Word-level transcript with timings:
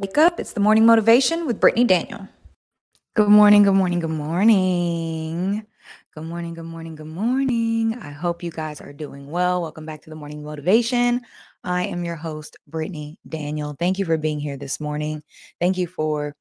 Wake 0.00 0.16
up. 0.16 0.38
It's 0.38 0.52
the 0.52 0.60
morning 0.60 0.86
motivation 0.86 1.44
with 1.44 1.58
Brittany 1.58 1.82
Daniel. 1.82 2.28
Good 3.16 3.30
morning, 3.30 3.64
good 3.64 3.74
morning, 3.74 3.98
good 3.98 4.10
morning. 4.10 5.66
Good 6.14 6.22
morning, 6.22 6.54
good 6.54 6.66
morning, 6.66 6.94
good 6.94 7.08
morning. 7.08 7.98
I 8.00 8.12
hope 8.12 8.44
you 8.44 8.52
guys 8.52 8.80
are 8.80 8.92
doing 8.92 9.28
well. 9.28 9.60
Welcome 9.60 9.86
back 9.86 10.02
to 10.02 10.10
the 10.10 10.14
morning 10.14 10.44
motivation. 10.44 11.22
I 11.64 11.86
am 11.86 12.04
your 12.04 12.14
host, 12.14 12.56
Brittany 12.68 13.18
Daniel. 13.28 13.74
Thank 13.76 13.98
you 13.98 14.04
for 14.04 14.16
being 14.16 14.38
here 14.38 14.56
this 14.56 14.78
morning. 14.78 15.20
Thank 15.60 15.76
you 15.76 15.88
for 15.88 16.36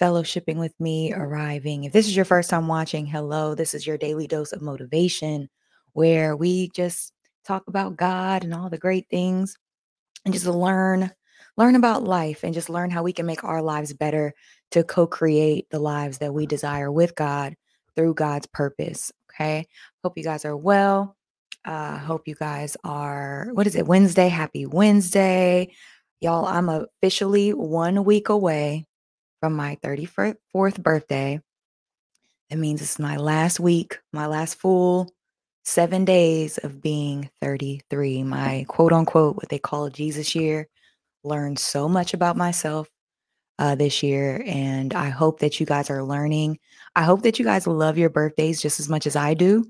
fellowshipping 0.00 0.56
with 0.56 0.74
me, 0.80 1.12
arriving. 1.12 1.84
If 1.84 1.92
this 1.92 2.08
is 2.08 2.16
your 2.16 2.24
first 2.24 2.50
time 2.50 2.66
watching, 2.66 3.06
hello. 3.06 3.54
This 3.54 3.74
is 3.74 3.86
your 3.86 3.96
daily 3.96 4.26
dose 4.26 4.50
of 4.50 4.60
motivation 4.60 5.48
where 5.92 6.34
we 6.34 6.70
just 6.70 7.12
talk 7.44 7.62
about 7.68 7.96
God 7.96 8.42
and 8.42 8.52
all 8.52 8.68
the 8.68 8.76
great 8.76 9.06
things 9.08 9.56
and 10.24 10.34
just 10.34 10.46
learn 10.46 11.12
learn 11.58 11.74
about 11.74 12.04
life 12.04 12.44
and 12.44 12.54
just 12.54 12.70
learn 12.70 12.88
how 12.88 13.02
we 13.02 13.12
can 13.12 13.26
make 13.26 13.42
our 13.42 13.60
lives 13.60 13.92
better 13.92 14.32
to 14.70 14.84
co-create 14.84 15.68
the 15.70 15.80
lives 15.80 16.18
that 16.18 16.32
we 16.32 16.46
desire 16.46 16.90
with 16.90 17.16
God 17.16 17.56
through 17.96 18.14
God's 18.14 18.46
purpose. 18.46 19.12
Okay. 19.34 19.66
Hope 20.04 20.16
you 20.16 20.24
guys 20.24 20.44
are 20.44 20.56
well. 20.56 21.16
Uh 21.64 21.98
hope 21.98 22.28
you 22.28 22.36
guys 22.36 22.76
are 22.84 23.48
what 23.52 23.66
is 23.66 23.74
it? 23.74 23.86
Wednesday. 23.86 24.28
Happy 24.28 24.64
Wednesday. 24.64 25.72
Y'all, 26.20 26.46
I'm 26.46 26.68
officially 26.68 27.52
1 27.52 28.04
week 28.04 28.28
away 28.28 28.86
from 29.40 29.54
my 29.54 29.78
34th 29.84 30.82
birthday. 30.82 31.40
That 32.50 32.58
means 32.58 32.80
it's 32.80 32.98
my 32.98 33.16
last 33.16 33.60
week, 33.60 33.98
my 34.12 34.26
last 34.26 34.58
full 34.58 35.12
seven 35.64 36.04
days 36.04 36.58
of 36.58 36.80
being 36.80 37.30
33, 37.42 38.22
my 38.22 38.64
quote 38.68 38.92
unquote, 38.92 39.36
what 39.36 39.48
they 39.48 39.58
call 39.58 39.90
Jesus 39.90 40.34
year. 40.34 40.66
Learned 41.24 41.58
so 41.58 41.88
much 41.88 42.14
about 42.14 42.36
myself 42.36 42.88
uh, 43.58 43.74
this 43.74 44.02
year, 44.02 44.42
and 44.46 44.94
I 44.94 45.08
hope 45.08 45.40
that 45.40 45.58
you 45.58 45.66
guys 45.66 45.90
are 45.90 46.04
learning. 46.04 46.58
I 46.94 47.02
hope 47.02 47.22
that 47.22 47.38
you 47.38 47.44
guys 47.44 47.66
love 47.66 47.98
your 47.98 48.10
birthdays 48.10 48.62
just 48.62 48.80
as 48.80 48.88
much 48.88 49.06
as 49.06 49.16
I 49.16 49.34
do. 49.34 49.64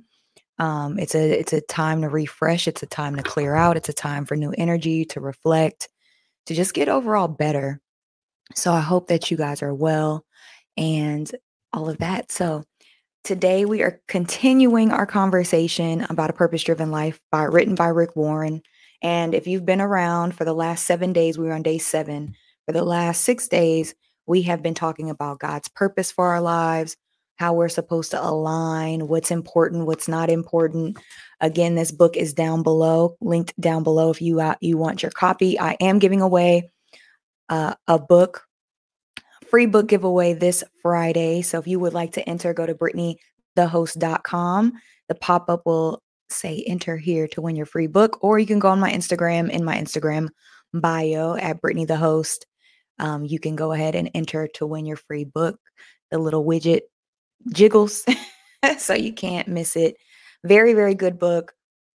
Um, 0.59 0.99
it's 0.99 1.15
a 1.15 1.39
it's 1.39 1.53
a 1.53 1.61
time 1.61 2.03
to 2.03 2.09
refresh. 2.09 2.69
It's 2.69 2.83
a 2.83 2.87
time 2.87 3.17
to 3.17 3.23
clear 3.23 3.55
out. 3.55 3.77
It's 3.77 3.89
a 3.89 3.95
time 3.95 4.27
for 4.27 4.37
new 4.37 4.53
energy 4.59 5.05
to 5.07 5.21
reflect, 5.21 5.89
to 6.47 6.55
just 6.55 6.75
get 6.75 6.89
overall 6.89 7.29
better. 7.29 7.81
So 8.55 8.73
I 8.73 8.81
hope 8.81 9.09
that 9.09 9.31
you 9.31 9.37
guys 9.37 9.63
are 9.63 9.75
well 9.75 10.25
and 10.77 11.31
all 11.73 11.89
of 11.89 11.99
that. 11.99 12.33
So 12.33 12.65
Today, 13.25 13.67
we 13.67 13.83
are 13.83 14.01
continuing 14.09 14.91
our 14.91 15.05
conversation 15.05 16.07
about 16.09 16.31
a 16.31 16.33
purpose 16.33 16.63
driven 16.63 16.91
life 16.91 17.21
by 17.31 17.43
written 17.43 17.75
by 17.75 17.89
Rick 17.89 18.17
Warren. 18.17 18.63
And 19.03 19.35
if 19.35 19.47
you've 19.47 19.67
been 19.67 19.81
around 19.81 20.35
for 20.35 20.45
the 20.45 20.55
last 20.55 20.85
seven 20.85 21.13
days, 21.13 21.39
we 21.39 21.49
are 21.49 21.53
on 21.53 21.63
day 21.63 21.79
seven. 21.79 22.35
For 22.67 22.73
the 22.73 22.85
last 22.85 23.23
six 23.23 23.49
days, 23.49 23.95
we 24.27 24.43
have 24.43 24.63
been 24.63 24.75
talking 24.75 25.09
about 25.11 25.39
God's 25.39 25.69
purpose 25.69 26.13
for 26.13 26.29
our 26.29 26.41
lives, 26.41 26.97
how 27.37 27.55
we're 27.55 27.69
supposed 27.69 28.11
to 28.11 28.23
align, 28.23 29.09
what's 29.09 29.31
important, 29.31 29.87
what's 29.87 30.09
not 30.09 30.29
important. 30.29 30.99
Again, 31.41 31.77
this 31.77 31.93
book 31.93 32.17
is 32.17 32.35
down 32.35 32.63
below, 32.63 33.17
linked 33.21 33.59
down 33.61 33.85
below 33.85 34.11
if 34.11 34.21
you 34.21 34.41
uh, 34.41 34.57
you 34.61 34.77
want 34.77 35.03
your 35.03 35.13
copy. 35.13 35.59
I 35.59 35.77
am 35.81 35.99
giving 35.99 36.21
away 36.21 36.71
uh, 37.49 37.75
a 37.87 37.99
book 37.99 38.49
free 39.49 39.67
book 39.67 39.89
giveaway 39.89 40.35
this 40.35 40.63
Friday. 40.83 41.43
So 41.43 41.59
if 41.59 41.67
you 41.67 41.81
would 41.81 41.95
like 41.95 42.13
to 42.13 42.29
enter, 42.29 42.53
go 42.53 42.67
to 42.67 42.75
BrittanyTheHost.com. 42.75 44.73
The 45.09 45.15
pop 45.15 45.49
up 45.49 45.65
will 45.65 46.03
say 46.31 46.65
enter 46.67 46.97
here 46.97 47.29
to 47.29 47.41
win 47.41 47.57
your 47.57 47.67
free 47.67 47.87
book, 47.87 48.19
or 48.23 48.39
you 48.39 48.47
can 48.47 48.59
go 48.59 48.69
on 48.69 48.81
my 48.81 48.93
Instagram 48.93 49.51
in 49.51 49.65
my 49.65 49.77
Instagram 49.77 50.29
bio 50.73 51.35
at 51.35 51.61
Brittany 51.61 51.85
the 51.85 51.97
Host. 51.97 52.47
Um, 52.99 53.25
you 53.25 53.39
can 53.39 53.57
go 53.57 53.73
ahead 53.73 53.95
and 53.95 54.11
enter 54.15 54.49
to 54.55 54.67
win 54.67 54.87
your 54.87 54.97
free 54.97 55.25
book. 55.25 55.59
The 56.11 56.19
little 56.19 56.45
widget 56.45 56.83
jiggles, 57.53 58.05
so 58.79 58.95
you 58.95 59.13
can't 59.13 59.49
miss 59.49 59.77
it. 59.77 59.97
Very, 60.45 60.73
very 60.73 60.95
good 60.95 61.19
book. 61.19 61.53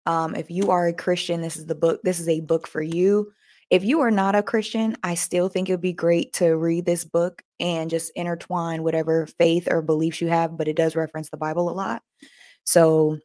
Um, 0.05 0.35
if 0.35 0.49
you 0.51 0.71
are 0.71 0.87
a 0.87 0.93
Christian, 0.93 1.41
this 1.41 1.57
is 1.57 1.65
the 1.65 1.75
book. 1.75 2.01
This 2.03 2.19
is 2.19 2.27
a 2.27 2.41
book 2.41 2.67
for 2.67 2.81
you. 2.81 3.31
If 3.69 3.85
you 3.85 4.01
are 4.01 4.11
not 4.11 4.35
a 4.35 4.43
Christian, 4.43 4.97
I 5.01 5.15
still 5.15 5.47
think 5.47 5.69
it 5.69 5.73
would 5.73 5.81
be 5.81 5.93
great 5.93 6.33
to 6.33 6.57
read 6.57 6.85
this 6.85 7.05
book 7.05 7.41
and 7.59 7.89
just 7.89 8.11
intertwine 8.15 8.83
whatever 8.83 9.27
faith 9.37 9.69
or 9.71 9.81
beliefs 9.81 10.19
you 10.19 10.27
have, 10.27 10.57
but 10.57 10.67
it 10.67 10.75
does 10.75 10.95
reference 10.95 11.29
the 11.29 11.37
Bible 11.37 11.69
a 11.69 11.71
lot. 11.71 12.01
So, 12.65 13.19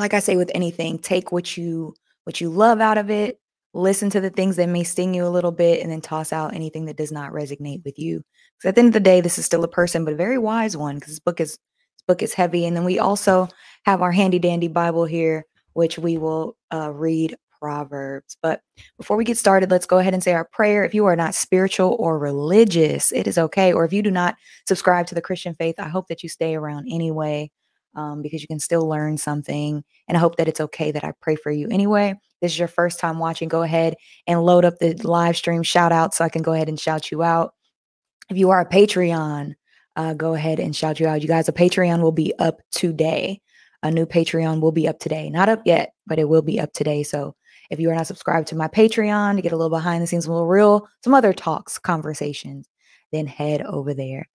like 0.00 0.14
I 0.14 0.20
say 0.20 0.36
with 0.36 0.50
anything, 0.54 0.98
take 0.98 1.30
what 1.30 1.56
you 1.56 1.94
what 2.24 2.40
you 2.40 2.50
love 2.50 2.80
out 2.80 2.98
of 2.98 3.10
it, 3.10 3.40
listen 3.72 4.10
to 4.10 4.20
the 4.20 4.30
things 4.30 4.56
that 4.56 4.68
may 4.68 4.84
sting 4.84 5.14
you 5.14 5.26
a 5.26 5.28
little 5.28 5.52
bit 5.52 5.82
and 5.82 5.90
then 5.90 6.00
toss 6.00 6.32
out 6.32 6.54
anything 6.54 6.86
that 6.86 6.96
does 6.96 7.12
not 7.12 7.32
resonate 7.32 7.84
with 7.84 7.98
you. 7.98 8.22
Because 8.58 8.70
at 8.70 8.74
the 8.74 8.80
end 8.80 8.88
of 8.88 8.94
the 8.94 9.00
day, 9.00 9.20
this 9.20 9.38
is 9.38 9.46
still 9.46 9.64
a 9.64 9.68
person, 9.68 10.04
but 10.04 10.14
a 10.14 10.16
very 10.16 10.38
wise 10.38 10.76
one 10.76 10.96
because 10.96 11.12
this 11.12 11.20
book 11.20 11.40
is 11.40 11.52
this 11.52 12.04
book 12.06 12.22
is 12.22 12.34
heavy. 12.34 12.66
And 12.66 12.76
then 12.76 12.84
we 12.84 12.98
also 12.98 13.48
have 13.84 14.02
our 14.02 14.12
handy 14.12 14.38
dandy 14.38 14.68
Bible 14.68 15.04
here, 15.04 15.46
which 15.74 15.98
we 15.98 16.18
will 16.18 16.56
uh, 16.72 16.90
read 16.92 17.36
Proverbs. 17.60 18.36
But 18.42 18.62
before 18.96 19.16
we 19.16 19.24
get 19.24 19.36
started, 19.36 19.70
let's 19.70 19.86
go 19.86 19.98
ahead 19.98 20.14
and 20.14 20.22
say 20.22 20.32
our 20.32 20.46
prayer. 20.46 20.84
If 20.84 20.94
you 20.94 21.04
are 21.06 21.16
not 21.16 21.34
spiritual 21.34 21.96
or 21.98 22.18
religious, 22.18 23.12
it 23.12 23.26
is 23.26 23.38
okay. 23.38 23.72
Or 23.72 23.84
if 23.84 23.92
you 23.92 24.02
do 24.02 24.10
not 24.10 24.36
subscribe 24.66 25.06
to 25.08 25.14
the 25.14 25.20
Christian 25.20 25.54
faith, 25.54 25.74
I 25.78 25.88
hope 25.88 26.08
that 26.08 26.22
you 26.22 26.28
stay 26.28 26.54
around 26.54 26.88
anyway 26.90 27.50
um, 27.94 28.22
because 28.22 28.42
you 28.42 28.48
can 28.48 28.60
still 28.60 28.88
learn 28.88 29.16
something. 29.18 29.82
And 30.08 30.16
I 30.16 30.20
hope 30.20 30.36
that 30.36 30.48
it's 30.48 30.60
okay 30.60 30.90
that 30.92 31.04
I 31.04 31.12
pray 31.20 31.36
for 31.36 31.50
you 31.50 31.68
anyway. 31.70 32.14
This 32.40 32.52
is 32.52 32.58
your 32.58 32.68
first 32.68 32.98
time 32.98 33.18
watching, 33.18 33.48
go 33.48 33.62
ahead 33.62 33.96
and 34.26 34.42
load 34.42 34.64
up 34.64 34.78
the 34.78 34.94
live 35.06 35.36
stream 35.36 35.62
shout 35.62 35.92
out 35.92 36.14
so 36.14 36.24
I 36.24 36.28
can 36.28 36.42
go 36.42 36.52
ahead 36.52 36.68
and 36.68 36.80
shout 36.80 37.10
you 37.10 37.22
out. 37.22 37.54
If 38.30 38.36
you 38.36 38.50
are 38.50 38.60
a 38.60 38.68
Patreon, 38.68 39.54
uh, 39.96 40.14
go 40.14 40.34
ahead 40.34 40.60
and 40.60 40.74
shout 40.74 41.00
you 41.00 41.06
out. 41.06 41.22
You 41.22 41.28
guys, 41.28 41.48
a 41.48 41.52
Patreon 41.52 42.00
will 42.00 42.12
be 42.12 42.32
up 42.38 42.60
today. 42.70 43.40
A 43.82 43.90
new 43.90 44.06
Patreon 44.06 44.60
will 44.60 44.72
be 44.72 44.86
up 44.86 44.98
today. 44.98 45.30
Not 45.30 45.48
up 45.48 45.62
yet, 45.64 45.92
but 46.06 46.18
it 46.18 46.28
will 46.28 46.42
be 46.42 46.60
up 46.60 46.72
today. 46.72 47.02
So 47.02 47.34
if 47.70 47.80
you 47.80 47.90
are 47.90 47.94
not 47.94 48.06
subscribed 48.06 48.48
to 48.48 48.56
my 48.56 48.68
Patreon 48.68 49.36
to 49.36 49.42
get 49.42 49.52
a 49.52 49.56
little 49.56 49.70
behind 49.70 50.02
the 50.02 50.06
scenes, 50.06 50.26
a 50.26 50.32
little 50.32 50.46
real, 50.46 50.88
some 51.02 51.14
other 51.14 51.32
talks, 51.32 51.78
conversations, 51.78 52.68
then 53.12 53.26
head 53.26 53.62
over 53.62 53.94
there. 53.94 54.28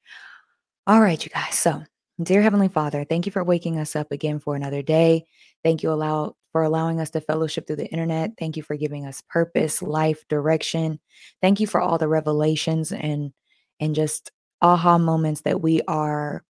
All 0.87 1.01
right, 1.01 1.23
you 1.23 1.29
guys. 1.31 1.55
So, 1.55 1.83
dear 2.21 2.41
Heavenly 2.41 2.67
Father, 2.69 3.03
thank 3.03 3.25
you 3.25 3.31
for 3.31 3.43
waking 3.43 3.77
us 3.79 3.95
up 3.95 4.11
again 4.11 4.39
for 4.39 4.55
another 4.55 4.81
day. 4.81 5.25
Thank 5.63 5.83
you 5.83 5.91
allow 5.91 6.35
for 6.51 6.63
allowing 6.63 7.01
us 7.01 7.09
to 7.11 7.21
fellowship 7.21 7.67
through 7.67 7.75
the 7.75 7.87
internet. 7.87 8.31
Thank 8.39 8.55
you 8.55 8.63
for 8.63 8.77
giving 8.77 9.05
us 9.05 9.21
purpose, 9.29 9.81
life, 9.81 10.25
direction. 10.29 10.99
Thank 11.41 11.59
you 11.59 11.67
for 11.67 11.81
all 11.81 11.97
the 11.97 12.07
revelations 12.07 12.91
and 12.91 13.33
and 13.79 13.93
just 13.93 14.31
aha 14.61 14.97
moments 14.97 15.41
that 15.41 15.61
we 15.61 15.81
are 15.87 16.43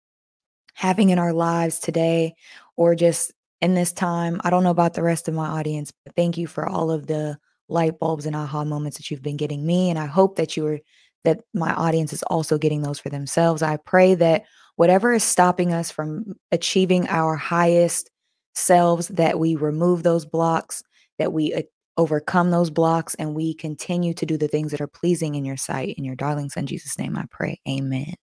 having 0.76 1.10
in 1.10 1.18
our 1.18 1.34
lives 1.34 1.80
today 1.80 2.36
or 2.76 2.94
just 2.94 3.34
in 3.62 3.74
this 3.74 3.92
time. 3.92 4.40
I 4.44 4.52
don't 4.52 4.64
know 4.64 4.70
about 4.70 4.94
the 4.94 5.02
rest 5.02 5.28
of 5.28 5.34
my 5.34 5.48
audience, 5.48 5.92
but 6.06 6.16
thank 6.16 6.38
you 6.38 6.46
for 6.46 6.68
all 6.68 6.92
of 6.92 7.08
the 7.08 7.38
light 7.68 7.98
bulbs 7.98 8.28
and 8.28 8.36
aha 8.36 8.64
moments 8.64 8.98
that 8.98 9.10
you've 9.10 9.24
been 9.24 9.38
getting 9.38 9.66
me. 9.66 9.90
And 9.90 9.98
I 9.98 10.06
hope 10.06 10.36
that 10.36 10.56
you 10.56 10.68
are 10.68 10.80
that 11.26 11.42
my 11.54 11.74
audience 11.74 12.14
is 12.14 12.24
also 12.24 12.58
getting 12.58 12.82
those 12.82 13.00
for 13.00 13.10
themselves. 13.10 13.62
I 13.62 13.78
pray 13.78 14.16
that 14.16 14.46
whatever 14.76 15.14
is 15.14 15.24
stopping 15.24 15.74
us 15.74 15.92
from 15.92 16.36
achieving 16.52 17.08
our 17.10 17.36
highest 17.36 18.10
selves, 18.54 19.10
that 19.10 19.40
we 19.40 19.56
remove 19.56 20.04
those 20.04 20.26
blocks, 20.26 20.84
that 21.20 21.34
we 21.34 21.54
uh, 21.54 21.62
overcome 21.98 22.52
those 22.52 22.70
blocks, 22.70 23.16
and 23.16 23.36
we 23.36 23.54
continue 23.54 24.14
to 24.14 24.26
do 24.26 24.38
the 24.38 24.48
things 24.48 24.72
that 24.72 24.82
are 24.82 24.88
pleasing 24.88 25.36
in 25.36 25.46
your 25.46 25.58
sight. 25.58 25.96
In 25.98 26.04
your 26.04 26.16
darling 26.16 26.50
son 26.50 26.66
Jesus' 26.66 26.98
name, 26.98 27.18
I 27.18 27.26
pray. 27.30 27.60
Amen. 27.68 28.14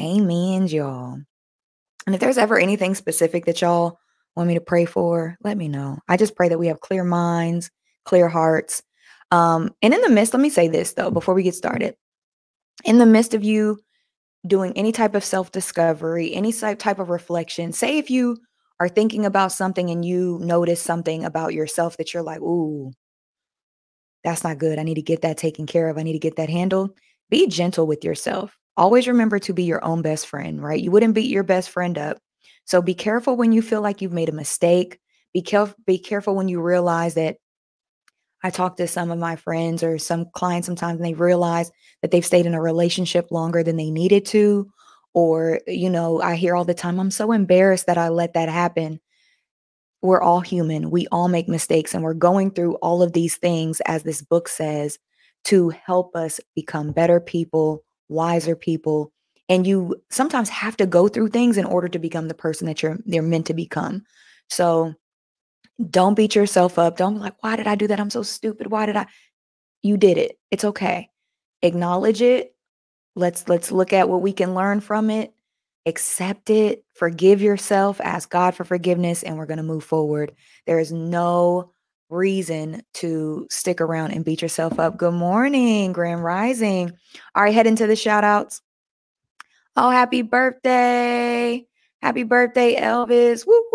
Amen, 0.00 0.66
y'all. 0.68 1.18
And 2.06 2.14
if 2.14 2.20
there's 2.20 2.38
ever 2.38 2.58
anything 2.58 2.94
specific 2.94 3.44
that 3.46 3.60
y'all 3.60 3.98
want 4.36 4.48
me 4.48 4.54
to 4.54 4.60
pray 4.60 4.84
for, 4.84 5.36
let 5.42 5.56
me 5.56 5.68
know. 5.68 5.98
I 6.08 6.16
just 6.16 6.36
pray 6.36 6.48
that 6.48 6.58
we 6.58 6.68
have 6.68 6.80
clear 6.80 7.04
minds, 7.04 7.70
clear 8.04 8.28
hearts. 8.28 8.82
Um, 9.30 9.74
and 9.82 9.92
in 9.92 10.00
the 10.00 10.08
midst, 10.08 10.32
let 10.32 10.40
me 10.40 10.50
say 10.50 10.68
this 10.68 10.92
though, 10.92 11.10
before 11.10 11.34
we 11.34 11.42
get 11.42 11.54
started. 11.54 11.96
In 12.84 12.98
the 12.98 13.06
midst 13.06 13.34
of 13.34 13.44
you 13.44 13.78
doing 14.46 14.72
any 14.76 14.92
type 14.92 15.14
of 15.14 15.24
self 15.24 15.52
discovery, 15.52 16.34
any 16.34 16.52
type 16.52 16.98
of 16.98 17.10
reflection, 17.10 17.72
say 17.72 17.98
if 17.98 18.10
you 18.10 18.38
are 18.80 18.88
thinking 18.88 19.26
about 19.26 19.52
something 19.52 19.90
and 19.90 20.04
you 20.04 20.38
notice 20.42 20.80
something 20.80 21.24
about 21.24 21.52
yourself 21.52 21.96
that 21.96 22.14
you're 22.14 22.22
like, 22.22 22.40
ooh, 22.40 22.92
that's 24.24 24.44
not 24.44 24.58
good. 24.58 24.78
I 24.78 24.82
need 24.82 24.94
to 24.94 25.02
get 25.02 25.22
that 25.22 25.36
taken 25.36 25.66
care 25.66 25.88
of. 25.88 25.98
I 25.98 26.02
need 26.02 26.12
to 26.12 26.18
get 26.18 26.36
that 26.36 26.50
handled. 26.50 26.90
Be 27.30 27.46
gentle 27.46 27.86
with 27.86 28.04
yourself. 28.04 28.56
Always 28.76 29.08
remember 29.08 29.38
to 29.40 29.52
be 29.52 29.64
your 29.64 29.84
own 29.84 30.02
best 30.02 30.26
friend, 30.26 30.62
right? 30.62 30.80
You 30.80 30.90
wouldn't 30.90 31.14
beat 31.14 31.30
your 31.30 31.42
best 31.42 31.70
friend 31.70 31.98
up. 31.98 32.18
So 32.64 32.80
be 32.82 32.94
careful 32.94 33.36
when 33.36 33.52
you 33.52 33.62
feel 33.62 33.80
like 33.80 34.00
you've 34.00 34.12
made 34.12 34.28
a 34.28 34.32
mistake. 34.32 34.98
Be 35.34 35.42
careful 35.42 35.74
be 35.86 35.98
careful 35.98 36.34
when 36.36 36.48
you 36.48 36.60
realize 36.60 37.14
that 37.14 37.36
I 38.42 38.50
talk 38.50 38.76
to 38.76 38.86
some 38.86 39.10
of 39.10 39.18
my 39.18 39.36
friends 39.36 39.82
or 39.82 39.98
some 39.98 40.26
clients 40.32 40.66
sometimes 40.66 40.96
and 40.96 41.04
they 41.04 41.14
realize 41.14 41.70
that 42.02 42.10
they've 42.10 42.24
stayed 42.24 42.46
in 42.46 42.54
a 42.54 42.62
relationship 42.62 43.30
longer 43.30 43.62
than 43.62 43.76
they 43.76 43.90
needed 43.90 44.24
to 44.26 44.70
or 45.14 45.60
you 45.66 45.90
know, 45.90 46.20
I 46.20 46.36
hear 46.36 46.54
all 46.54 46.64
the 46.64 46.74
time 46.74 47.00
I'm 47.00 47.10
so 47.10 47.32
embarrassed 47.32 47.86
that 47.86 47.98
I 47.98 48.08
let 48.08 48.34
that 48.34 48.48
happen. 48.48 49.00
We're 50.00 50.22
all 50.22 50.40
human. 50.40 50.90
We 50.90 51.08
all 51.10 51.28
make 51.28 51.48
mistakes 51.48 51.94
and 51.94 52.04
we're 52.04 52.14
going 52.14 52.52
through 52.52 52.74
all 52.76 53.02
of 53.02 53.12
these 53.12 53.36
things 53.36 53.80
as 53.86 54.04
this 54.04 54.22
book 54.22 54.48
says 54.48 54.98
to 55.44 55.70
help 55.70 56.14
us 56.14 56.40
become 56.54 56.92
better 56.92 57.20
people, 57.20 57.84
wiser 58.08 58.54
people. 58.54 59.12
And 59.48 59.66
you 59.66 59.96
sometimes 60.10 60.50
have 60.50 60.76
to 60.76 60.86
go 60.86 61.08
through 61.08 61.28
things 61.28 61.56
in 61.56 61.64
order 61.64 61.88
to 61.88 61.98
become 61.98 62.28
the 62.28 62.34
person 62.34 62.66
that 62.66 62.82
you're 62.82 62.98
they're 63.06 63.22
meant 63.22 63.46
to 63.46 63.54
become. 63.54 64.04
So 64.50 64.94
don't 65.90 66.14
beat 66.14 66.34
yourself 66.34 66.78
up. 66.78 66.96
Don't 66.96 67.14
be 67.14 67.20
like, 67.20 67.42
why 67.42 67.56
did 67.56 67.66
I 67.66 67.74
do 67.74 67.86
that? 67.86 68.00
I'm 68.00 68.10
so 68.10 68.22
stupid. 68.22 68.68
Why 68.68 68.86
did 68.86 68.96
I? 68.96 69.06
You 69.82 69.96
did 69.96 70.18
it. 70.18 70.38
It's 70.50 70.64
okay. 70.64 71.10
Acknowledge 71.62 72.20
it. 72.20 72.54
Let's 73.14 73.48
let's 73.48 73.70
look 73.70 73.92
at 73.92 74.08
what 74.08 74.22
we 74.22 74.32
can 74.32 74.54
learn 74.54 74.80
from 74.80 75.10
it. 75.10 75.32
Accept 75.86 76.50
it. 76.50 76.84
Forgive 76.94 77.40
yourself. 77.40 78.00
Ask 78.00 78.30
God 78.30 78.54
for 78.54 78.64
forgiveness, 78.64 79.22
and 79.22 79.36
we're 79.36 79.46
going 79.46 79.58
to 79.58 79.62
move 79.62 79.84
forward. 79.84 80.32
There 80.66 80.78
is 80.78 80.92
no 80.92 81.72
reason 82.10 82.82
to 82.94 83.46
stick 83.50 83.80
around 83.80 84.12
and 84.12 84.24
beat 84.24 84.42
yourself 84.42 84.78
up. 84.78 84.96
Good 84.96 85.14
morning, 85.14 85.92
Grand 85.92 86.24
Rising. 86.24 86.92
All 87.34 87.42
right, 87.42 87.54
head 87.54 87.66
into 87.66 87.86
the 87.86 87.96
shout 87.96 88.24
outs. 88.24 88.60
Oh, 89.76 89.90
happy 89.90 90.22
birthday. 90.22 91.66
Happy 92.02 92.22
birthday, 92.24 92.76
Elvis. 92.76 93.46
Woo. 93.46 93.67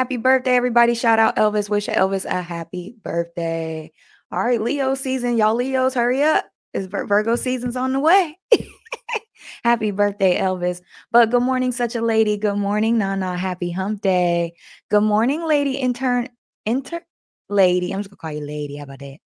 Happy 0.00 0.16
birthday, 0.16 0.56
everybody. 0.56 0.94
Shout 0.94 1.18
out 1.18 1.36
Elvis. 1.36 1.68
Wish 1.68 1.86
Elvis 1.86 2.24
a 2.24 2.40
happy 2.40 2.94
birthday. 3.04 3.92
All 4.32 4.42
right, 4.42 4.58
Leo 4.58 4.94
season. 4.94 5.36
Y'all 5.36 5.54
Leos, 5.54 5.92
hurry 5.92 6.22
up. 6.22 6.46
It's 6.72 6.86
Virgo 6.86 7.36
season's 7.36 7.76
on 7.76 7.92
the 7.92 8.00
way. 8.00 8.38
happy 9.62 9.90
birthday, 9.90 10.40
Elvis. 10.40 10.80
But 11.12 11.30
good 11.30 11.42
morning, 11.42 11.70
such 11.70 11.96
a 11.96 12.00
lady. 12.00 12.38
Good 12.38 12.56
morning, 12.56 12.96
Nana. 12.96 13.36
Happy 13.36 13.70
hump 13.70 14.00
day. 14.00 14.54
Good 14.90 15.02
morning, 15.02 15.46
lady 15.46 15.76
intern. 15.76 16.30
Inter 16.64 17.02
lady. 17.50 17.92
I'm 17.92 18.00
just 18.00 18.08
gonna 18.08 18.16
call 18.16 18.32
you 18.32 18.46
lady. 18.46 18.76
How 18.76 18.84
about 18.84 19.00
that? 19.00 19.18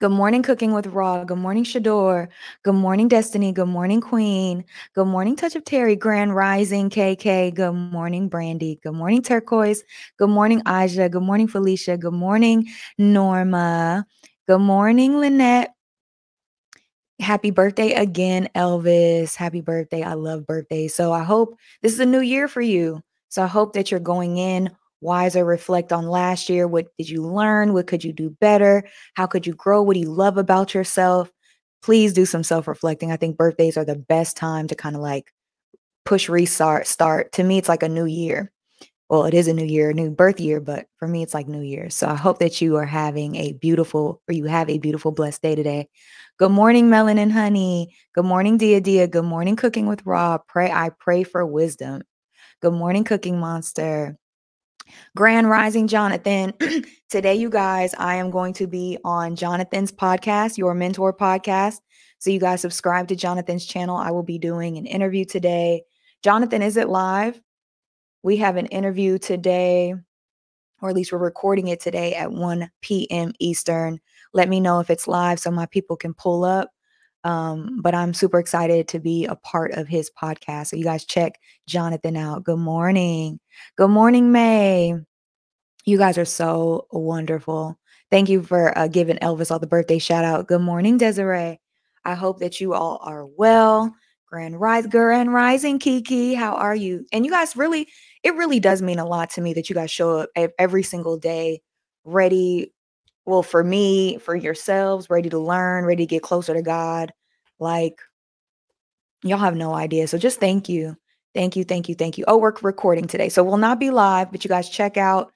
Good 0.00 0.12
morning, 0.12 0.42
Cooking 0.42 0.72
with 0.72 0.86
Raw. 0.86 1.24
Good 1.24 1.38
morning, 1.38 1.64
Shador. 1.64 2.30
Good 2.62 2.74
morning, 2.74 3.08
Destiny. 3.08 3.52
Good 3.52 3.68
morning, 3.68 4.00
Queen. 4.00 4.64
Good 4.94 5.06
morning, 5.06 5.36
Touch 5.36 5.56
of 5.56 5.64
Terry. 5.64 5.94
Grand 5.94 6.34
Rising, 6.34 6.88
KK. 6.88 7.54
Good 7.54 7.72
morning, 7.72 8.28
Brandy. 8.28 8.80
Good 8.82 8.94
morning, 8.94 9.22
Turquoise. 9.22 9.82
Good 10.16 10.30
morning, 10.30 10.62
Aja. 10.64 11.08
Good 11.08 11.22
morning, 11.22 11.48
Felicia. 11.48 11.98
Good 11.98 12.14
morning, 12.14 12.68
Norma. 12.96 14.06
Good 14.46 14.60
morning, 14.60 15.18
Lynette. 15.18 15.74
Happy 17.20 17.50
birthday 17.50 17.92
again, 17.92 18.48
Elvis. 18.54 19.34
Happy 19.34 19.60
birthday. 19.60 20.02
I 20.02 20.14
love 20.14 20.46
birthdays. 20.46 20.94
So 20.94 21.12
I 21.12 21.24
hope 21.24 21.56
this 21.82 21.92
is 21.92 22.00
a 22.00 22.06
new 22.06 22.20
year 22.20 22.48
for 22.48 22.60
you. 22.62 23.02
So 23.28 23.42
I 23.42 23.48
hope 23.48 23.74
that 23.74 23.90
you're 23.90 24.00
going 24.00 24.38
in 24.38 24.70
wiser, 25.00 25.44
reflect 25.44 25.92
on 25.92 26.06
last 26.06 26.48
year. 26.48 26.66
What 26.66 26.88
did 26.96 27.08
you 27.08 27.22
learn? 27.22 27.72
What 27.72 27.86
could 27.86 28.04
you 28.04 28.12
do 28.12 28.30
better? 28.30 28.84
How 29.14 29.26
could 29.26 29.46
you 29.46 29.54
grow? 29.54 29.82
What 29.82 29.94
do 29.94 30.00
you 30.00 30.10
love 30.10 30.38
about 30.38 30.74
yourself? 30.74 31.30
Please 31.82 32.12
do 32.12 32.26
some 32.26 32.42
self 32.42 32.66
reflecting. 32.68 33.12
I 33.12 33.16
think 33.16 33.36
birthdays 33.36 33.76
are 33.76 33.84
the 33.84 33.96
best 33.96 34.36
time 34.36 34.66
to 34.68 34.74
kind 34.74 34.96
of 34.96 35.02
like 35.02 35.32
push 36.04 36.28
restart. 36.28 36.86
Start. 36.86 37.32
To 37.32 37.44
me, 37.44 37.58
it's 37.58 37.68
like 37.68 37.82
a 37.82 37.88
new 37.88 38.06
year. 38.06 38.52
Well, 39.08 39.24
it 39.24 39.32
is 39.32 39.48
a 39.48 39.54
new 39.54 39.64
year, 39.64 39.90
a 39.90 39.94
new 39.94 40.10
birth 40.10 40.38
year, 40.38 40.60
but 40.60 40.86
for 40.98 41.08
me, 41.08 41.22
it's 41.22 41.32
like 41.32 41.48
New 41.48 41.62
Year. 41.62 41.88
So 41.88 42.06
I 42.06 42.14
hope 42.14 42.40
that 42.40 42.60
you 42.60 42.76
are 42.76 42.84
having 42.84 43.36
a 43.36 43.54
beautiful, 43.54 44.20
or 44.28 44.34
you 44.34 44.44
have 44.44 44.68
a 44.68 44.76
beautiful, 44.76 45.12
blessed 45.12 45.40
day 45.40 45.54
today. 45.54 45.88
Good 46.38 46.50
morning, 46.50 46.90
Melon 46.90 47.16
and 47.16 47.32
Honey. 47.32 47.94
Good 48.14 48.26
morning, 48.26 48.58
Dia 48.58 48.82
Dia. 48.82 49.06
Good 49.08 49.24
morning, 49.24 49.56
Cooking 49.56 49.86
with 49.86 50.04
Rob. 50.04 50.42
Pray, 50.46 50.70
I 50.70 50.90
pray 50.90 51.22
for 51.22 51.44
wisdom. 51.46 52.02
Good 52.60 52.74
morning, 52.74 53.04
Cooking 53.04 53.40
Monster. 53.40 54.18
Grand 55.16 55.48
Rising 55.48 55.88
Jonathan. 55.88 56.52
Today, 57.10 57.34
you 57.34 57.50
guys, 57.50 57.94
I 57.98 58.16
am 58.16 58.30
going 58.30 58.52
to 58.54 58.66
be 58.66 58.98
on 59.04 59.36
Jonathan's 59.36 59.92
podcast, 59.92 60.58
your 60.58 60.74
mentor 60.74 61.12
podcast. 61.12 61.80
So, 62.18 62.30
you 62.30 62.40
guys 62.40 62.60
subscribe 62.60 63.08
to 63.08 63.16
Jonathan's 63.16 63.66
channel. 63.66 63.96
I 63.96 64.10
will 64.10 64.22
be 64.22 64.38
doing 64.38 64.76
an 64.76 64.86
interview 64.86 65.24
today. 65.24 65.82
Jonathan, 66.22 66.62
is 66.62 66.76
it 66.76 66.88
live? 66.88 67.40
We 68.22 68.36
have 68.38 68.56
an 68.56 68.66
interview 68.66 69.18
today, 69.18 69.94
or 70.82 70.88
at 70.88 70.94
least 70.94 71.12
we're 71.12 71.18
recording 71.18 71.68
it 71.68 71.80
today 71.80 72.14
at 72.14 72.32
1 72.32 72.70
p.m. 72.82 73.32
Eastern. 73.38 74.00
Let 74.34 74.48
me 74.48 74.60
know 74.60 74.80
if 74.80 74.90
it's 74.90 75.08
live 75.08 75.38
so 75.38 75.50
my 75.50 75.66
people 75.66 75.96
can 75.96 76.14
pull 76.14 76.44
up. 76.44 76.70
Um, 77.24 77.80
but 77.82 77.94
I'm 77.94 78.14
super 78.14 78.38
excited 78.38 78.88
to 78.88 79.00
be 79.00 79.26
a 79.26 79.36
part 79.36 79.72
of 79.72 79.88
his 79.88 80.10
podcast. 80.20 80.68
So 80.68 80.76
you 80.76 80.84
guys 80.84 81.04
check 81.04 81.38
Jonathan 81.66 82.16
out. 82.16 82.44
Good 82.44 82.58
morning. 82.58 83.40
Good 83.76 83.90
morning, 83.90 84.32
May. 84.32 84.94
You 85.84 85.98
guys 85.98 86.18
are 86.18 86.24
so 86.24 86.86
wonderful. 86.90 87.78
Thank 88.10 88.28
you 88.28 88.42
for 88.42 88.76
uh, 88.78 88.88
giving 88.88 89.16
Elvis 89.18 89.50
all 89.50 89.58
the 89.58 89.66
birthday 89.66 89.98
shout 89.98 90.24
out. 90.24 90.48
Good 90.48 90.60
morning, 90.60 90.96
Desiree. 90.96 91.60
I 92.04 92.14
hope 92.14 92.38
that 92.38 92.60
you 92.60 92.72
all 92.74 93.00
are 93.02 93.26
well. 93.26 93.94
Grand 94.26 94.60
Rise, 94.60 94.86
Grand 94.86 95.32
Rising, 95.32 95.78
Kiki. 95.78 96.34
How 96.34 96.54
are 96.54 96.74
you? 96.74 97.06
And 97.12 97.24
you 97.24 97.30
guys 97.30 97.56
really, 97.56 97.88
it 98.22 98.34
really 98.34 98.60
does 98.60 98.82
mean 98.82 98.98
a 98.98 99.06
lot 99.06 99.30
to 99.30 99.40
me 99.40 99.54
that 99.54 99.68
you 99.68 99.74
guys 99.74 99.90
show 99.90 100.18
up 100.18 100.30
every 100.58 100.82
single 100.82 101.18
day, 101.18 101.62
ready 102.04 102.72
well, 103.28 103.42
for 103.42 103.62
me, 103.62 104.16
for 104.16 104.34
yourselves, 104.34 105.10
ready 105.10 105.28
to 105.28 105.38
learn, 105.38 105.84
ready 105.84 106.06
to 106.06 106.10
get 106.10 106.22
closer 106.22 106.54
to 106.54 106.62
God. 106.62 107.12
Like, 107.58 108.00
y'all 109.22 109.36
have 109.36 109.54
no 109.54 109.74
idea. 109.74 110.08
So 110.08 110.16
just 110.16 110.40
thank 110.40 110.66
you. 110.66 110.96
Thank 111.34 111.54
you, 111.54 111.62
thank 111.62 111.90
you, 111.90 111.94
thank 111.94 112.16
you. 112.16 112.24
Oh, 112.26 112.38
we're 112.38 112.54
recording 112.62 113.06
today. 113.06 113.28
So 113.28 113.44
we'll 113.44 113.58
not 113.58 113.78
be 113.78 113.90
live, 113.90 114.32
but 114.32 114.44
you 114.44 114.48
guys 114.48 114.70
check 114.70 114.96
out 114.96 115.30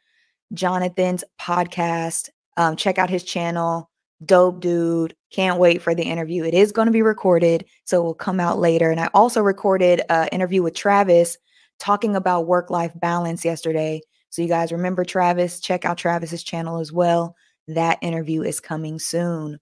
Jonathan's 0.54 1.22
podcast. 1.38 2.30
Um, 2.56 2.76
check 2.76 2.96
out 2.96 3.10
his 3.10 3.24
channel. 3.24 3.90
Dope 4.24 4.60
dude. 4.60 5.14
Can't 5.30 5.60
wait 5.60 5.82
for 5.82 5.94
the 5.94 6.04
interview. 6.04 6.44
It 6.44 6.54
is 6.54 6.72
going 6.72 6.86
to 6.86 6.92
be 6.92 7.02
recorded, 7.02 7.66
so 7.84 8.00
it 8.00 8.04
will 8.04 8.14
come 8.14 8.40
out 8.40 8.58
later. 8.58 8.90
And 8.90 9.00
I 9.00 9.10
also 9.12 9.42
recorded 9.42 10.00
an 10.08 10.28
interview 10.28 10.62
with 10.62 10.74
Travis 10.74 11.36
talking 11.78 12.16
about 12.16 12.46
work 12.46 12.70
life 12.70 12.92
balance 12.94 13.44
yesterday. 13.44 14.00
So 14.30 14.40
you 14.40 14.48
guys 14.48 14.72
remember 14.72 15.04
Travis, 15.04 15.60
check 15.60 15.84
out 15.84 15.98
Travis's 15.98 16.42
channel 16.42 16.78
as 16.78 16.90
well. 16.90 17.36
That 17.68 17.98
interview 18.02 18.42
is 18.42 18.60
coming 18.60 18.98
soon. 18.98 19.58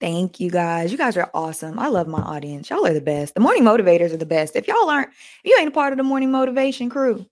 Thank 0.00 0.40
you 0.40 0.50
guys. 0.50 0.92
You 0.92 0.98
guys 0.98 1.16
are 1.16 1.30
awesome. 1.32 1.78
I 1.78 1.88
love 1.88 2.06
my 2.06 2.20
audience. 2.20 2.68
Y'all 2.68 2.86
are 2.86 2.92
the 2.92 3.00
best. 3.00 3.34
The 3.34 3.40
morning 3.40 3.62
motivators 3.62 4.12
are 4.12 4.18
the 4.18 4.26
best. 4.26 4.54
If 4.54 4.68
y'all 4.68 4.90
aren't, 4.90 5.08
if 5.08 5.44
you 5.44 5.56
ain't 5.58 5.68
a 5.68 5.72
part 5.72 5.92
of 5.92 5.96
the 5.96 6.02
morning 6.02 6.30
motivation 6.30 6.90
crew, 6.90 7.26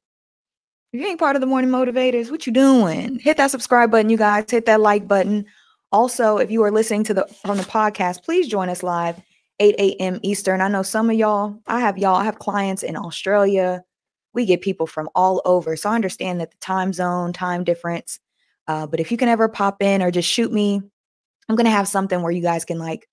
if 0.92 1.00
you 1.00 1.06
ain't 1.06 1.18
part 1.18 1.36
of 1.36 1.40
the 1.40 1.46
morning 1.46 1.70
motivators, 1.70 2.30
what 2.30 2.46
you 2.46 2.52
doing? 2.52 3.18
Hit 3.18 3.36
that 3.36 3.50
subscribe 3.50 3.90
button, 3.90 4.08
you 4.08 4.16
guys. 4.16 4.50
Hit 4.50 4.64
that 4.66 4.80
like 4.80 5.06
button. 5.06 5.44
Also, 5.92 6.38
if 6.38 6.50
you 6.50 6.62
are 6.62 6.70
listening 6.70 7.04
to 7.04 7.14
the 7.14 7.26
from 7.42 7.58
the 7.58 7.64
podcast, 7.64 8.24
please 8.24 8.48
join 8.48 8.68
us 8.68 8.82
live 8.82 9.20
8 9.60 9.74
a.m. 9.78 10.19
Eastern. 10.22 10.60
I 10.60 10.69
know 10.69 10.82
some 10.82 11.10
of 11.10 11.16
y'all, 11.16 11.58
I 11.66 11.81
have 11.81 11.98
y'all, 11.98 12.16
I 12.16 12.24
have 12.24 12.38
clients 12.38 12.82
in 12.82 12.96
Australia. 12.96 13.84
We 14.32 14.46
get 14.46 14.62
people 14.62 14.86
from 14.86 15.08
all 15.14 15.43
over. 15.44 15.76
So 15.76 15.90
I 15.90 15.94
understand 15.94 16.40
that 16.40 16.50
the 16.50 16.56
time 16.58 16.93
zone, 16.93 17.32
time 17.32 17.62
difference 17.62 18.19
uh, 18.66 18.86
but 18.86 19.00
if 19.00 19.10
you 19.10 19.16
can 19.16 19.28
ever 19.28 19.48
pop 19.48 19.82
in 19.82 20.02
or 20.02 20.10
just 20.10 20.28
shoot 20.28 20.52
me, 20.52 20.80
I'm 21.48 21.56
gonna 21.56 21.70
have 21.70 21.88
something 21.88 22.22
where 22.22 22.32
you 22.32 22.42
guys 22.42 22.64
can 22.64 22.78
like 22.78 23.06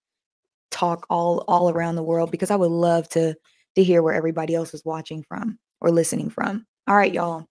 talk 0.69 1.05
all 1.09 1.43
all 1.47 1.69
around 1.69 1.95
the 1.95 2.03
world 2.03 2.31
because 2.31 2.51
I 2.51 2.55
would 2.55 2.71
love 2.71 3.07
to 3.09 3.35
to 3.75 3.83
hear 3.83 4.01
where 4.01 4.13
everybody 4.13 4.55
else 4.55 4.73
is 4.73 4.83
watching 4.85 5.23
from 5.23 5.59
or 5.79 5.91
listening 5.91 6.29
from. 6.29 6.65
All 6.87 6.95
right, 6.95 7.13
y'all. 7.13 7.45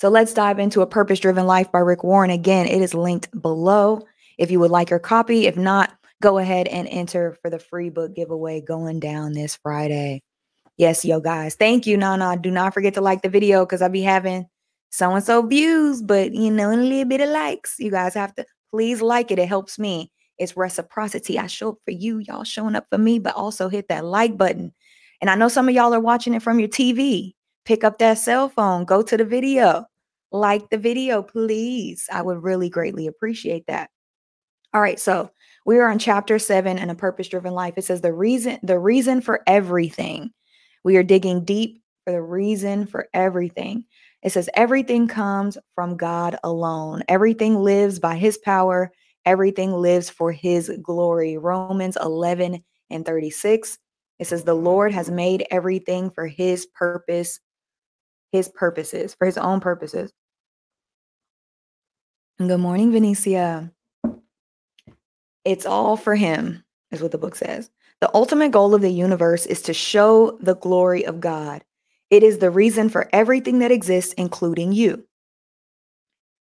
So 0.00 0.08
let's 0.08 0.34
dive 0.34 0.58
into 0.58 0.80
a 0.80 0.86
purpose 0.86 1.20
driven 1.20 1.46
life 1.46 1.70
by 1.70 1.78
Rick 1.78 2.04
Warren. 2.04 2.30
Again, 2.30 2.66
it 2.66 2.82
is 2.82 2.94
linked 2.94 3.30
below 3.40 4.02
if 4.38 4.50
you 4.50 4.60
would 4.60 4.70
like 4.70 4.90
your 4.90 4.98
copy. 4.98 5.46
If 5.46 5.56
not, 5.56 5.92
go 6.20 6.38
ahead 6.38 6.66
and 6.66 6.88
enter 6.88 7.38
for 7.40 7.50
the 7.50 7.58
free 7.58 7.90
book 7.90 8.14
giveaway 8.14 8.60
going 8.60 9.00
down 9.00 9.32
this 9.32 9.56
Friday. 9.56 10.22
Yes, 10.76 11.04
yo, 11.04 11.20
guys. 11.20 11.54
Thank 11.54 11.86
you, 11.86 11.96
Nana. 11.96 12.36
Do 12.36 12.50
not 12.50 12.74
forget 12.74 12.94
to 12.94 13.00
like 13.00 13.22
the 13.22 13.28
video 13.28 13.64
because 13.64 13.80
I'll 13.80 13.88
be 13.88 14.02
having 14.02 14.46
so 14.94 15.12
and 15.12 15.24
so 15.24 15.42
views, 15.42 16.02
but 16.02 16.32
you 16.32 16.52
know, 16.52 16.72
a 16.72 16.76
little 16.76 17.04
bit 17.04 17.20
of 17.20 17.28
likes. 17.30 17.80
You 17.80 17.90
guys 17.90 18.14
have 18.14 18.32
to 18.36 18.46
please 18.70 19.02
like 19.02 19.32
it. 19.32 19.40
It 19.40 19.48
helps 19.48 19.76
me. 19.76 20.12
It's 20.38 20.56
reciprocity. 20.56 21.36
I 21.36 21.48
show 21.48 21.70
up 21.70 21.78
for 21.84 21.90
you, 21.90 22.18
y'all 22.18 22.44
showing 22.44 22.76
up 22.76 22.86
for 22.90 22.98
me, 22.98 23.18
but 23.18 23.34
also 23.34 23.68
hit 23.68 23.88
that 23.88 24.04
like 24.04 24.36
button. 24.36 24.72
And 25.20 25.30
I 25.30 25.34
know 25.34 25.48
some 25.48 25.68
of 25.68 25.74
y'all 25.74 25.92
are 25.92 26.00
watching 26.00 26.32
it 26.32 26.42
from 26.42 26.60
your 26.60 26.68
TV. 26.68 27.34
Pick 27.64 27.82
up 27.82 27.98
that 27.98 28.18
cell 28.18 28.48
phone, 28.48 28.84
go 28.84 29.02
to 29.02 29.16
the 29.16 29.24
video, 29.24 29.84
like 30.30 30.70
the 30.70 30.78
video, 30.78 31.24
please. 31.24 32.08
I 32.12 32.22
would 32.22 32.44
really 32.44 32.68
greatly 32.68 33.08
appreciate 33.08 33.66
that. 33.66 33.90
All 34.74 34.80
right, 34.80 35.00
so 35.00 35.28
we 35.66 35.78
are 35.78 35.90
on 35.90 35.98
chapter 35.98 36.38
seven 36.38 36.78
in 36.78 36.88
a 36.88 36.94
purpose-driven 36.94 37.52
life. 37.52 37.74
It 37.76 37.82
says 37.82 38.00
the 38.00 38.12
reason, 38.12 38.60
the 38.62 38.78
reason 38.78 39.20
for 39.20 39.42
everything. 39.48 40.30
We 40.84 40.96
are 40.98 41.02
digging 41.02 41.44
deep 41.44 41.82
for 42.04 42.12
the 42.12 42.22
reason 42.22 42.86
for 42.86 43.08
everything. 43.12 43.86
It 44.24 44.32
says, 44.32 44.48
everything 44.54 45.06
comes 45.06 45.58
from 45.74 45.98
God 45.98 46.38
alone. 46.42 47.02
Everything 47.08 47.56
lives 47.56 47.98
by 47.98 48.16
his 48.16 48.38
power. 48.38 48.90
Everything 49.26 49.70
lives 49.72 50.08
for 50.08 50.32
his 50.32 50.72
glory. 50.82 51.36
Romans 51.36 51.98
11 52.02 52.64
and 52.88 53.04
36. 53.04 53.78
It 54.18 54.26
says, 54.26 54.44
the 54.44 54.54
Lord 54.54 54.92
has 54.92 55.10
made 55.10 55.46
everything 55.50 56.10
for 56.10 56.26
his 56.26 56.64
purpose, 56.66 57.38
his 58.32 58.48
purposes, 58.48 59.14
for 59.14 59.26
his 59.26 59.36
own 59.36 59.60
purposes. 59.60 60.10
And 62.38 62.48
good 62.48 62.60
morning, 62.60 62.92
Venetia. 62.92 63.70
It's 65.44 65.66
all 65.66 65.98
for 65.98 66.14
him, 66.14 66.64
is 66.90 67.02
what 67.02 67.12
the 67.12 67.18
book 67.18 67.34
says. 67.34 67.70
The 68.00 68.10
ultimate 68.14 68.52
goal 68.52 68.74
of 68.74 68.80
the 68.80 68.90
universe 68.90 69.44
is 69.44 69.60
to 69.62 69.74
show 69.74 70.38
the 70.40 70.56
glory 70.56 71.04
of 71.04 71.20
God. 71.20 71.62
It 72.14 72.22
is 72.22 72.38
the 72.38 72.48
reason 72.48 72.90
for 72.90 73.08
everything 73.12 73.58
that 73.58 73.72
exists, 73.72 74.12
including 74.12 74.70
you. 74.70 75.04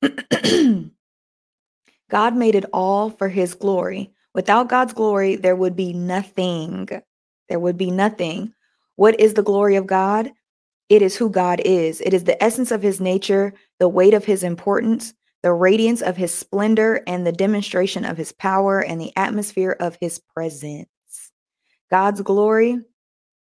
God 2.11 2.37
made 2.37 2.55
it 2.55 2.67
all 2.73 3.11
for 3.11 3.29
his 3.29 3.55
glory. 3.55 4.13
Without 4.37 4.69
God's 4.69 4.93
glory, 4.93 5.35
there 5.35 5.57
would 5.57 5.75
be 5.75 5.93
nothing. 5.93 6.89
There 7.49 7.59
would 7.59 7.77
be 7.77 7.91
nothing. 7.91 8.55
What 8.95 9.19
is 9.19 9.35
the 9.35 9.43
glory 9.43 9.75
of 9.75 9.89
God? 9.89 10.31
It 10.89 11.03
is 11.03 11.17
who 11.17 11.29
God 11.29 11.61
is. 11.65 12.01
It 12.03 12.15
is 12.15 12.23
the 12.23 12.41
essence 12.41 12.71
of 12.71 12.81
his 12.81 13.01
nature, 13.01 13.53
the 13.81 13.89
weight 13.89 14.15
of 14.15 14.27
his 14.27 14.45
importance, 14.45 15.13
the 15.43 15.53
radiance 15.53 16.03
of 16.03 16.17
his 16.17 16.33
splendor, 16.33 17.03
and 17.09 17.27
the 17.27 17.33
demonstration 17.33 18.05
of 18.05 18.17
his 18.17 18.31
power 18.31 18.79
and 18.79 19.01
the 19.01 19.13
atmosphere 19.17 19.77
of 19.81 19.99
his 20.01 20.21
presence. 20.21 20.87
God's 21.91 22.21
glory 22.21 22.79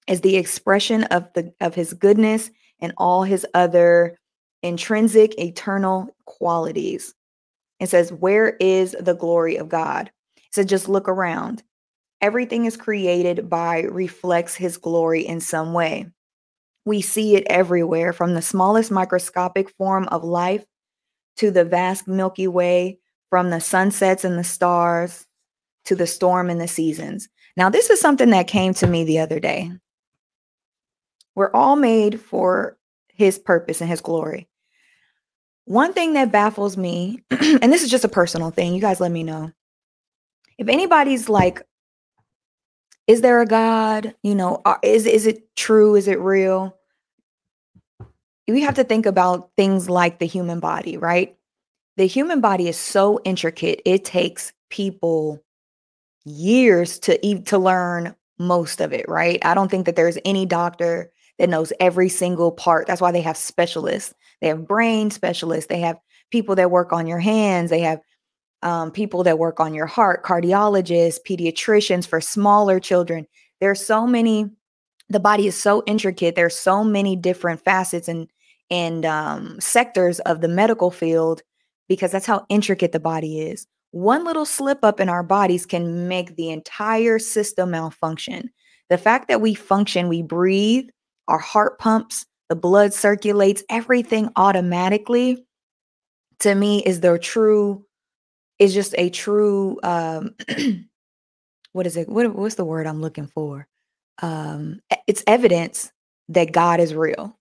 is 0.06 0.20
the 0.20 0.36
expression 0.36 1.04
of 1.04 1.32
the 1.34 1.52
of 1.60 1.74
his 1.74 1.94
goodness 1.94 2.50
and 2.80 2.92
all 2.96 3.22
his 3.22 3.46
other 3.54 4.18
intrinsic 4.62 5.38
eternal 5.38 6.14
qualities. 6.24 7.14
It 7.80 7.88
says, 7.88 8.12
Where 8.12 8.56
is 8.60 8.96
the 8.98 9.14
glory 9.14 9.56
of 9.56 9.68
God? 9.68 10.10
It 10.36 10.54
says, 10.54 10.66
just 10.66 10.88
look 10.88 11.08
around. 11.08 11.62
Everything 12.20 12.64
is 12.64 12.76
created 12.76 13.50
by 13.50 13.82
reflects 13.82 14.54
his 14.54 14.78
glory 14.78 15.26
in 15.26 15.40
some 15.40 15.72
way. 15.72 16.06
We 16.86 17.00
see 17.00 17.34
it 17.34 17.46
everywhere, 17.48 18.12
from 18.12 18.34
the 18.34 18.42
smallest 18.42 18.90
microscopic 18.90 19.70
form 19.76 20.06
of 20.08 20.24
life 20.24 20.64
to 21.36 21.50
the 21.50 21.64
vast 21.64 22.06
Milky 22.06 22.46
Way, 22.46 22.98
from 23.30 23.50
the 23.50 23.60
sunsets 23.60 24.24
and 24.24 24.38
the 24.38 24.44
stars 24.44 25.26
to 25.86 25.96
the 25.96 26.06
storm 26.06 26.50
and 26.50 26.60
the 26.60 26.68
seasons. 26.68 27.28
Now, 27.56 27.68
this 27.68 27.90
is 27.90 28.00
something 28.00 28.30
that 28.30 28.46
came 28.46 28.74
to 28.74 28.86
me 28.86 29.04
the 29.04 29.18
other 29.18 29.40
day. 29.40 29.72
We're 31.34 31.52
all 31.52 31.76
made 31.76 32.20
for 32.20 32.76
his 33.08 33.38
purpose 33.38 33.80
and 33.80 33.90
his 33.90 34.00
glory. 34.00 34.48
One 35.66 35.92
thing 35.92 36.12
that 36.14 36.32
baffles 36.32 36.76
me, 36.76 37.20
and 37.30 37.72
this 37.72 37.82
is 37.82 37.90
just 37.90 38.04
a 38.04 38.08
personal 38.08 38.50
thing, 38.50 38.74
you 38.74 38.80
guys 38.80 39.00
let 39.00 39.10
me 39.10 39.22
know. 39.22 39.52
If 40.58 40.68
anybody's 40.68 41.28
like, 41.28 41.66
is 43.06 43.20
there 43.20 43.40
a 43.40 43.46
God? 43.46 44.14
You 44.22 44.34
know, 44.34 44.62
is 44.82 45.06
is 45.06 45.26
it 45.26 45.54
true? 45.56 45.94
Is 45.94 46.08
it 46.08 46.20
real? 46.20 46.76
We 48.48 48.62
have 48.62 48.74
to 48.74 48.84
think 48.84 49.06
about 49.06 49.50
things 49.56 49.90
like 49.90 50.18
the 50.18 50.26
human 50.26 50.60
body, 50.60 50.96
right? 50.96 51.36
The 51.96 52.06
human 52.06 52.40
body 52.40 52.68
is 52.68 52.76
so 52.76 53.20
intricate. 53.24 53.82
It 53.84 54.04
takes 54.04 54.52
people 54.70 55.42
years 56.24 56.98
to 57.00 57.42
to 57.42 57.58
learn 57.58 58.14
most 58.38 58.80
of 58.80 58.92
it, 58.92 59.06
right? 59.08 59.38
I 59.44 59.54
don't 59.54 59.70
think 59.70 59.86
that 59.86 59.96
there's 59.96 60.18
any 60.24 60.46
doctor 60.46 61.10
that 61.38 61.48
knows 61.48 61.72
every 61.80 62.08
single 62.08 62.52
part. 62.52 62.86
That's 62.86 63.00
why 63.00 63.12
they 63.12 63.20
have 63.20 63.36
specialists. 63.36 64.14
They 64.40 64.48
have 64.48 64.66
brain 64.66 65.10
specialists. 65.10 65.68
They 65.68 65.80
have 65.80 65.98
people 66.30 66.54
that 66.56 66.70
work 66.70 66.92
on 66.92 67.06
your 67.06 67.18
hands. 67.18 67.70
They 67.70 67.80
have 67.80 68.00
um, 68.62 68.90
people 68.90 69.22
that 69.24 69.38
work 69.38 69.60
on 69.60 69.74
your 69.74 69.86
heart, 69.86 70.24
cardiologists, 70.24 71.18
pediatricians 71.28 72.06
for 72.06 72.20
smaller 72.20 72.80
children. 72.80 73.26
There's 73.60 73.84
so 73.84 74.06
many. 74.06 74.46
The 75.10 75.20
body 75.20 75.46
is 75.46 75.60
so 75.60 75.82
intricate. 75.86 76.34
There's 76.34 76.56
so 76.56 76.82
many 76.82 77.14
different 77.14 77.62
facets 77.62 78.08
and 78.08 78.28
and 78.70 79.04
um, 79.04 79.60
sectors 79.60 80.20
of 80.20 80.40
the 80.40 80.48
medical 80.48 80.90
field 80.90 81.42
because 81.88 82.10
that's 82.10 82.26
how 82.26 82.46
intricate 82.48 82.92
the 82.92 83.00
body 83.00 83.40
is. 83.40 83.66
One 83.90 84.24
little 84.24 84.46
slip 84.46 84.82
up 84.82 84.98
in 84.98 85.08
our 85.08 85.22
bodies 85.22 85.66
can 85.66 86.08
make 86.08 86.34
the 86.34 86.50
entire 86.50 87.18
system 87.18 87.70
malfunction. 87.70 88.50
The 88.88 88.98
fact 88.98 89.28
that 89.28 89.40
we 89.40 89.54
function, 89.54 90.08
we 90.08 90.22
breathe, 90.22 90.86
our 91.28 91.38
heart 91.38 91.78
pumps, 91.78 92.26
the 92.48 92.56
blood 92.56 92.92
circulates, 92.92 93.62
everything 93.70 94.30
automatically, 94.36 95.44
to 96.40 96.54
me 96.54 96.82
is 96.82 97.00
the 97.00 97.18
true, 97.18 97.84
is 98.58 98.74
just 98.74 98.94
a 98.98 99.10
true, 99.10 99.78
um, 99.82 100.34
what 101.72 101.86
is 101.86 101.96
it? 101.96 102.08
What, 102.08 102.34
what's 102.34 102.56
the 102.56 102.64
word 102.64 102.86
I'm 102.86 103.00
looking 103.00 103.26
for? 103.26 103.66
Um, 104.22 104.80
it's 105.06 105.24
evidence 105.26 105.90
that 106.28 106.52
God 106.52 106.80
is 106.80 106.94
real 106.94 107.36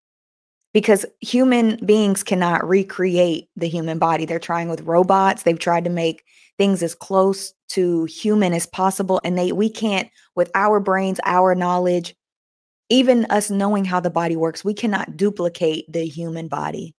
because 0.73 1.05
human 1.21 1.77
beings 1.85 2.23
cannot 2.23 2.67
recreate 2.67 3.47
the 3.55 3.67
human 3.67 3.99
body. 3.99 4.25
They're 4.25 4.39
trying 4.39 4.69
with 4.69 4.81
robots. 4.81 5.43
They've 5.43 5.59
tried 5.59 5.83
to 5.83 5.89
make 5.89 6.23
things 6.57 6.83
as 6.83 6.95
close 6.95 7.53
to 7.69 8.05
human 8.05 8.53
as 8.53 8.65
possible 8.65 9.19
and 9.23 9.37
they 9.37 9.51
we 9.51 9.69
can't 9.69 10.09
with 10.35 10.51
our 10.55 10.79
brains, 10.79 11.19
our 11.25 11.55
knowledge, 11.55 12.15
even 12.89 13.25
us 13.25 13.49
knowing 13.49 13.85
how 13.85 13.99
the 13.99 14.09
body 14.09 14.35
works, 14.35 14.63
we 14.63 14.73
cannot 14.73 15.17
duplicate 15.17 15.91
the 15.91 16.05
human 16.05 16.47
body. 16.47 16.95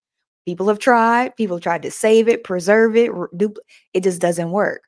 People 0.47 0.69
have 0.69 0.79
tried, 0.79 1.37
people 1.37 1.57
have 1.57 1.63
tried 1.63 1.83
to 1.83 1.91
save 1.91 2.29
it, 2.29 2.45
preserve 2.45 2.97
it, 2.97 3.11
du- 3.37 3.55
it 3.95 4.03
just 4.03 4.21
doesn't 4.21 4.51
work. 4.51 4.83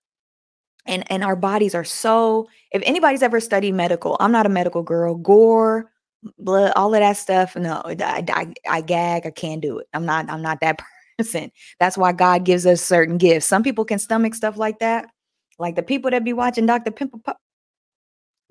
And 0.86 1.10
and 1.10 1.24
our 1.24 1.36
bodies 1.36 1.74
are 1.74 1.84
so 1.84 2.48
if 2.72 2.82
anybody's 2.84 3.22
ever 3.22 3.40
studied 3.40 3.72
medical, 3.72 4.16
I'm 4.20 4.32
not 4.32 4.46
a 4.46 4.50
medical 4.50 4.82
girl, 4.82 5.16
gore, 5.16 5.90
blood, 6.38 6.72
all 6.76 6.94
of 6.94 7.00
that 7.00 7.16
stuff. 7.16 7.56
No, 7.56 7.82
I, 7.84 8.24
I, 8.28 8.54
I 8.68 8.80
gag. 8.82 9.26
I 9.26 9.30
can't 9.30 9.60
do 9.60 9.78
it. 9.78 9.88
I'm 9.94 10.04
not. 10.06 10.30
I'm 10.30 10.42
not 10.42 10.60
that 10.60 10.80
person. 11.18 11.50
That's 11.80 11.98
why 11.98 12.12
God 12.12 12.44
gives 12.44 12.66
us 12.66 12.82
certain 12.82 13.18
gifts. 13.18 13.46
Some 13.46 13.62
people 13.62 13.84
can 13.84 13.98
stomach 13.98 14.34
stuff 14.34 14.56
like 14.56 14.78
that. 14.80 15.08
Like 15.58 15.74
the 15.74 15.82
people 15.82 16.10
that 16.10 16.24
be 16.24 16.32
watching 16.32 16.66
Dr. 16.66 16.90
Pimple 16.90 17.20
Pop. 17.20 17.38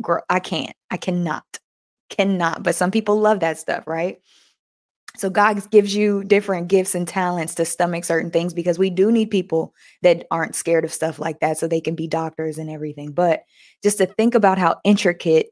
Girl, 0.02 0.24
I 0.30 0.40
can't. 0.40 0.76
I 0.92 0.98
cannot. 0.98 1.46
Cannot. 2.10 2.64
But 2.64 2.76
some 2.76 2.92
people 2.92 3.20
love 3.20 3.40
that 3.40 3.58
stuff, 3.58 3.88
right? 3.88 4.20
So 5.18 5.30
God 5.30 5.70
gives 5.72 5.96
you 5.96 6.24
different 6.26 6.68
gifts 6.68 6.94
and 6.94 7.08
talents 7.08 7.56
to 7.56 7.66
stomach 7.66 8.04
certain 8.04 8.32
things 8.32 8.54
because 8.54 8.78
we 8.78 8.90
do 8.90 9.12
need 9.12 9.32
people 9.32 9.74
that 10.02 10.28
aren't 10.30 10.56
scared 10.56 10.84
of 10.84 10.94
stuff 10.94 11.20
like 11.20 11.40
that 11.40 11.58
so 11.58 11.68
they 11.68 11.80
can 11.80 11.96
be 11.96 12.08
doctors 12.08 12.58
and 12.58 12.70
everything. 12.70 13.12
But 13.12 13.44
just 13.82 13.98
to 14.00 14.06
think 14.06 14.36
about 14.36 14.58
how 14.58 14.76
intricate 14.84 15.52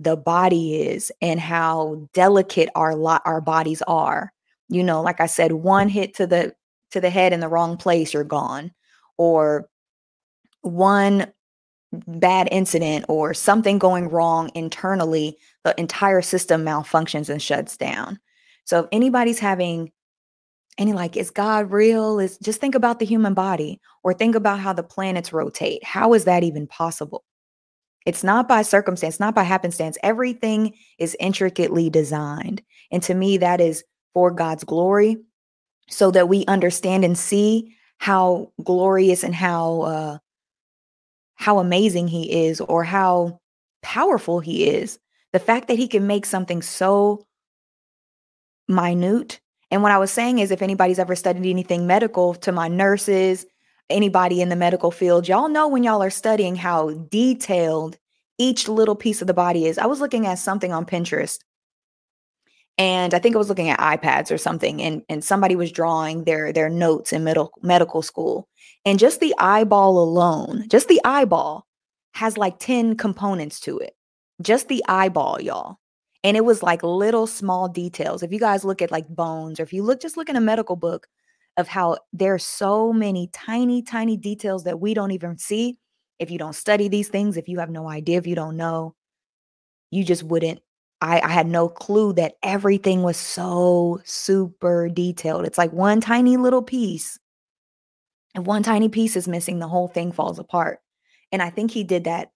the 0.00 0.16
body 0.16 0.82
is 0.82 1.12
and 1.20 1.38
how 1.38 2.08
delicate 2.12 2.68
our 2.74 2.94
lot 2.94 3.22
our 3.24 3.40
bodies 3.40 3.82
are 3.86 4.32
you 4.68 4.82
know 4.82 5.00
like 5.00 5.20
i 5.20 5.26
said 5.26 5.52
one 5.52 5.88
hit 5.88 6.14
to 6.14 6.26
the 6.26 6.54
to 6.90 7.00
the 7.00 7.10
head 7.10 7.32
in 7.32 7.40
the 7.40 7.48
wrong 7.48 7.76
place 7.76 8.12
you're 8.12 8.24
gone 8.24 8.72
or 9.18 9.68
one 10.62 11.32
bad 11.92 12.48
incident 12.50 13.04
or 13.08 13.32
something 13.32 13.78
going 13.78 14.08
wrong 14.08 14.50
internally 14.54 15.36
the 15.64 15.78
entire 15.80 16.22
system 16.22 16.64
malfunctions 16.64 17.28
and 17.28 17.42
shuts 17.42 17.76
down. 17.76 18.20
So 18.64 18.80
if 18.80 18.86
anybody's 18.92 19.38
having 19.38 19.90
any 20.78 20.92
like 20.92 21.16
is 21.16 21.30
god 21.30 21.70
real? 21.70 22.18
Is 22.18 22.38
just 22.38 22.60
think 22.60 22.74
about 22.74 22.98
the 22.98 23.06
human 23.06 23.34
body 23.34 23.80
or 24.02 24.12
think 24.12 24.34
about 24.34 24.60
how 24.60 24.72
the 24.72 24.82
planets 24.82 25.32
rotate. 25.32 25.84
How 25.84 26.14
is 26.14 26.24
that 26.24 26.42
even 26.42 26.66
possible? 26.66 27.24
It's 28.06 28.24
not 28.24 28.48
by 28.48 28.62
circumstance, 28.62 29.18
not 29.18 29.34
by 29.34 29.44
happenstance. 29.44 29.96
Everything 30.02 30.74
is 30.98 31.16
intricately 31.20 31.88
designed. 31.88 32.60
And 32.90 33.02
to 33.04 33.14
me, 33.14 33.38
that 33.38 33.60
is 33.60 33.84
for 34.12 34.30
God's 34.30 34.64
glory 34.64 35.16
so 35.88 36.10
that 36.10 36.28
we 36.28 36.44
understand 36.46 37.04
and 37.04 37.16
see 37.16 37.74
how 37.98 38.52
glorious 38.62 39.22
and 39.22 39.34
how 39.34 39.82
uh 39.82 40.18
how 41.36 41.58
amazing 41.58 42.08
he 42.08 42.46
is 42.46 42.60
or 42.60 42.84
how 42.84 43.40
powerful 43.82 44.40
he 44.40 44.68
is 44.68 44.98
the 45.34 45.38
fact 45.38 45.68
that 45.68 45.76
he 45.76 45.86
can 45.86 46.06
make 46.06 46.24
something 46.24 46.62
so 46.62 47.26
minute 48.66 49.40
and 49.70 49.82
what 49.82 49.92
i 49.92 49.98
was 49.98 50.10
saying 50.10 50.38
is 50.38 50.50
if 50.50 50.62
anybody's 50.62 50.98
ever 50.98 51.14
studied 51.14 51.50
anything 51.50 51.86
medical 51.86 52.34
to 52.34 52.50
my 52.50 52.68
nurses 52.68 53.44
anybody 53.90 54.40
in 54.40 54.48
the 54.48 54.56
medical 54.56 54.90
field, 54.90 55.28
y'all 55.28 55.48
know 55.48 55.68
when 55.68 55.82
y'all 55.82 56.02
are 56.02 56.10
studying 56.10 56.56
how 56.56 56.90
detailed 56.90 57.98
each 58.38 58.68
little 58.68 58.96
piece 58.96 59.20
of 59.20 59.26
the 59.26 59.34
body 59.34 59.66
is. 59.66 59.78
I 59.78 59.86
was 59.86 60.00
looking 60.00 60.26
at 60.26 60.38
something 60.38 60.72
on 60.72 60.86
Pinterest 60.86 61.38
and 62.76 63.14
I 63.14 63.18
think 63.18 63.34
I 63.34 63.38
was 63.38 63.48
looking 63.48 63.70
at 63.70 63.78
iPads 63.78 64.32
or 64.32 64.38
something 64.38 64.82
and 64.82 65.02
and 65.08 65.22
somebody 65.22 65.54
was 65.54 65.70
drawing 65.70 66.24
their 66.24 66.52
their 66.52 66.68
notes 66.68 67.12
in 67.12 67.24
middle 67.24 67.52
medical 67.62 68.02
school. 68.02 68.48
And 68.84 68.98
just 68.98 69.20
the 69.20 69.34
eyeball 69.38 69.98
alone, 69.98 70.68
just 70.68 70.88
the 70.88 71.00
eyeball 71.04 71.66
has 72.12 72.36
like 72.36 72.58
10 72.58 72.96
components 72.96 73.60
to 73.60 73.78
it. 73.78 73.93
Just 74.42 74.68
the 74.68 74.84
eyeball, 74.88 75.40
y'all. 75.40 75.78
And 76.22 76.36
it 76.36 76.44
was 76.44 76.62
like 76.62 76.82
little 76.82 77.26
small 77.26 77.68
details. 77.68 78.22
If 78.22 78.32
you 78.32 78.40
guys 78.40 78.64
look 78.64 78.80
at 78.80 78.90
like 78.90 79.08
bones 79.08 79.60
or 79.60 79.62
if 79.62 79.72
you 79.72 79.82
look 79.82 80.00
just 80.00 80.16
look 80.16 80.28
in 80.28 80.36
a 80.36 80.40
medical 80.40 80.76
book, 80.76 81.06
of 81.56 81.68
how 81.68 81.98
there's 82.12 82.44
so 82.44 82.92
many 82.92 83.28
tiny, 83.32 83.82
tiny 83.82 84.16
details 84.16 84.64
that 84.64 84.80
we 84.80 84.94
don't 84.94 85.12
even 85.12 85.38
see. 85.38 85.78
If 86.18 86.30
you 86.30 86.38
don't 86.38 86.54
study 86.54 86.88
these 86.88 87.08
things, 87.08 87.36
if 87.36 87.48
you 87.48 87.58
have 87.58 87.70
no 87.70 87.88
idea, 87.88 88.18
if 88.18 88.26
you 88.26 88.34
don't 88.34 88.56
know, 88.56 88.94
you 89.90 90.04
just 90.04 90.22
wouldn't. 90.22 90.60
I, 91.00 91.20
I 91.20 91.28
had 91.28 91.46
no 91.46 91.68
clue 91.68 92.12
that 92.14 92.34
everything 92.42 93.02
was 93.02 93.16
so 93.16 94.00
super 94.04 94.88
detailed. 94.88 95.44
It's 95.44 95.58
like 95.58 95.72
one 95.72 96.00
tiny 96.00 96.36
little 96.36 96.62
piece. 96.62 97.18
If 98.34 98.44
one 98.44 98.62
tiny 98.62 98.88
piece 98.88 99.16
is 99.16 99.28
missing, 99.28 99.58
the 99.58 99.68
whole 99.68 99.88
thing 99.88 100.12
falls 100.12 100.38
apart. 100.38 100.80
And 101.30 101.42
I 101.42 101.50
think 101.50 101.70
he 101.70 101.84
did 101.84 102.04
that 102.04 102.30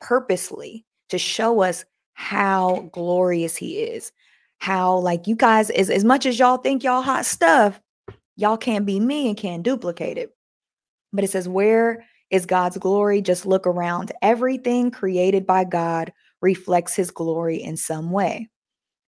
purposely 0.00 0.84
to 1.10 1.18
show 1.18 1.62
us 1.62 1.84
how 2.14 2.88
glorious 2.92 3.56
he 3.56 3.78
is. 3.80 4.12
How, 4.58 4.96
like, 4.98 5.26
you 5.26 5.36
guys, 5.36 5.70
as, 5.70 5.90
as 5.90 6.04
much 6.04 6.26
as 6.26 6.38
y'all 6.38 6.58
think 6.58 6.82
y'all 6.82 7.02
hot 7.02 7.26
stuff, 7.26 7.80
y'all 8.36 8.56
can't 8.56 8.86
be 8.86 9.00
me 9.00 9.28
and 9.28 9.36
can't 9.36 9.62
duplicate 9.62 10.16
it. 10.16 10.34
But 11.12 11.24
it 11.24 11.30
says, 11.30 11.48
Where 11.48 12.04
is 12.30 12.46
God's 12.46 12.78
glory? 12.78 13.20
Just 13.20 13.46
look 13.46 13.66
around. 13.66 14.12
Everything 14.22 14.90
created 14.90 15.46
by 15.46 15.64
God 15.64 16.12
reflects 16.40 16.94
his 16.94 17.10
glory 17.10 17.62
in 17.62 17.76
some 17.76 18.10
way. 18.10 18.48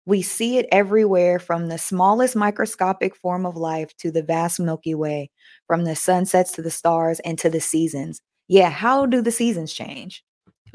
We 0.05 0.21
see 0.21 0.57
it 0.59 0.67
everywhere 0.71 1.39
from 1.39 1.67
the 1.67 1.79
smallest 1.79 2.35
microscopic 2.35 3.15
form 3.15 3.45
of 3.45 3.55
life 3.55 3.95
to 3.97 4.11
the 4.11 4.21
vast 4.21 4.59
Milky 4.59 4.93
Way, 4.93 5.31
from 5.65 5.83
the 5.83 5.95
sunsets 5.95 6.51
to 6.53 6.61
the 6.61 6.69
stars 6.69 7.19
and 7.21 7.39
to 7.39 7.49
the 7.49 7.59
seasons. 7.59 8.21
Yeah, 8.47 8.69
how 8.69 9.07
do 9.07 9.21
the 9.21 9.31
seasons 9.31 9.73
change? 9.73 10.23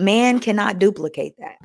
Man 0.00 0.40
cannot 0.40 0.78
duplicate 0.78 1.34
that. 1.38 1.58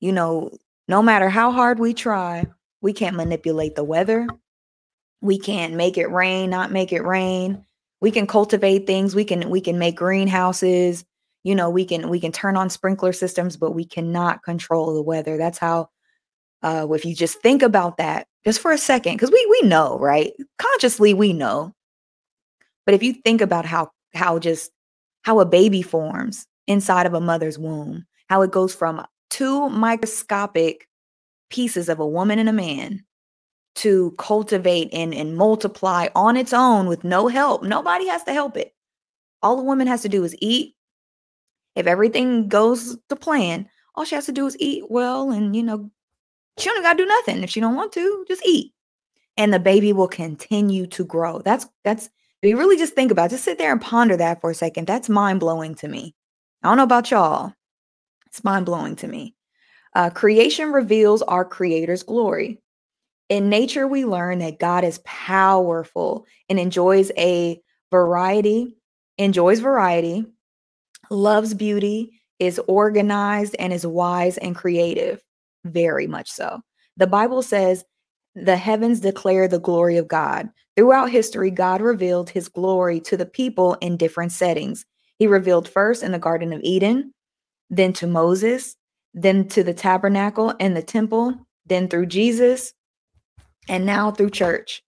You 0.00 0.12
know, 0.12 0.50
no 0.88 1.02
matter 1.02 1.28
how 1.28 1.52
hard 1.52 1.78
we 1.78 1.94
try, 1.94 2.46
we 2.80 2.92
can't 2.92 3.16
manipulate 3.16 3.74
the 3.74 3.84
weather. 3.84 4.26
We 5.20 5.38
can't 5.38 5.74
make 5.74 5.96
it 5.96 6.10
rain, 6.10 6.50
not 6.50 6.70
make 6.70 6.92
it 6.92 7.02
rain. 7.02 7.64
We 8.00 8.10
can 8.10 8.26
cultivate 8.26 8.86
things. 8.86 9.14
We 9.14 9.24
can 9.24 9.48
we 9.50 9.60
can 9.60 9.78
make 9.78 9.96
greenhouses. 9.96 11.04
You 11.42 11.54
know, 11.54 11.70
we 11.70 11.84
can 11.84 12.08
we 12.08 12.20
can 12.20 12.32
turn 12.32 12.56
on 12.56 12.70
sprinkler 12.70 13.12
systems, 13.12 13.56
but 13.56 13.72
we 13.72 13.84
cannot 13.84 14.42
control 14.42 14.94
the 14.94 15.02
weather. 15.02 15.36
That's 15.36 15.58
how 15.58 15.88
uh, 16.62 16.86
if 16.90 17.04
you 17.04 17.14
just 17.14 17.40
think 17.40 17.62
about 17.62 17.96
that 17.96 18.26
just 18.44 18.60
for 18.60 18.72
a 18.72 18.78
second, 18.78 19.14
because 19.14 19.30
we 19.30 19.46
we 19.62 19.68
know, 19.68 19.98
right? 19.98 20.32
Consciously, 20.58 21.14
we 21.14 21.32
know. 21.32 21.74
But 22.84 22.94
if 22.94 23.02
you 23.02 23.14
think 23.14 23.40
about 23.40 23.64
how 23.64 23.90
how 24.14 24.38
just 24.38 24.70
how 25.22 25.40
a 25.40 25.46
baby 25.46 25.82
forms 25.82 26.46
inside 26.66 27.06
of 27.06 27.14
a 27.14 27.20
mother's 27.20 27.58
womb, 27.58 28.06
how 28.28 28.42
it 28.42 28.50
goes 28.50 28.74
from 28.74 29.04
two 29.30 29.68
microscopic 29.70 30.88
pieces 31.50 31.88
of 31.88 32.00
a 32.00 32.06
woman 32.06 32.38
and 32.38 32.48
a 32.48 32.52
man 32.52 33.04
to 33.76 34.12
cultivate 34.18 34.88
and, 34.92 35.14
and 35.14 35.36
multiply 35.36 36.08
on 36.14 36.36
its 36.36 36.52
own 36.52 36.86
with 36.86 37.04
no 37.04 37.28
help. 37.28 37.62
Nobody 37.62 38.08
has 38.08 38.24
to 38.24 38.32
help 38.32 38.56
it. 38.56 38.74
All 39.42 39.60
a 39.60 39.62
woman 39.62 39.86
has 39.86 40.02
to 40.02 40.08
do 40.08 40.24
is 40.24 40.34
eat. 40.40 40.74
If 41.74 41.86
everything 41.86 42.48
goes 42.48 42.96
to 43.10 43.16
plan, 43.16 43.68
all 43.94 44.04
she 44.04 44.14
has 44.14 44.26
to 44.26 44.32
do 44.32 44.46
is 44.46 44.56
eat 44.58 44.84
well 44.88 45.30
and 45.30 45.54
you 45.54 45.62
know 45.62 45.90
she 46.58 46.70
don't 46.70 46.82
gotta 46.82 46.96
do 46.96 47.06
nothing. 47.06 47.42
If 47.42 47.50
she 47.50 47.60
don't 47.60 47.76
want 47.76 47.92
to, 47.92 48.24
just 48.26 48.44
eat. 48.46 48.72
And 49.36 49.52
the 49.52 49.58
baby 49.58 49.92
will 49.92 50.08
continue 50.08 50.86
to 50.88 51.04
grow. 51.04 51.40
That's 51.40 51.66
that's 51.84 52.06
if 52.42 52.48
you 52.48 52.56
really 52.56 52.78
just 52.78 52.94
think 52.94 53.10
about 53.10 53.26
it, 53.26 53.30
just 53.30 53.44
sit 53.44 53.58
there 53.58 53.72
and 53.72 53.80
ponder 53.80 54.16
that 54.16 54.40
for 54.40 54.50
a 54.50 54.54
second. 54.54 54.86
That's 54.86 55.08
mind-blowing 55.08 55.74
to 55.76 55.88
me. 55.88 56.14
I 56.66 56.70
don't 56.70 56.78
know 56.78 56.82
about 56.82 57.12
y'all. 57.12 57.52
It's 58.26 58.42
mind-blowing 58.42 58.96
to 58.96 59.06
me. 59.06 59.36
Uh, 59.94 60.10
creation 60.10 60.72
reveals 60.72 61.22
our 61.22 61.44
creator's 61.44 62.02
glory. 62.02 62.60
In 63.28 63.48
nature, 63.48 63.86
we 63.86 64.04
learn 64.04 64.40
that 64.40 64.58
God 64.58 64.82
is 64.82 65.00
powerful 65.04 66.26
and 66.48 66.58
enjoys 66.58 67.12
a 67.16 67.62
variety, 67.92 68.76
enjoys 69.16 69.60
variety, 69.60 70.26
loves 71.08 71.54
beauty, 71.54 72.20
is 72.40 72.60
organized, 72.66 73.54
and 73.60 73.72
is 73.72 73.86
wise 73.86 74.36
and 74.36 74.56
creative 74.56 75.22
very 75.66 76.08
much 76.08 76.28
so. 76.28 76.62
The 76.96 77.06
Bible 77.06 77.42
says, 77.42 77.84
the 78.34 78.56
heavens 78.56 78.98
declare 78.98 79.46
the 79.46 79.60
glory 79.60 79.98
of 79.98 80.08
God. 80.08 80.48
Throughout 80.74 81.12
history, 81.12 81.52
God 81.52 81.80
revealed 81.80 82.28
his 82.28 82.48
glory 82.48 82.98
to 83.02 83.16
the 83.16 83.24
people 83.24 83.74
in 83.74 83.96
different 83.96 84.32
settings. 84.32 84.84
He 85.18 85.26
revealed 85.26 85.68
first 85.68 86.02
in 86.02 86.12
the 86.12 86.18
Garden 86.18 86.52
of 86.52 86.60
Eden, 86.62 87.12
then 87.70 87.92
to 87.94 88.06
Moses, 88.06 88.76
then 89.14 89.48
to 89.48 89.62
the 89.62 89.74
tabernacle 89.74 90.54
and 90.60 90.76
the 90.76 90.82
temple, 90.82 91.34
then 91.64 91.88
through 91.88 92.06
Jesus, 92.06 92.72
and 93.68 93.86
now 93.86 94.10
through 94.10 94.30
church. 94.30 94.82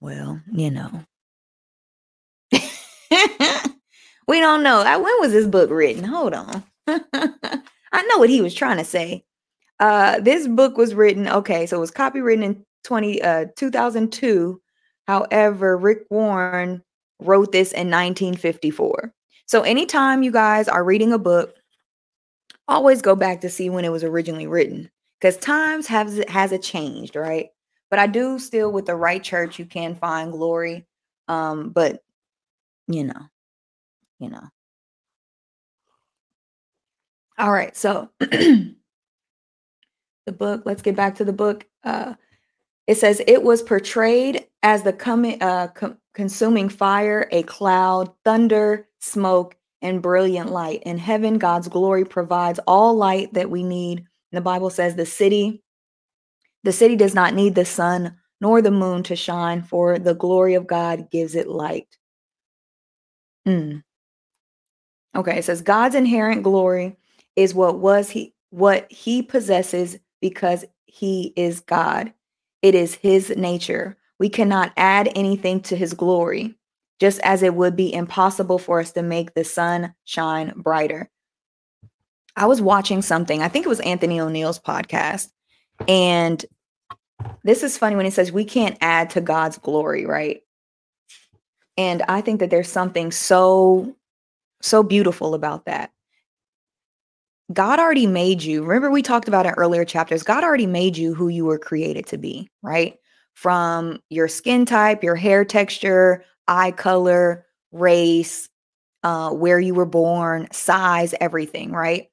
Well, 0.00 0.40
you 0.52 0.70
know. 0.70 0.90
we 4.28 4.40
don't 4.40 4.62
know. 4.62 4.82
When 4.84 5.20
was 5.20 5.32
this 5.32 5.46
book 5.46 5.70
written? 5.70 6.04
Hold 6.04 6.34
on. 6.34 6.64
I 6.86 8.02
know 8.08 8.18
what 8.18 8.28
he 8.28 8.40
was 8.40 8.54
trying 8.54 8.78
to 8.78 8.84
say. 8.84 9.24
Uh, 9.80 10.20
this 10.20 10.46
book 10.46 10.76
was 10.76 10.94
written, 10.94 11.28
okay, 11.28 11.66
so 11.66 11.76
it 11.76 11.80
was 11.80 11.90
copywritten 11.90 12.42
in 12.42 12.64
20, 12.84 13.22
uh, 13.22 13.46
2002. 13.56 14.60
However, 15.06 15.76
Rick 15.76 16.04
Warren 16.10 16.82
wrote 17.20 17.52
this 17.52 17.72
in 17.72 17.90
1954. 17.90 19.12
So 19.46 19.62
anytime 19.62 20.22
you 20.22 20.30
guys 20.30 20.68
are 20.68 20.84
reading 20.84 21.12
a 21.12 21.18
book, 21.18 21.54
always 22.68 23.02
go 23.02 23.14
back 23.14 23.40
to 23.42 23.50
see 23.50 23.70
when 23.70 23.84
it 23.84 23.92
was 23.92 24.04
originally 24.04 24.46
written 24.46 24.90
because 25.20 25.36
times 25.36 25.86
has 25.86 26.22
has 26.28 26.52
it 26.52 26.62
changed, 26.62 27.16
right? 27.16 27.48
But 27.90 27.98
I 27.98 28.06
do 28.06 28.38
still 28.38 28.72
with 28.72 28.86
the 28.86 28.96
right 28.96 29.22
church 29.22 29.58
you 29.58 29.66
can 29.66 29.94
find 29.94 30.32
glory. 30.32 30.86
Um, 31.28 31.70
but 31.70 32.02
you 32.88 33.04
know, 33.04 33.20
you 34.18 34.30
know. 34.30 34.42
All 37.38 37.52
right, 37.52 37.76
so 37.76 38.10
the 38.20 38.76
book. 40.32 40.62
Let's 40.64 40.82
get 40.82 40.96
back 40.96 41.16
to 41.16 41.24
the 41.24 41.32
book. 41.32 41.66
Uh, 41.82 42.14
it 42.86 42.96
says 42.96 43.20
it 43.26 43.42
was 43.42 43.62
portrayed 43.62 44.46
as 44.62 44.82
the 44.82 44.92
coming, 44.92 45.42
uh, 45.42 45.68
com- 45.68 45.98
consuming 46.14 46.68
fire, 46.68 47.28
a 47.32 47.42
cloud, 47.42 48.10
thunder, 48.24 48.88
smoke, 49.00 49.56
and 49.82 50.00
brilliant 50.00 50.50
light. 50.50 50.82
In 50.84 50.96
heaven, 50.96 51.38
God's 51.38 51.68
glory 51.68 52.04
provides 52.04 52.58
all 52.66 52.94
light 52.94 53.34
that 53.34 53.50
we 53.50 53.62
need. 53.62 53.98
And 53.98 54.06
the 54.32 54.40
Bible 54.40 54.70
says 54.70 54.96
the 54.96 55.04
city, 55.04 55.62
the 56.62 56.72
city 56.72 56.96
does 56.96 57.14
not 57.14 57.34
need 57.34 57.54
the 57.54 57.64
sun 57.66 58.16
nor 58.40 58.60
the 58.60 58.70
moon 58.70 59.02
to 59.04 59.16
shine, 59.16 59.62
for 59.62 59.98
the 59.98 60.14
glory 60.14 60.54
of 60.54 60.66
God 60.66 61.10
gives 61.10 61.34
it 61.34 61.48
light. 61.48 61.96
Mm. 63.46 63.82
Okay, 65.16 65.38
it 65.38 65.44
says 65.44 65.62
God's 65.62 65.94
inherent 65.94 66.42
glory 66.42 66.96
is 67.36 67.54
what 67.54 67.78
was 67.78 68.10
he 68.10 68.34
what 68.50 68.90
he 68.90 69.22
possesses 69.22 69.98
because 70.20 70.64
he 70.86 71.32
is 71.36 71.60
God. 71.60 72.12
It 72.62 72.74
is 72.74 72.94
his 72.94 73.30
nature. 73.36 73.96
We 74.18 74.28
cannot 74.28 74.72
add 74.76 75.10
anything 75.14 75.60
to 75.62 75.76
his 75.76 75.94
glory, 75.94 76.54
just 77.00 77.20
as 77.20 77.42
it 77.42 77.54
would 77.54 77.76
be 77.76 77.92
impossible 77.92 78.58
for 78.58 78.80
us 78.80 78.92
to 78.92 79.02
make 79.02 79.34
the 79.34 79.44
sun 79.44 79.94
shine 80.04 80.52
brighter. 80.56 81.10
I 82.36 82.46
was 82.46 82.60
watching 82.60 83.02
something, 83.02 83.42
I 83.42 83.48
think 83.48 83.66
it 83.66 83.68
was 83.68 83.80
Anthony 83.80 84.18
ONeal's 84.18 84.58
podcast. 84.58 85.30
And 85.88 86.44
this 87.42 87.62
is 87.62 87.78
funny 87.78 87.96
when 87.96 88.04
he 88.04 88.10
says 88.10 88.32
we 88.32 88.44
can't 88.44 88.76
add 88.80 89.10
to 89.10 89.20
God's 89.20 89.58
glory, 89.58 90.04
right? 90.06 90.42
And 91.76 92.02
I 92.08 92.20
think 92.20 92.40
that 92.40 92.50
there's 92.50 92.70
something 92.70 93.10
so, 93.10 93.94
so 94.62 94.82
beautiful 94.82 95.34
about 95.34 95.66
that. 95.66 95.90
God 97.52 97.78
already 97.78 98.06
made 98.06 98.42
you. 98.42 98.62
Remember, 98.62 98.90
we 98.90 99.02
talked 99.02 99.28
about 99.28 99.46
in 99.46 99.52
earlier 99.52 99.84
chapters, 99.84 100.22
God 100.22 100.44
already 100.44 100.66
made 100.66 100.96
you 100.96 101.14
who 101.14 101.28
you 101.28 101.44
were 101.44 101.58
created 101.58 102.06
to 102.06 102.18
be, 102.18 102.48
right? 102.62 102.98
From 103.34 104.00
your 104.10 104.28
skin 104.28 104.64
type, 104.64 105.02
your 105.02 105.16
hair 105.16 105.44
texture, 105.44 106.24
eye 106.48 106.70
color, 106.70 107.46
race, 107.72 108.48
uh, 109.02 109.30
where 109.30 109.60
you 109.60 109.74
were 109.74 109.86
born, 109.86 110.48
size, 110.50 111.14
everything, 111.20 111.72
right? 111.72 112.08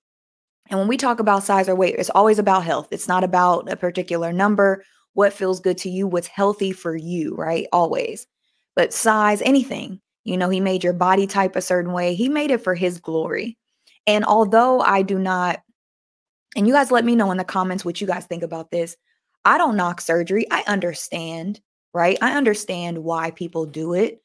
And 0.69 0.79
when 0.79 0.87
we 0.87 0.97
talk 0.97 1.19
about 1.19 1.43
size 1.43 1.69
or 1.69 1.75
weight, 1.75 1.95
it's 1.97 2.09
always 2.09 2.39
about 2.39 2.63
health. 2.63 2.87
It's 2.91 3.07
not 3.07 3.23
about 3.23 3.71
a 3.71 3.75
particular 3.75 4.31
number, 4.33 4.83
what 5.13 5.33
feels 5.33 5.59
good 5.59 5.77
to 5.79 5.89
you, 5.89 6.07
what's 6.07 6.27
healthy 6.27 6.71
for 6.71 6.95
you, 6.95 7.35
right? 7.35 7.67
Always. 7.71 8.27
But 8.75 8.93
size, 8.93 9.41
anything. 9.41 9.99
You 10.23 10.37
know, 10.37 10.49
he 10.49 10.59
made 10.59 10.83
your 10.83 10.93
body 10.93 11.27
type 11.27 11.55
a 11.55 11.61
certain 11.61 11.93
way, 11.93 12.13
he 12.13 12.29
made 12.29 12.51
it 12.51 12.63
for 12.63 12.75
his 12.75 12.99
glory. 12.99 13.57
And 14.07 14.25
although 14.25 14.81
I 14.81 15.01
do 15.01 15.19
not, 15.19 15.61
and 16.55 16.67
you 16.67 16.73
guys 16.73 16.91
let 16.91 17.05
me 17.05 17.15
know 17.15 17.31
in 17.31 17.37
the 17.37 17.43
comments 17.43 17.85
what 17.85 18.01
you 18.01 18.07
guys 18.07 18.25
think 18.25 18.43
about 18.43 18.71
this. 18.71 18.97
I 19.45 19.57
don't 19.57 19.75
knock 19.75 20.01
surgery. 20.01 20.45
I 20.51 20.63
understand, 20.67 21.61
right? 21.93 22.17
I 22.21 22.33
understand 22.33 23.03
why 23.03 23.31
people 23.31 23.65
do 23.65 23.93
it. 23.93 24.21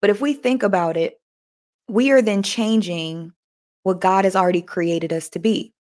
But 0.00 0.10
if 0.10 0.20
we 0.20 0.34
think 0.34 0.62
about 0.62 0.96
it, 0.96 1.20
we 1.88 2.10
are 2.10 2.22
then 2.22 2.42
changing 2.42 3.32
what 3.82 4.00
God 4.00 4.24
has 4.24 4.36
already 4.36 4.62
created 4.62 5.12
us 5.12 5.28
to 5.30 5.38
be. 5.38 5.72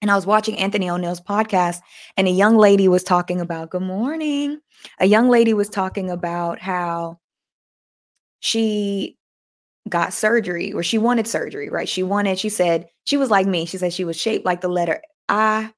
And 0.00 0.10
I 0.10 0.16
was 0.16 0.26
watching 0.26 0.58
Anthony 0.58 0.86
ONeal's 0.86 1.20
podcast, 1.20 1.80
and 2.16 2.26
a 2.26 2.30
young 2.30 2.56
lady 2.56 2.88
was 2.88 3.02
talking 3.02 3.40
about, 3.40 3.70
good 3.70 3.82
morning. 3.82 4.60
A 5.00 5.06
young 5.06 5.28
lady 5.28 5.54
was 5.54 5.68
talking 5.68 6.10
about 6.10 6.58
how 6.58 7.20
she 8.40 9.16
got 9.88 10.12
surgery 10.12 10.72
or 10.72 10.82
she 10.82 10.98
wanted 10.98 11.26
surgery, 11.26 11.68
right? 11.68 11.88
She 11.88 12.02
wanted, 12.02 12.38
she 12.38 12.48
said, 12.48 12.88
she 13.04 13.16
was 13.16 13.30
like 13.30 13.46
me. 13.46 13.66
She 13.66 13.78
said 13.78 13.92
she 13.92 14.04
was 14.04 14.18
shaped 14.18 14.44
like 14.44 14.60
the 14.60 14.68
letter 14.68 15.02
I, 15.28 15.72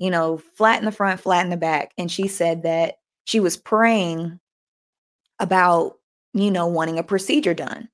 you 0.00 0.10
know, 0.10 0.38
flat 0.54 0.78
in 0.78 0.86
the 0.86 0.92
front, 0.92 1.20
flat 1.20 1.44
in 1.44 1.50
the 1.50 1.56
back. 1.58 1.92
And 1.98 2.10
she 2.10 2.26
said 2.26 2.62
that 2.62 2.96
she 3.26 3.38
was 3.38 3.58
praying 3.58 4.40
about, 5.38 5.98
you 6.32 6.50
know, 6.50 6.66
wanting 6.66 6.98
a 6.98 7.04
procedure 7.04 7.52
done. 7.52 7.88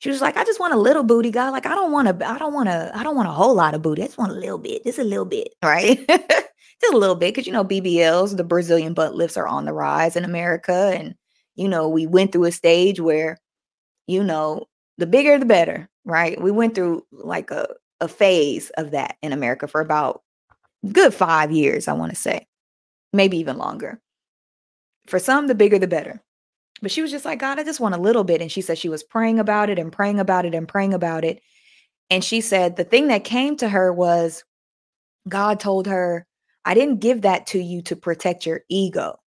She 0.00 0.10
was 0.10 0.20
like, 0.20 0.36
I 0.36 0.44
just 0.44 0.58
want 0.58 0.74
a 0.74 0.78
little 0.78 1.04
booty, 1.04 1.30
God. 1.30 1.52
Like, 1.52 1.64
I 1.64 1.76
don't 1.76 1.92
want 1.92 2.08
to, 2.08 2.28
I 2.28 2.38
don't 2.38 2.52
want 2.52 2.68
to, 2.68 2.90
I 2.92 3.04
don't 3.04 3.14
want 3.14 3.28
a 3.28 3.32
whole 3.32 3.54
lot 3.54 3.72
of 3.72 3.82
booty. 3.82 4.02
I 4.02 4.06
just 4.06 4.18
want 4.18 4.32
a 4.32 4.34
little 4.34 4.58
bit, 4.58 4.84
just 4.84 4.98
a 4.98 5.04
little 5.04 5.24
bit, 5.24 5.54
right? 5.64 6.04
just 6.08 6.92
a 6.92 6.96
little 6.96 7.14
bit. 7.14 7.36
Cause 7.36 7.46
you 7.46 7.52
know, 7.52 7.64
BBLs, 7.64 8.36
the 8.36 8.42
Brazilian 8.44 8.92
butt 8.92 9.14
lifts 9.14 9.36
are 9.36 9.46
on 9.46 9.64
the 9.64 9.72
rise 9.72 10.16
in 10.16 10.24
America. 10.24 10.92
And, 10.92 11.14
you 11.54 11.68
know, 11.68 11.88
we 11.88 12.08
went 12.08 12.32
through 12.32 12.44
a 12.46 12.52
stage 12.52 12.98
where, 12.98 13.38
you 14.08 14.24
know, 14.24 14.66
the 14.98 15.06
bigger 15.06 15.38
the 15.38 15.46
better, 15.46 15.88
right? 16.04 16.40
We 16.40 16.50
went 16.50 16.74
through 16.74 17.06
like 17.12 17.52
a, 17.52 17.68
a 18.00 18.08
phase 18.08 18.70
of 18.70 18.90
that 18.90 19.18
in 19.22 19.32
America 19.32 19.68
for 19.68 19.80
about 19.80 20.23
good 20.92 21.14
five 21.14 21.50
years, 21.50 21.88
I 21.88 21.92
want 21.92 22.10
to 22.10 22.16
say, 22.16 22.46
maybe 23.12 23.38
even 23.38 23.58
longer. 23.58 24.00
For 25.06 25.18
some, 25.18 25.46
the 25.46 25.54
bigger 25.54 25.78
the 25.78 25.86
better. 25.86 26.22
But 26.82 26.90
she 26.90 27.02
was 27.02 27.10
just 27.10 27.24
like, 27.24 27.38
God, 27.38 27.58
I 27.58 27.64
just 27.64 27.80
want 27.80 27.94
a 27.94 28.00
little 28.00 28.24
bit. 28.24 28.40
And 28.40 28.50
she 28.50 28.60
said 28.60 28.78
she 28.78 28.88
was 28.88 29.02
praying 29.02 29.38
about 29.38 29.70
it 29.70 29.78
and 29.78 29.92
praying 29.92 30.18
about 30.18 30.44
it 30.44 30.54
and 30.54 30.68
praying 30.68 30.94
about 30.94 31.24
it. 31.24 31.40
And 32.10 32.22
she 32.22 32.40
said 32.40 32.76
the 32.76 32.84
thing 32.84 33.08
that 33.08 33.24
came 33.24 33.56
to 33.56 33.68
her 33.68 33.92
was 33.92 34.44
God 35.28 35.60
told 35.60 35.86
her, 35.86 36.26
I 36.64 36.74
didn't 36.74 37.00
give 37.00 37.22
that 37.22 37.46
to 37.48 37.58
you 37.58 37.82
to 37.82 37.96
protect 37.96 38.46
your 38.46 38.62
ego. 38.68 39.18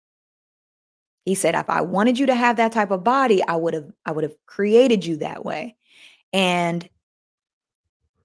He 1.26 1.36
said, 1.36 1.56
if 1.56 1.70
I 1.70 1.82
wanted 1.82 2.18
you 2.18 2.28
to 2.28 2.36
have 2.36 2.58
that 2.58 2.72
type 2.72 2.92
of 2.92 3.04
body, 3.04 3.44
I 3.44 3.56
would 3.56 3.74
have, 3.74 3.92
I 4.06 4.12
would 4.12 4.24
have 4.24 4.36
created 4.46 5.06
you 5.06 5.18
that 5.18 5.44
way. 5.44 5.76
And 6.34 6.88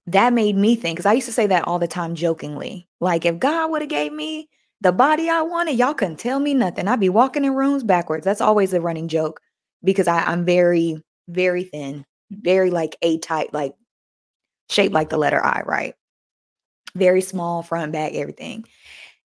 that 0.07 0.33
made 0.33 0.57
me 0.57 0.75
think, 0.75 0.97
because 0.97 1.05
I 1.05 1.13
used 1.13 1.27
to 1.27 1.33
say 1.33 1.47
that 1.47 1.67
all 1.67 1.79
the 1.79 1.87
time 1.87 2.15
jokingly. 2.15 2.87
Like, 2.99 3.25
if 3.25 3.39
God 3.39 3.71
would 3.71 3.81
have 3.81 3.89
gave 3.89 4.11
me 4.11 4.49
the 4.81 4.91
body 4.91 5.29
I 5.29 5.41
wanted, 5.41 5.77
y'all 5.77 5.93
couldn't 5.93 6.17
tell 6.17 6.39
me 6.39 6.53
nothing. 6.53 6.87
I'd 6.87 6.99
be 6.99 7.09
walking 7.09 7.45
in 7.45 7.53
rooms 7.53 7.83
backwards. 7.83 8.25
That's 8.25 8.41
always 8.41 8.73
a 8.73 8.81
running 8.81 9.07
joke 9.07 9.39
because 9.83 10.07
I, 10.07 10.19
I'm 10.23 10.43
very, 10.43 11.01
very 11.29 11.63
thin, 11.63 12.05
very 12.31 12.69
like 12.69 12.97
A 13.01 13.17
type, 13.19 13.49
like 13.53 13.75
shaped 14.69 14.93
like 14.93 15.09
the 15.09 15.17
letter 15.17 15.43
I, 15.43 15.61
right? 15.65 15.95
Very 16.95 17.21
small, 17.21 17.63
front, 17.63 17.93
back, 17.93 18.13
everything. 18.13 18.65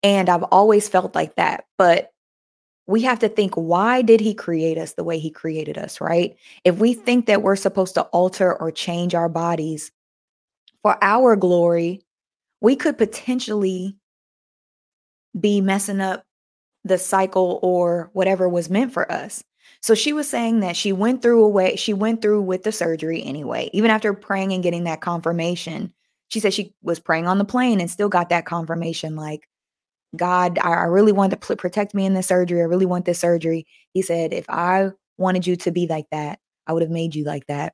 And 0.03 0.29
I've 0.29 0.43
always 0.43 0.89
felt 0.89 1.15
like 1.15 1.35
that. 1.35 1.65
But 1.77 2.11
we 2.85 3.01
have 3.03 3.19
to 3.19 3.29
think 3.29 3.55
why 3.55 4.01
did 4.01 4.19
he 4.19 4.33
create 4.33 4.77
us 4.77 4.93
the 4.93 5.03
way 5.03 5.19
he 5.19 5.31
created 5.31 5.77
us, 5.77 5.99
right? 6.01 6.35
If 6.63 6.77
we 6.77 6.93
think 6.93 7.25
that 7.25 7.41
we're 7.41 7.55
supposed 7.55 7.95
to 7.95 8.03
alter 8.03 8.53
or 8.53 8.71
change 8.71 9.15
our 9.15 9.29
bodies 9.29 9.91
for 10.85 11.03
our 11.03 11.35
glory, 11.35 11.99
we 12.61 12.75
could 12.75 12.95
potentially 12.95 13.97
be 15.39 15.59
messing 15.59 15.99
up 15.99 16.23
the 16.83 16.99
cycle 16.99 17.59
or 17.63 18.11
whatever 18.13 18.47
was 18.47 18.69
meant 18.69 18.93
for 18.93 19.11
us. 19.11 19.43
So 19.81 19.95
she 19.95 20.13
was 20.13 20.29
saying 20.29 20.59
that 20.59 20.75
she 20.75 20.93
went 20.93 21.23
through 21.23 21.43
a 21.43 21.49
way, 21.49 21.75
she 21.75 21.91
went 21.91 22.21
through 22.21 22.43
with 22.43 22.61
the 22.61 22.71
surgery 22.71 23.23
anyway, 23.23 23.71
even 23.73 23.89
after 23.89 24.13
praying 24.13 24.53
and 24.53 24.61
getting 24.61 24.83
that 24.83 25.01
confirmation. 25.01 25.91
She 26.27 26.39
said 26.39 26.53
she 26.53 26.75
was 26.83 26.99
praying 26.99 27.25
on 27.25 27.39
the 27.39 27.45
plane 27.45 27.81
and 27.81 27.89
still 27.89 28.07
got 28.07 28.29
that 28.29 28.45
confirmation 28.45 29.15
like, 29.15 29.49
God, 30.15 30.59
I, 30.59 30.69
I 30.69 30.83
really 30.83 31.13
want 31.13 31.31
to 31.31 31.37
pl- 31.37 31.55
protect 31.55 31.95
me 31.95 32.05
in 32.05 32.13
this 32.13 32.27
surgery. 32.27 32.61
I 32.61 32.65
really 32.65 32.85
want 32.85 33.05
this 33.05 33.17
surgery. 33.17 33.65
He 33.93 34.03
said, 34.03 34.33
if 34.33 34.45
I 34.49 34.91
wanted 35.17 35.47
you 35.47 35.55
to 35.55 35.71
be 35.71 35.87
like 35.87 36.05
that, 36.11 36.37
I 36.67 36.73
would 36.73 36.83
have 36.83 36.91
made 36.91 37.15
you 37.15 37.23
like 37.23 37.47
that. 37.47 37.73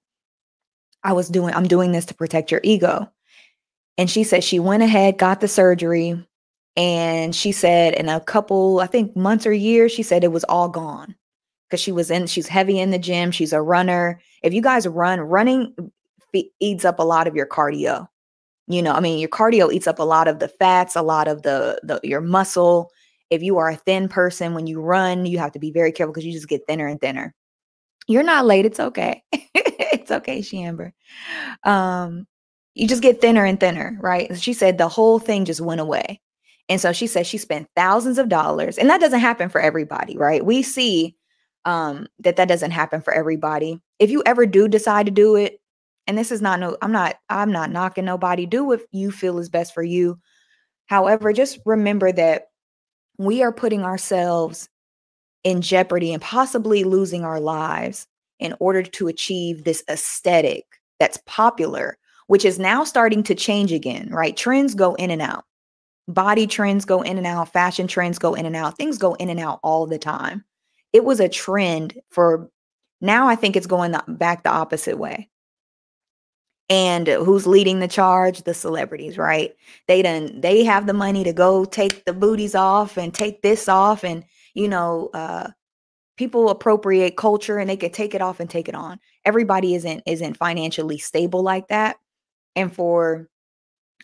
I 1.03 1.13
was 1.13 1.29
doing, 1.29 1.53
I'm 1.53 1.67
doing 1.67 1.91
this 1.91 2.05
to 2.05 2.13
protect 2.13 2.51
your 2.51 2.61
ego. 2.63 3.11
And 3.97 4.09
she 4.09 4.23
said 4.23 4.43
she 4.43 4.59
went 4.59 4.83
ahead, 4.83 5.17
got 5.17 5.41
the 5.41 5.47
surgery, 5.47 6.25
and 6.77 7.35
she 7.35 7.51
said 7.51 7.93
in 7.93 8.07
a 8.07 8.19
couple, 8.19 8.79
I 8.79 8.87
think 8.87 9.15
months 9.15 9.45
or 9.45 9.53
years, 9.53 9.91
she 9.91 10.03
said 10.03 10.23
it 10.23 10.31
was 10.31 10.45
all 10.45 10.69
gone 10.69 11.15
because 11.67 11.81
she 11.81 11.91
was 11.91 12.09
in, 12.09 12.27
she's 12.27 12.47
heavy 12.47 12.79
in 12.79 12.91
the 12.91 12.99
gym. 12.99 13.31
She's 13.31 13.53
a 13.53 13.61
runner. 13.61 14.21
If 14.41 14.53
you 14.53 14.61
guys 14.61 14.87
run, 14.87 15.19
running 15.19 15.91
eats 16.59 16.85
up 16.85 16.99
a 16.99 17.03
lot 17.03 17.27
of 17.27 17.35
your 17.35 17.45
cardio. 17.45 18.07
You 18.67 18.81
know, 18.81 18.93
I 18.93 19.01
mean, 19.01 19.19
your 19.19 19.29
cardio 19.29 19.71
eats 19.71 19.87
up 19.87 19.99
a 19.99 20.03
lot 20.03 20.27
of 20.27 20.39
the 20.39 20.47
fats, 20.47 20.95
a 20.95 21.01
lot 21.01 21.27
of 21.27 21.41
the, 21.41 21.79
the 21.83 21.99
your 22.03 22.21
muscle. 22.21 22.89
If 23.29 23.41
you 23.41 23.57
are 23.57 23.69
a 23.69 23.75
thin 23.75 24.07
person, 24.07 24.53
when 24.53 24.67
you 24.67 24.81
run, 24.81 25.25
you 25.25 25.39
have 25.39 25.51
to 25.53 25.59
be 25.59 25.71
very 25.71 25.91
careful 25.91 26.13
because 26.13 26.25
you 26.25 26.31
just 26.31 26.47
get 26.47 26.65
thinner 26.67 26.87
and 26.87 26.99
thinner. 26.99 27.33
You're 28.07 28.23
not 28.23 28.45
late. 28.45 28.65
It's 28.65 28.79
okay. 28.79 29.23
it's 30.11 30.17
okay, 30.19 30.41
Shamber. 30.41 30.91
Um, 31.63 32.27
you 32.73 32.87
just 32.87 33.01
get 33.01 33.21
thinner 33.21 33.45
and 33.45 33.59
thinner, 33.59 33.97
right? 33.99 34.37
She 34.39 34.53
said 34.53 34.77
the 34.77 34.87
whole 34.87 35.19
thing 35.19 35.45
just 35.45 35.61
went 35.61 35.81
away. 35.81 36.21
And 36.69 36.79
so 36.79 36.93
she 36.93 37.07
said 37.07 37.27
she 37.27 37.37
spent 37.37 37.67
thousands 37.75 38.17
of 38.17 38.29
dollars, 38.29 38.77
and 38.77 38.89
that 38.89 39.01
doesn't 39.01 39.19
happen 39.19 39.49
for 39.49 39.59
everybody, 39.59 40.17
right? 40.17 40.45
We 40.45 40.61
see 40.61 41.15
um, 41.65 42.07
that 42.19 42.37
that 42.37 42.47
doesn't 42.47 42.71
happen 42.71 43.01
for 43.01 43.13
everybody. 43.13 43.81
If 43.99 44.09
you 44.09 44.23
ever 44.25 44.45
do 44.45 44.67
decide 44.67 45.05
to 45.07 45.11
do 45.11 45.35
it, 45.35 45.59
and 46.07 46.17
this 46.17 46.31
is 46.31 46.41
not 46.41 46.59
no, 46.59 46.77
I'm 46.81 46.91
not, 46.91 47.15
I'm 47.29 47.51
not 47.51 47.71
knocking 47.71 48.05
nobody. 48.05 48.45
Do 48.45 48.63
what 48.63 48.81
you 48.91 49.11
feel 49.11 49.37
is 49.37 49.49
best 49.49 49.73
for 49.73 49.83
you. 49.83 50.19
However, 50.87 51.33
just 51.33 51.59
remember 51.65 52.11
that 52.11 52.47
we 53.17 53.43
are 53.43 53.53
putting 53.53 53.83
ourselves 53.83 54.69
in 55.43 55.61
jeopardy 55.61 56.13
and 56.13 56.21
possibly 56.21 56.83
losing 56.83 57.23
our 57.23 57.39
lives 57.39 58.07
in 58.41 58.55
order 58.59 58.83
to 58.83 59.07
achieve 59.07 59.63
this 59.63 59.83
aesthetic 59.89 60.65
that's 60.99 61.19
popular, 61.25 61.97
which 62.27 62.45
is 62.45 62.59
now 62.59 62.83
starting 62.83 63.23
to 63.23 63.35
change 63.35 63.71
again, 63.71 64.09
right? 64.11 64.35
Trends 64.35 64.75
go 64.75 64.95
in 64.95 65.09
and 65.11 65.21
out 65.21 65.45
body 66.07 66.47
trends 66.47 66.85
go 66.85 67.01
in 67.01 67.17
and 67.17 67.27
out, 67.27 67.51
fashion 67.51 67.87
trends 67.87 68.19
go 68.19 68.33
in 68.33 68.45
and 68.45 68.55
out, 68.55 68.77
things 68.77 68.97
go 68.97 69.13
in 69.15 69.29
and 69.29 69.39
out 69.39 69.59
all 69.63 69.85
the 69.85 69.99
time. 69.99 70.43
It 70.93 71.05
was 71.05 71.19
a 71.19 71.29
trend 71.29 71.99
for 72.09 72.49
now, 72.99 73.27
I 73.27 73.35
think 73.35 73.55
it's 73.55 73.67
going 73.67 73.95
back 74.07 74.43
the 74.43 74.51
opposite 74.51 74.97
way. 74.97 75.29
And 76.69 77.07
who's 77.07 77.47
leading 77.47 77.79
the 77.79 77.87
charge? 77.87 78.43
The 78.43 78.53
celebrities, 78.53 79.17
right? 79.17 79.53
They 79.87 80.01
done 80.01 80.39
they 80.39 80.63
have 80.63 80.87
the 80.87 80.93
money 80.93 81.23
to 81.25 81.33
go 81.33 81.65
take 81.65 82.05
the 82.05 82.13
booties 82.13 82.55
off 82.55 82.97
and 82.97 83.13
take 83.13 83.41
this 83.41 83.67
off, 83.67 84.05
and 84.05 84.23
you 84.53 84.69
know, 84.69 85.09
uh, 85.13 85.49
people 86.17 86.49
appropriate 86.49 87.17
culture 87.17 87.57
and 87.57 87.69
they 87.69 87.77
could 87.77 87.93
take 87.93 88.13
it 88.13 88.21
off 88.21 88.39
and 88.39 88.49
take 88.49 88.69
it 88.69 88.75
on. 88.75 88.99
Everybody 89.25 89.75
isn't 89.75 90.03
isn't 90.05 90.37
financially 90.37 90.97
stable 90.97 91.43
like 91.43 91.67
that, 91.69 91.97
and 92.55 92.73
for 92.73 93.27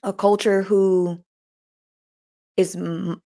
a 0.04 0.14
culture 0.14 0.62
who 0.62 1.20
is 2.56 2.76
m- 2.76 3.22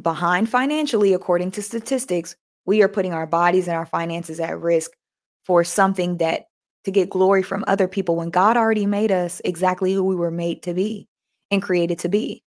behind 0.00 0.48
financially, 0.48 1.12
according 1.12 1.50
to 1.52 1.62
statistics, 1.62 2.36
we 2.64 2.82
are 2.82 2.88
putting 2.88 3.12
our 3.12 3.26
bodies 3.26 3.68
and 3.68 3.76
our 3.76 3.86
finances 3.86 4.40
at 4.40 4.60
risk 4.60 4.92
for 5.44 5.64
something 5.64 6.18
that 6.18 6.44
to 6.84 6.90
get 6.90 7.10
glory 7.10 7.42
from 7.42 7.64
other 7.66 7.88
people 7.88 8.16
when 8.16 8.30
God 8.30 8.56
already 8.56 8.86
made 8.86 9.12
us 9.12 9.40
exactly 9.44 9.92
who 9.92 10.04
we 10.04 10.16
were 10.16 10.30
made 10.30 10.62
to 10.64 10.74
be 10.74 11.08
and 11.50 11.62
created 11.62 12.00
to 12.00 12.08
be. 12.08 12.42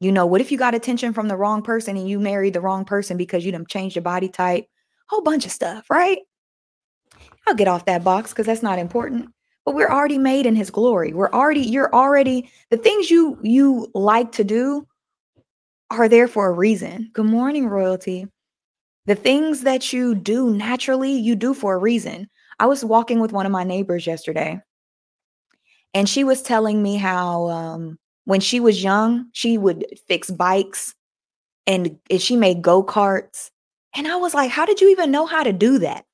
You 0.00 0.12
know, 0.12 0.26
what 0.26 0.40
if 0.40 0.52
you 0.52 0.58
got 0.58 0.74
attention 0.74 1.12
from 1.12 1.28
the 1.28 1.36
wrong 1.36 1.62
person 1.62 1.96
and 1.96 2.08
you 2.08 2.18
married 2.18 2.54
the 2.54 2.60
wrong 2.60 2.84
person 2.84 3.16
because 3.16 3.44
you 3.44 3.52
done 3.52 3.66
changed 3.66 3.96
your 3.96 4.02
body 4.02 4.28
type? 4.28 4.66
Whole 5.08 5.22
bunch 5.22 5.46
of 5.46 5.52
stuff, 5.52 5.86
right? 5.90 6.18
I'll 7.46 7.54
get 7.54 7.68
off 7.68 7.84
that 7.86 8.04
box 8.04 8.30
because 8.30 8.46
that's 8.46 8.62
not 8.62 8.78
important. 8.78 9.30
But 9.64 9.74
we're 9.74 9.90
already 9.90 10.18
made 10.18 10.46
in 10.46 10.54
his 10.54 10.70
glory. 10.70 11.12
We're 11.12 11.30
already, 11.30 11.60
you're 11.60 11.92
already 11.94 12.50
the 12.70 12.76
things 12.76 13.10
you 13.10 13.38
you 13.42 13.90
like 13.94 14.32
to 14.32 14.44
do 14.44 14.86
are 15.90 16.08
there 16.08 16.28
for 16.28 16.48
a 16.48 16.52
reason. 16.52 17.10
Good 17.12 17.26
morning, 17.26 17.66
royalty. 17.68 18.26
The 19.06 19.14
things 19.14 19.62
that 19.62 19.92
you 19.92 20.14
do 20.14 20.52
naturally, 20.52 21.12
you 21.12 21.36
do 21.36 21.54
for 21.54 21.74
a 21.74 21.78
reason. 21.78 22.28
I 22.58 22.66
was 22.66 22.84
walking 22.84 23.20
with 23.20 23.32
one 23.32 23.46
of 23.46 23.52
my 23.52 23.64
neighbors 23.64 24.06
yesterday, 24.06 24.60
and 25.94 26.08
she 26.08 26.24
was 26.24 26.42
telling 26.42 26.82
me 26.82 26.96
how 26.96 27.48
um, 27.48 27.98
when 28.24 28.40
she 28.40 28.60
was 28.60 28.82
young, 28.82 29.26
she 29.32 29.58
would 29.58 29.86
fix 30.08 30.30
bikes 30.30 30.94
and 31.66 31.98
she 32.18 32.36
made 32.36 32.62
go 32.62 32.84
karts. 32.84 33.50
And 33.96 34.06
I 34.06 34.16
was 34.16 34.34
like, 34.34 34.50
How 34.50 34.66
did 34.66 34.80
you 34.80 34.90
even 34.90 35.10
know 35.10 35.26
how 35.26 35.42
to 35.42 35.52
do 35.52 35.78
that? 35.80 36.04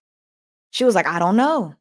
She 0.70 0.84
was 0.84 0.94
like, 0.94 1.06
I 1.06 1.18
don't 1.18 1.36
know. 1.36 1.74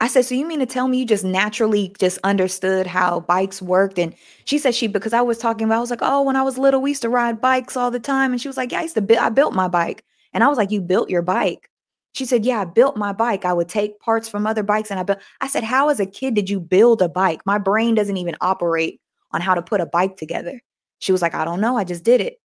I 0.00 0.06
said, 0.06 0.24
so 0.24 0.34
you 0.34 0.46
mean 0.46 0.60
to 0.60 0.66
tell 0.66 0.86
me 0.86 0.98
you 0.98 1.06
just 1.06 1.24
naturally 1.24 1.92
just 1.98 2.20
understood 2.22 2.86
how 2.86 3.20
bikes 3.20 3.60
worked? 3.60 3.98
And 3.98 4.14
she 4.44 4.58
said 4.58 4.74
she 4.74 4.86
because 4.86 5.12
I 5.12 5.22
was 5.22 5.38
talking 5.38 5.66
about, 5.66 5.78
I 5.78 5.80
was 5.80 5.90
like, 5.90 6.02
oh, 6.02 6.22
when 6.22 6.36
I 6.36 6.42
was 6.42 6.56
little, 6.56 6.80
we 6.80 6.90
used 6.90 7.02
to 7.02 7.08
ride 7.08 7.40
bikes 7.40 7.76
all 7.76 7.90
the 7.90 7.98
time. 7.98 8.30
And 8.30 8.40
she 8.40 8.46
was 8.46 8.56
like, 8.56 8.70
yeah, 8.70 8.78
I 8.78 8.82
used 8.82 8.94
to 8.94 9.02
build, 9.02 9.18
I 9.18 9.28
built 9.28 9.54
my 9.54 9.66
bike. 9.66 10.04
And 10.32 10.44
I 10.44 10.48
was 10.48 10.56
like, 10.56 10.70
you 10.70 10.80
built 10.80 11.10
your 11.10 11.22
bike? 11.22 11.68
She 12.12 12.24
said, 12.26 12.44
yeah, 12.44 12.60
I 12.60 12.64
built 12.64 12.96
my 12.96 13.12
bike. 13.12 13.44
I 13.44 13.52
would 13.52 13.68
take 13.68 13.98
parts 13.98 14.28
from 14.28 14.46
other 14.46 14.62
bikes 14.62 14.90
and 14.90 15.00
I 15.00 15.02
built. 15.02 15.18
I 15.40 15.48
said, 15.48 15.64
how 15.64 15.88
as 15.88 15.98
a 15.98 16.06
kid 16.06 16.34
did 16.34 16.48
you 16.48 16.60
build 16.60 17.02
a 17.02 17.08
bike? 17.08 17.44
My 17.44 17.58
brain 17.58 17.96
doesn't 17.96 18.16
even 18.16 18.36
operate 18.40 19.00
on 19.32 19.40
how 19.40 19.54
to 19.54 19.62
put 19.62 19.80
a 19.80 19.86
bike 19.86 20.16
together. 20.16 20.60
She 21.00 21.10
was 21.10 21.22
like, 21.22 21.34
I 21.34 21.44
don't 21.44 21.60
know. 21.60 21.76
I 21.76 21.84
just 21.84 22.04
did 22.04 22.20
it. 22.20 22.40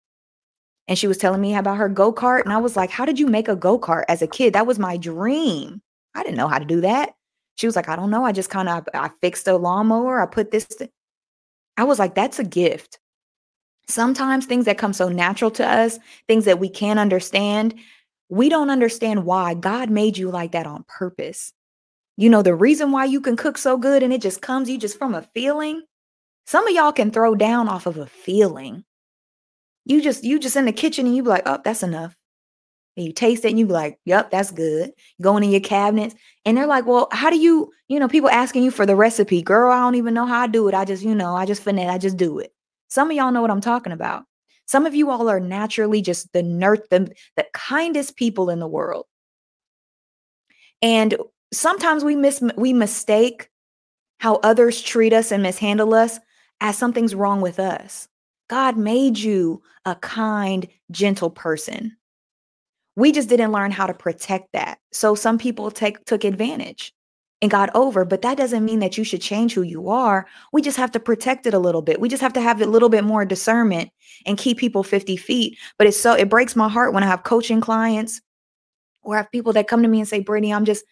And 0.88 0.98
she 0.98 1.08
was 1.08 1.18
telling 1.18 1.42
me 1.42 1.56
about 1.56 1.78
her 1.78 1.88
go 1.88 2.12
kart. 2.12 2.44
And 2.44 2.52
I 2.52 2.58
was 2.58 2.76
like, 2.76 2.90
how 2.90 3.06
did 3.06 3.20
you 3.20 3.28
make 3.28 3.48
a 3.48 3.56
go 3.56 3.80
kart 3.80 4.04
as 4.10 4.22
a 4.22 4.28
kid? 4.28 4.54
That 4.54 4.68
was 4.68 4.80
my 4.80 4.98
dream. 4.98 5.82
I 6.16 6.24
didn't 6.24 6.38
know 6.38 6.48
how 6.48 6.60
to 6.60 6.66
do 6.66 6.82
that. 6.82 7.16
She 7.56 7.68
was 7.68 7.76
like, 7.76 7.88
I 7.88 7.96
don't 7.96 8.10
know. 8.10 8.26
I 8.26 8.32
just 8.32 8.50
kind 8.50 8.68
of 8.68 8.88
I 8.94 9.10
fixed 9.22 9.48
a 9.48 9.56
lawnmower. 9.56 10.22
I 10.22 10.26
put 10.26 10.52
this. 10.52 10.66
Th-. 10.66 10.92
I 11.78 11.84
was 11.84 12.00
like, 12.00 12.16
that's 12.16 12.40
a 12.40 12.44
gift. 12.44 13.00
Sometimes 13.88 14.46
things 14.46 14.66
that 14.66 14.78
come 14.78 14.94
so 14.94 15.10
natural 15.10 15.52
to 15.52 15.68
us, 15.68 16.00
things 16.28 16.46
that 16.46 16.60
we 16.60 16.70
can't 16.70 17.00
understand, 17.00 17.76
we 18.30 18.50
don't 18.50 18.70
understand 18.70 19.26
why 19.26 19.54
God 19.54 19.90
made 19.90 20.18
you 20.18 20.32
like 20.32 20.54
that 20.54 20.66
on 20.66 20.86
purpose. 20.88 21.54
You 22.16 22.30
know, 22.30 22.42
the 22.42 22.56
reason 22.56 22.92
why 22.92 23.06
you 23.06 23.20
can 23.22 23.36
cook 23.36 23.58
so 23.58 23.78
good 23.78 24.04
and 24.04 24.14
it 24.14 24.22
just 24.22 24.42
comes 24.42 24.70
you 24.70 24.78
just 24.78 24.98
from 24.98 25.16
a 25.16 25.28
feeling. 25.34 25.84
Some 26.46 26.68
of 26.68 26.74
y'all 26.74 26.92
can 26.92 27.12
throw 27.12 27.36
down 27.36 27.68
off 27.68 27.86
of 27.86 27.98
a 27.98 28.06
feeling. 28.06 28.84
You 29.86 30.02
just 30.02 30.24
you 30.24 30.40
just 30.40 30.56
in 30.56 30.66
the 30.66 30.72
kitchen 30.72 31.06
and 31.06 31.16
you 31.16 31.24
be 31.24 31.30
like, 31.30 31.44
oh, 31.46 31.60
that's 31.64 31.84
enough. 31.84 32.16
And 32.96 33.06
you 33.06 33.12
taste 33.12 33.44
it 33.44 33.50
and 33.50 33.60
you 33.60 33.66
be 33.66 33.74
like, 33.74 34.00
yep, 34.06 34.30
that's 34.30 34.52
good. 34.52 34.92
Going 35.20 35.44
in 35.44 35.50
your 35.50 35.62
cabinets. 35.62 36.16
And 36.46 36.56
they're 36.56 36.68
like, 36.68 36.86
well, 36.86 37.08
how 37.12 37.30
do 37.30 37.40
you, 37.40 37.72
you 37.88 38.00
know, 38.00 38.08
people 38.08 38.30
asking 38.30 38.64
you 38.64 38.70
for 38.70 38.86
the 38.86 38.96
recipe. 38.96 39.42
Girl, 39.42 39.72
I 39.72 39.80
don't 39.80 39.96
even 39.96 40.14
know 40.14 40.28
how 40.28 40.42
I 40.42 40.48
do 40.48 40.68
it. 40.68 40.76
I 40.76 40.86
just, 40.86 41.02
you 41.04 41.16
know, 41.16 41.36
I 41.36 41.46
just 41.46 41.64
finesse, 41.64 41.90
I 41.90 41.98
just 41.98 42.18
do 42.18 42.38
it. 42.38 42.54
Some 42.90 43.10
of 43.10 43.18
y'all 43.18 43.32
know 43.32 43.42
what 43.42 43.50
I'm 43.50 43.62
talking 43.62 43.94
about. 43.94 44.26
Some 44.68 44.86
of 44.86 44.94
you 44.94 45.10
all 45.10 45.28
are 45.28 45.40
naturally 45.40 46.02
just 46.02 46.32
the 46.34 46.44
nerd, 46.44 46.88
the, 46.90 47.12
the 47.36 47.46
kindest 47.54 48.16
people 48.16 48.50
in 48.50 48.60
the 48.60 48.68
world. 48.68 49.06
And 50.82 51.16
sometimes 51.52 52.04
we 52.04 52.16
miss 52.16 52.42
we 52.58 52.74
mistake 52.74 53.50
how 54.20 54.36
others 54.36 54.82
treat 54.82 55.14
us 55.14 55.32
and 55.32 55.44
mishandle 55.44 55.94
us 55.94 56.20
as 56.62 56.78
something's 56.78 57.16
wrong 57.16 57.42
with 57.42 57.60
us. 57.60 58.08
God 58.50 58.78
made 58.78 59.18
you 59.18 59.62
a 59.86 59.96
kind, 59.96 60.68
gentle 60.92 61.30
person. 61.30 61.96
We 62.96 63.12
just 63.12 63.30
didn't 63.30 63.52
learn 63.52 63.72
how 63.72 63.88
to 63.88 63.94
protect 63.94 64.52
that. 64.54 64.80
So 64.92 65.16
some 65.16 65.38
people 65.38 65.72
take 65.72 66.04
took 66.06 66.24
advantage 66.24 66.94
and 67.42 67.52
got 67.52 67.76
over, 67.76 68.06
but 68.06 68.22
that 68.22 68.38
doesn't 68.38 68.64
mean 68.64 68.80
that 68.80 68.98
you 68.98 69.04
should 69.04 69.22
change 69.22 69.54
who 69.54 69.64
you 69.64 69.90
are. 69.90 70.28
We 70.54 70.62
just 70.62 70.78
have 70.78 70.92
to 70.92 71.00
protect 71.00 71.46
it 71.46 71.54
a 71.54 71.60
little 71.60 71.82
bit. 71.82 72.00
We 72.00 72.08
just 72.08 72.22
have 72.22 72.34
to 72.34 72.42
have 72.42 72.62
a 72.62 72.66
little 72.66 72.90
bit 72.90 73.04
more 73.04 73.26
discernment 73.26 73.90
and 74.26 74.38
keep 74.38 74.60
people 74.60 74.84
50 74.84 75.18
feet. 75.18 75.58
But 75.78 75.88
it's 75.88 76.00
so 76.00 76.14
it 76.14 76.30
breaks 76.30 76.56
my 76.56 76.70
heart 76.70 76.94
when 76.94 77.04
I 77.04 77.08
have 77.08 77.24
coaching 77.24 77.60
clients 77.60 78.22
or 79.02 79.16
I 79.16 79.18
have 79.18 79.32
people 79.32 79.54
that 79.54 79.68
come 79.68 79.82
to 79.82 79.90
me 79.90 80.00
and 80.00 80.08
say, 80.08 80.20
Brittany, 80.20 80.54
I'm 80.54 80.66
just 80.66 80.86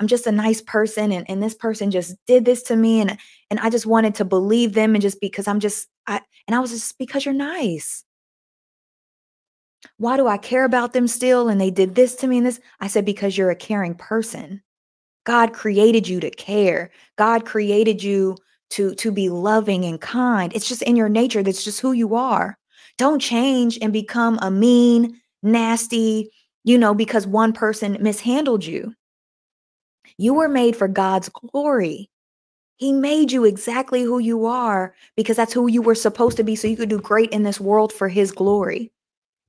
I'm 0.00 0.06
just 0.06 0.26
a 0.26 0.32
nice 0.32 0.60
person 0.60 1.10
and, 1.12 1.28
and 1.28 1.42
this 1.42 1.54
person 1.54 1.90
just 1.90 2.14
did 2.26 2.44
this 2.44 2.62
to 2.64 2.76
me 2.76 3.00
and 3.00 3.18
and 3.50 3.58
I 3.60 3.70
just 3.70 3.86
wanted 3.86 4.14
to 4.16 4.24
believe 4.24 4.74
them 4.74 4.94
and 4.94 5.02
just 5.02 5.20
because 5.20 5.48
I'm 5.48 5.60
just 5.60 5.88
I 6.06 6.20
and 6.46 6.54
I 6.54 6.60
was 6.60 6.70
just 6.70 6.98
because 6.98 7.24
you're 7.24 7.34
nice. 7.34 8.04
Why 9.96 10.16
do 10.16 10.26
I 10.26 10.38
care 10.38 10.64
about 10.64 10.92
them 10.92 11.08
still 11.08 11.48
and 11.48 11.60
they 11.60 11.70
did 11.70 11.94
this 11.94 12.14
to 12.16 12.26
me 12.26 12.38
and 12.38 12.46
this? 12.46 12.60
I 12.80 12.86
said 12.88 13.04
because 13.04 13.36
you're 13.36 13.50
a 13.50 13.56
caring 13.56 13.94
person. 13.94 14.62
God 15.24 15.52
created 15.52 16.08
you 16.08 16.20
to 16.20 16.30
care. 16.30 16.90
God 17.16 17.44
created 17.44 18.02
you 18.02 18.36
to 18.70 18.94
to 18.96 19.10
be 19.10 19.28
loving 19.28 19.84
and 19.84 20.00
kind. 20.00 20.52
It's 20.54 20.68
just 20.68 20.82
in 20.82 20.96
your 20.96 21.08
nature. 21.08 21.42
That's 21.42 21.64
just 21.64 21.80
who 21.80 21.92
you 21.92 22.14
are. 22.14 22.58
Don't 22.98 23.20
change 23.20 23.78
and 23.80 23.92
become 23.92 24.38
a 24.42 24.50
mean, 24.50 25.20
nasty, 25.42 26.30
you 26.64 26.78
know, 26.78 26.94
because 26.94 27.26
one 27.26 27.52
person 27.52 27.96
mishandled 28.00 28.64
you. 28.64 28.94
You 30.18 30.34
were 30.34 30.48
made 30.48 30.76
for 30.76 30.88
God's 30.88 31.28
glory. 31.28 32.10
He 32.76 32.92
made 32.92 33.32
you 33.32 33.44
exactly 33.44 34.02
who 34.02 34.18
you 34.18 34.46
are 34.46 34.94
because 35.16 35.36
that's 35.36 35.52
who 35.52 35.68
you 35.68 35.80
were 35.80 35.94
supposed 35.94 36.36
to 36.36 36.44
be 36.44 36.54
so 36.54 36.68
you 36.68 36.76
could 36.76 36.88
do 36.88 37.00
great 37.00 37.30
in 37.30 37.44
this 37.44 37.60
world 37.60 37.92
for 37.92 38.08
his 38.08 38.30
glory. 38.32 38.92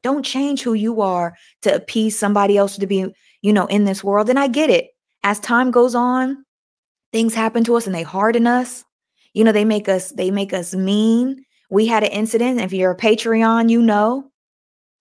Don't 0.01 0.23
change 0.23 0.61
who 0.61 0.73
you 0.73 1.01
are 1.01 1.35
to 1.63 1.75
appease 1.75 2.17
somebody 2.17 2.57
else 2.57 2.77
to 2.77 2.87
be, 2.87 3.13
you 3.41 3.53
know, 3.53 3.65
in 3.65 3.83
this 3.83 4.03
world. 4.03 4.29
And 4.29 4.39
I 4.39 4.47
get 4.47 4.69
it. 4.69 4.91
As 5.23 5.39
time 5.39 5.71
goes 5.71 5.93
on, 5.95 6.45
things 7.11 7.33
happen 7.33 7.63
to 7.65 7.75
us 7.75 7.85
and 7.85 7.93
they 7.93 8.03
harden 8.03 8.47
us. 8.47 8.85
You 9.33 9.43
know, 9.43 9.51
they 9.51 9.65
make 9.65 9.89
us 9.89 10.11
they 10.11 10.31
make 10.31 10.53
us 10.53 10.73
mean. 10.73 11.43
We 11.69 11.85
had 11.85 12.03
an 12.03 12.11
incident. 12.11 12.61
If 12.61 12.73
you're 12.73 12.91
a 12.91 12.97
Patreon, 12.97 13.69
you 13.69 13.81
know, 13.81 14.31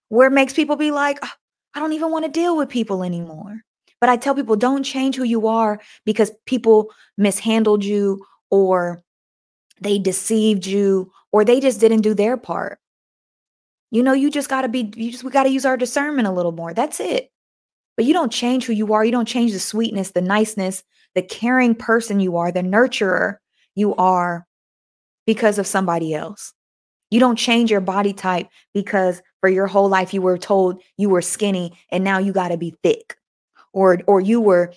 where 0.08 0.28
it 0.28 0.32
makes 0.32 0.52
people 0.52 0.76
be 0.76 0.90
like, 0.90 1.18
oh, 1.22 1.30
I 1.74 1.80
don't 1.80 1.92
even 1.92 2.10
want 2.10 2.24
to 2.24 2.30
deal 2.30 2.56
with 2.56 2.68
people 2.68 3.04
anymore. 3.04 3.62
But 4.00 4.10
I 4.10 4.16
tell 4.16 4.34
people 4.34 4.56
don't 4.56 4.84
change 4.84 5.16
who 5.16 5.24
you 5.24 5.46
are 5.48 5.80
because 6.04 6.30
people 6.46 6.90
mishandled 7.16 7.84
you 7.84 8.24
or 8.50 9.02
they 9.80 9.98
deceived 9.98 10.66
you 10.66 11.10
or 11.32 11.44
they 11.44 11.60
just 11.60 11.80
didn't 11.80 12.02
do 12.02 12.14
their 12.14 12.36
part. 12.36 12.78
You 13.90 14.02
know, 14.02 14.12
you 14.12 14.30
just 14.30 14.48
got 14.48 14.62
to 14.62 14.68
be, 14.68 14.92
you 14.96 15.10
just, 15.10 15.24
we 15.24 15.30
got 15.30 15.44
to 15.44 15.50
use 15.50 15.64
our 15.64 15.76
discernment 15.76 16.28
a 16.28 16.32
little 16.32 16.52
more. 16.52 16.74
That's 16.74 17.00
it. 17.00 17.30
But 17.96 18.04
you 18.04 18.12
don't 18.12 18.32
change 18.32 18.66
who 18.66 18.72
you 18.72 18.92
are. 18.92 19.04
You 19.04 19.10
don't 19.10 19.26
change 19.26 19.52
the 19.52 19.58
sweetness, 19.58 20.12
the 20.12 20.20
niceness, 20.20 20.84
the 21.14 21.22
caring 21.22 21.74
person 21.74 22.20
you 22.20 22.36
are, 22.36 22.52
the 22.52 22.60
nurturer 22.60 23.36
you 23.74 23.94
are 23.96 24.46
because 25.26 25.58
of 25.58 25.66
somebody 25.66 26.14
else. 26.14 26.52
You 27.10 27.20
don't 27.20 27.36
change 27.36 27.70
your 27.70 27.80
body 27.80 28.12
type 28.12 28.48
because 28.74 29.22
for 29.40 29.48
your 29.48 29.66
whole 29.66 29.88
life 29.88 30.12
you 30.12 30.22
were 30.22 30.38
told 30.38 30.82
you 30.96 31.08
were 31.08 31.22
skinny 31.22 31.78
and 31.90 32.04
now 32.04 32.18
you 32.18 32.32
got 32.32 32.48
to 32.48 32.56
be 32.56 32.74
thick 32.82 33.17
or 33.72 34.00
or 34.06 34.20
you 34.20 34.40
were 34.40 34.72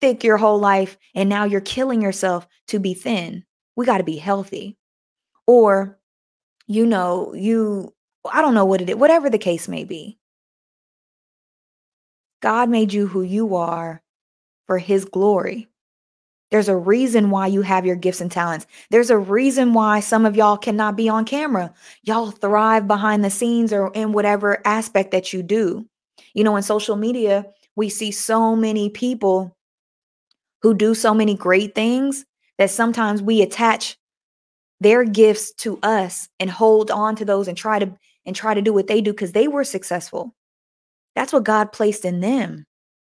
thick 0.00 0.24
your 0.24 0.36
whole 0.36 0.58
life 0.58 0.98
and 1.14 1.28
now 1.28 1.44
you're 1.44 1.60
killing 1.60 2.02
yourself 2.02 2.46
to 2.68 2.78
be 2.78 2.94
thin. 2.94 3.44
We 3.76 3.86
got 3.86 3.98
to 3.98 4.04
be 4.04 4.16
healthy. 4.16 4.76
Or 5.46 5.98
you 6.66 6.86
know, 6.86 7.34
you 7.34 7.94
I 8.30 8.40
don't 8.42 8.54
know 8.54 8.64
what 8.64 8.80
it 8.80 8.90
is, 8.90 8.96
whatever 8.96 9.30
the 9.30 9.38
case 9.38 9.68
may 9.68 9.84
be. 9.84 10.18
God 12.40 12.68
made 12.68 12.92
you 12.92 13.06
who 13.06 13.22
you 13.22 13.54
are 13.54 14.02
for 14.66 14.78
his 14.78 15.04
glory. 15.04 15.68
There's 16.50 16.68
a 16.68 16.76
reason 16.76 17.30
why 17.30 17.46
you 17.46 17.62
have 17.62 17.86
your 17.86 17.96
gifts 17.96 18.20
and 18.20 18.30
talents. 18.30 18.66
There's 18.90 19.08
a 19.08 19.16
reason 19.16 19.72
why 19.72 20.00
some 20.00 20.26
of 20.26 20.36
y'all 20.36 20.58
cannot 20.58 20.96
be 20.96 21.08
on 21.08 21.24
camera. 21.24 21.72
Y'all 22.02 22.30
thrive 22.30 22.86
behind 22.86 23.24
the 23.24 23.30
scenes 23.30 23.72
or 23.72 23.90
in 23.94 24.12
whatever 24.12 24.60
aspect 24.66 25.12
that 25.12 25.32
you 25.32 25.42
do. 25.42 25.88
You 26.34 26.44
know, 26.44 26.56
in 26.56 26.62
social 26.62 26.96
media, 26.96 27.46
we 27.76 27.88
see 27.88 28.10
so 28.10 28.54
many 28.54 28.90
people 28.90 29.56
who 30.62 30.74
do 30.74 30.94
so 30.94 31.14
many 31.14 31.34
great 31.34 31.74
things 31.74 32.24
that 32.58 32.70
sometimes 32.70 33.22
we 33.22 33.42
attach 33.42 33.96
their 34.80 35.04
gifts 35.04 35.52
to 35.54 35.78
us 35.82 36.28
and 36.40 36.50
hold 36.50 36.90
on 36.90 37.16
to 37.16 37.24
those 37.24 37.48
and 37.48 37.56
try 37.56 37.78
to 37.78 37.92
and 38.24 38.36
try 38.36 38.54
to 38.54 38.62
do 38.62 38.72
what 38.72 38.86
they 38.86 39.00
do 39.00 39.12
because 39.12 39.32
they 39.32 39.48
were 39.48 39.64
successful. 39.64 40.34
That's 41.14 41.32
what 41.32 41.44
God 41.44 41.72
placed 41.72 42.04
in 42.04 42.20
them. 42.20 42.66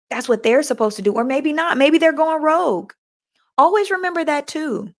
That's 0.09 0.29
what 0.29 0.43
they're 0.43 0.63
supposed 0.63 0.95
to 0.97 1.01
do. 1.01 1.13
Or 1.13 1.23
maybe 1.23 1.53
not. 1.53 1.77
Maybe 1.77 1.97
they're 1.97 2.13
going 2.13 2.41
rogue. 2.41 2.93
Always 3.57 3.91
remember 3.91 4.23
that 4.23 4.47
too. 4.47 4.93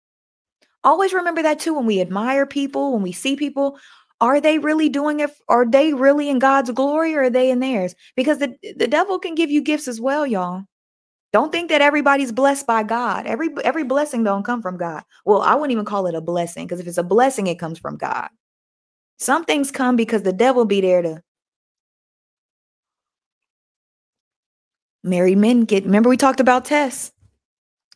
Always 0.84 1.14
remember 1.14 1.42
that 1.44 1.60
too 1.60 1.74
when 1.74 1.86
we 1.86 2.02
admire 2.02 2.46
people, 2.46 2.94
when 2.94 3.02
we 3.02 3.14
see 3.14 3.36
people. 3.36 3.80
Are 4.24 4.40
they 4.40 4.58
really 4.58 4.88
doing 4.88 5.20
it? 5.20 5.32
Are 5.50 5.66
they 5.70 5.94
really 5.94 6.30
in 6.30 6.40
God's 6.40 6.72
glory 6.72 7.14
or 7.14 7.24
are 7.24 7.30
they 7.30 7.52
in 7.52 7.60
theirs? 7.60 7.94
Because 8.16 8.38
the, 8.40 8.56
the 8.78 8.88
devil 8.88 9.20
can 9.20 9.36
give 9.36 9.52
you 9.52 9.62
gifts 9.62 9.86
as 9.86 10.00
well, 10.00 10.26
y'all. 10.26 10.64
Don't 11.34 11.52
think 11.52 11.68
that 11.68 11.82
everybody's 11.82 12.32
blessed 12.32 12.66
by 12.66 12.84
God. 12.84 13.26
Every 13.28 13.50
every 13.66 13.84
blessing 13.84 14.24
don't 14.24 14.46
come 14.46 14.62
from 14.62 14.78
God. 14.78 15.04
Well, 15.26 15.42
I 15.42 15.56
wouldn't 15.56 15.74
even 15.74 15.84
call 15.84 16.08
it 16.08 16.16
a 16.16 16.22
blessing 16.22 16.66
because 16.66 16.80
if 16.80 16.88
it's 16.88 16.98
a 16.98 17.04
blessing, 17.04 17.48
it 17.48 17.60
comes 17.60 17.80
from 17.80 17.98
God. 17.98 18.30
Some 19.20 19.44
things 19.44 19.72
come 19.72 19.98
because 19.98 20.24
the 20.24 20.32
devil 20.32 20.64
be 20.64 20.80
there 20.80 21.02
to 21.02 21.22
married 25.04 25.38
men 25.38 25.66
get 25.66 25.84
remember 25.84 26.08
we 26.08 26.16
talked 26.16 26.40
about 26.40 26.64
tests. 26.64 27.12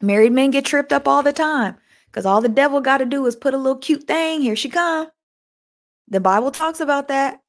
Married 0.02 0.34
men 0.34 0.52
get 0.52 0.66
tripped 0.66 0.92
up 0.92 1.08
all 1.08 1.24
the 1.24 1.32
time 1.32 1.78
because 2.08 2.26
all 2.26 2.42
the 2.42 2.50
devil 2.50 2.82
got 2.82 2.98
to 2.98 3.06
do 3.06 3.26
is 3.28 3.38
put 3.38 3.54
a 3.54 3.58
little 3.58 3.78
cute 3.78 4.04
thing. 4.04 4.42
Here 4.42 4.58
she 4.58 4.68
come. 4.68 5.08
The 6.08 6.20
Bible 6.20 6.52
talks 6.52 6.80
about 6.80 7.10
that. 7.10 7.42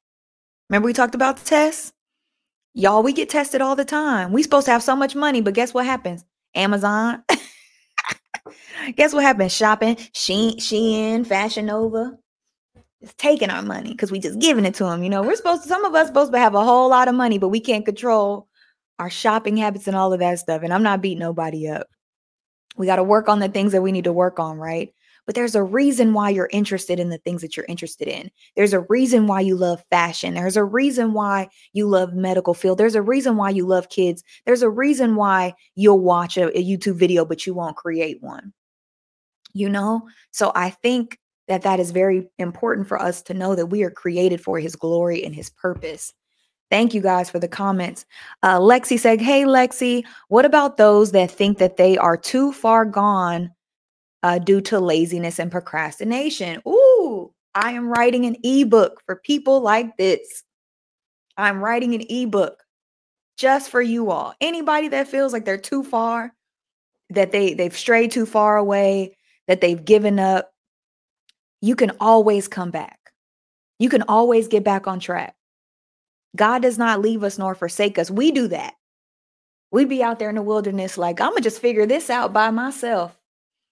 Remember 0.69 0.85
we 0.85 0.93
talked 0.93 1.15
about 1.15 1.37
the 1.37 1.45
tests? 1.45 1.93
Y'all, 2.73 3.03
we 3.03 3.13
get 3.13 3.29
tested 3.29 3.61
all 3.61 3.75
the 3.75 3.85
time. 3.85 4.31
We 4.31 4.43
supposed 4.43 4.65
to 4.65 4.71
have 4.71 4.83
so 4.83 4.95
much 4.95 5.15
money, 5.15 5.41
but 5.41 5.53
guess 5.53 5.73
what 5.73 5.85
happens? 5.85 6.23
Amazon. 6.55 7.23
guess 8.95 9.13
what 9.13 9.23
happens? 9.23 9.51
Shopping, 9.51 9.95
Shein, 9.95 10.57
Shein, 10.57 11.25
Fashion 11.25 11.65
Nova. 11.65 12.17
It's 13.01 13.13
taking 13.15 13.49
our 13.49 13.61
money 13.61 13.91
because 13.91 14.11
we 14.11 14.19
just 14.19 14.39
giving 14.39 14.65
it 14.65 14.75
to 14.75 14.83
them. 14.83 15.03
You 15.03 15.09
know, 15.09 15.23
we're 15.23 15.35
supposed 15.35 15.63
to, 15.63 15.69
some 15.69 15.85
of 15.85 15.95
us 15.95 16.07
supposed 16.07 16.33
to 16.33 16.39
have 16.39 16.53
a 16.53 16.63
whole 16.63 16.89
lot 16.89 17.07
of 17.07 17.15
money, 17.15 17.37
but 17.37 17.49
we 17.49 17.61
can't 17.61 17.85
control 17.85 18.47
our 18.99 19.09
shopping 19.09 19.57
habits 19.57 19.87
and 19.87 19.95
all 19.95 20.11
of 20.11 20.19
that 20.19 20.39
stuff. 20.39 20.61
And 20.63 20.73
I'm 20.73 20.83
not 20.83 21.01
beating 21.01 21.19
nobody 21.19 21.69
up. 21.69 21.87
We 22.75 22.85
got 22.85 22.97
to 22.97 23.03
work 23.03 23.29
on 23.29 23.39
the 23.39 23.47
things 23.47 23.71
that 23.71 23.81
we 23.81 23.93
need 23.93 24.03
to 24.03 24.13
work 24.13 24.39
on, 24.39 24.57
right? 24.57 24.93
But 25.29 25.35
there's 25.35 25.53
a 25.53 25.61
reason 25.61 26.13
why 26.13 26.31
you're 26.31 26.49
interested 26.51 26.99
in 26.99 27.09
the 27.09 27.19
things 27.19 27.43
that 27.43 27.55
you're 27.55 27.67
interested 27.69 28.07
in. 28.07 28.31
There's 28.55 28.73
a 28.73 28.79
reason 28.89 29.27
why 29.27 29.41
you 29.41 29.55
love 29.55 29.83
fashion. 29.91 30.33
There's 30.33 30.57
a 30.57 30.63
reason 30.63 31.13
why 31.13 31.49
you 31.71 31.87
love 31.87 32.15
medical 32.15 32.55
field. 32.55 32.79
There's 32.79 32.95
a 32.95 33.03
reason 33.03 33.37
why 33.37 33.51
you 33.51 33.67
love 33.67 33.89
kids. 33.89 34.23
There's 34.47 34.63
a 34.63 34.71
reason 34.71 35.15
why 35.15 35.53
you'll 35.75 35.99
watch 35.99 36.35
a, 36.35 36.47
a 36.57 36.65
YouTube 36.65 36.95
video, 36.95 37.25
but 37.25 37.45
you 37.45 37.53
won't 37.53 37.75
create 37.75 38.23
one. 38.23 38.53
You 39.53 39.69
know? 39.69 40.07
So 40.31 40.51
I 40.55 40.71
think 40.71 41.19
that 41.47 41.61
that 41.61 41.79
is 41.79 41.91
very 41.91 42.27
important 42.39 42.87
for 42.87 42.99
us 42.99 43.21
to 43.21 43.35
know 43.35 43.53
that 43.53 43.67
we 43.67 43.83
are 43.83 43.91
created 43.91 44.41
for 44.41 44.57
his 44.57 44.75
glory 44.75 45.23
and 45.23 45.35
his 45.35 45.51
purpose. 45.51 46.11
Thank 46.71 46.95
you 46.95 47.01
guys 47.01 47.29
for 47.29 47.37
the 47.37 47.47
comments. 47.47 48.07
Uh, 48.41 48.57
Lexi 48.57 48.97
said, 48.97 49.21
Hey, 49.21 49.43
Lexi, 49.43 50.05
what 50.29 50.45
about 50.45 50.77
those 50.77 51.11
that 51.11 51.29
think 51.29 51.59
that 51.59 51.77
they 51.77 51.99
are 51.99 52.17
too 52.17 52.51
far 52.51 52.83
gone 52.83 53.51
uh, 54.23 54.39
due 54.39 54.61
to 54.61 54.79
laziness 54.79 55.39
and 55.39 55.51
procrastination. 55.51 56.61
Ooh, 56.67 57.33
I 57.55 57.71
am 57.71 57.89
writing 57.89 58.25
an 58.25 58.37
ebook 58.43 59.01
for 59.05 59.15
people 59.15 59.61
like 59.61 59.97
this. 59.97 60.43
I'm 61.37 61.63
writing 61.63 61.95
an 61.95 62.03
ebook 62.09 62.63
just 63.37 63.69
for 63.69 63.81
you 63.81 64.11
all. 64.11 64.33
Anybody 64.41 64.89
that 64.89 65.07
feels 65.07 65.31
like 65.31 65.45
they're 65.45 65.57
too 65.57 65.83
far 65.83 66.33
that 67.09 67.31
they 67.31 67.53
they've 67.53 67.75
strayed 67.75 68.11
too 68.11 68.25
far 68.25 68.57
away, 68.57 69.17
that 69.47 69.61
they've 69.61 69.83
given 69.83 70.19
up, 70.19 70.51
you 71.61 71.75
can 71.75 71.91
always 71.99 72.47
come 72.47 72.71
back. 72.71 72.99
You 73.79 73.89
can 73.89 74.03
always 74.03 74.47
get 74.47 74.63
back 74.63 74.87
on 74.87 74.99
track. 74.99 75.35
God 76.35 76.61
does 76.61 76.77
not 76.77 77.01
leave 77.01 77.23
us 77.23 77.37
nor 77.37 77.55
forsake 77.55 77.97
us. 77.97 78.11
We 78.11 78.31
do 78.31 78.47
that. 78.49 78.75
We 79.71 79.85
be 79.85 80.03
out 80.03 80.19
there 80.19 80.29
in 80.29 80.35
the 80.35 80.41
wilderness 80.41 80.97
like, 80.97 81.21
I'm 81.21 81.29
going 81.29 81.37
to 81.37 81.43
just 81.43 81.61
figure 81.61 81.85
this 81.85 82.09
out 82.09 82.33
by 82.33 82.51
myself. 82.51 83.18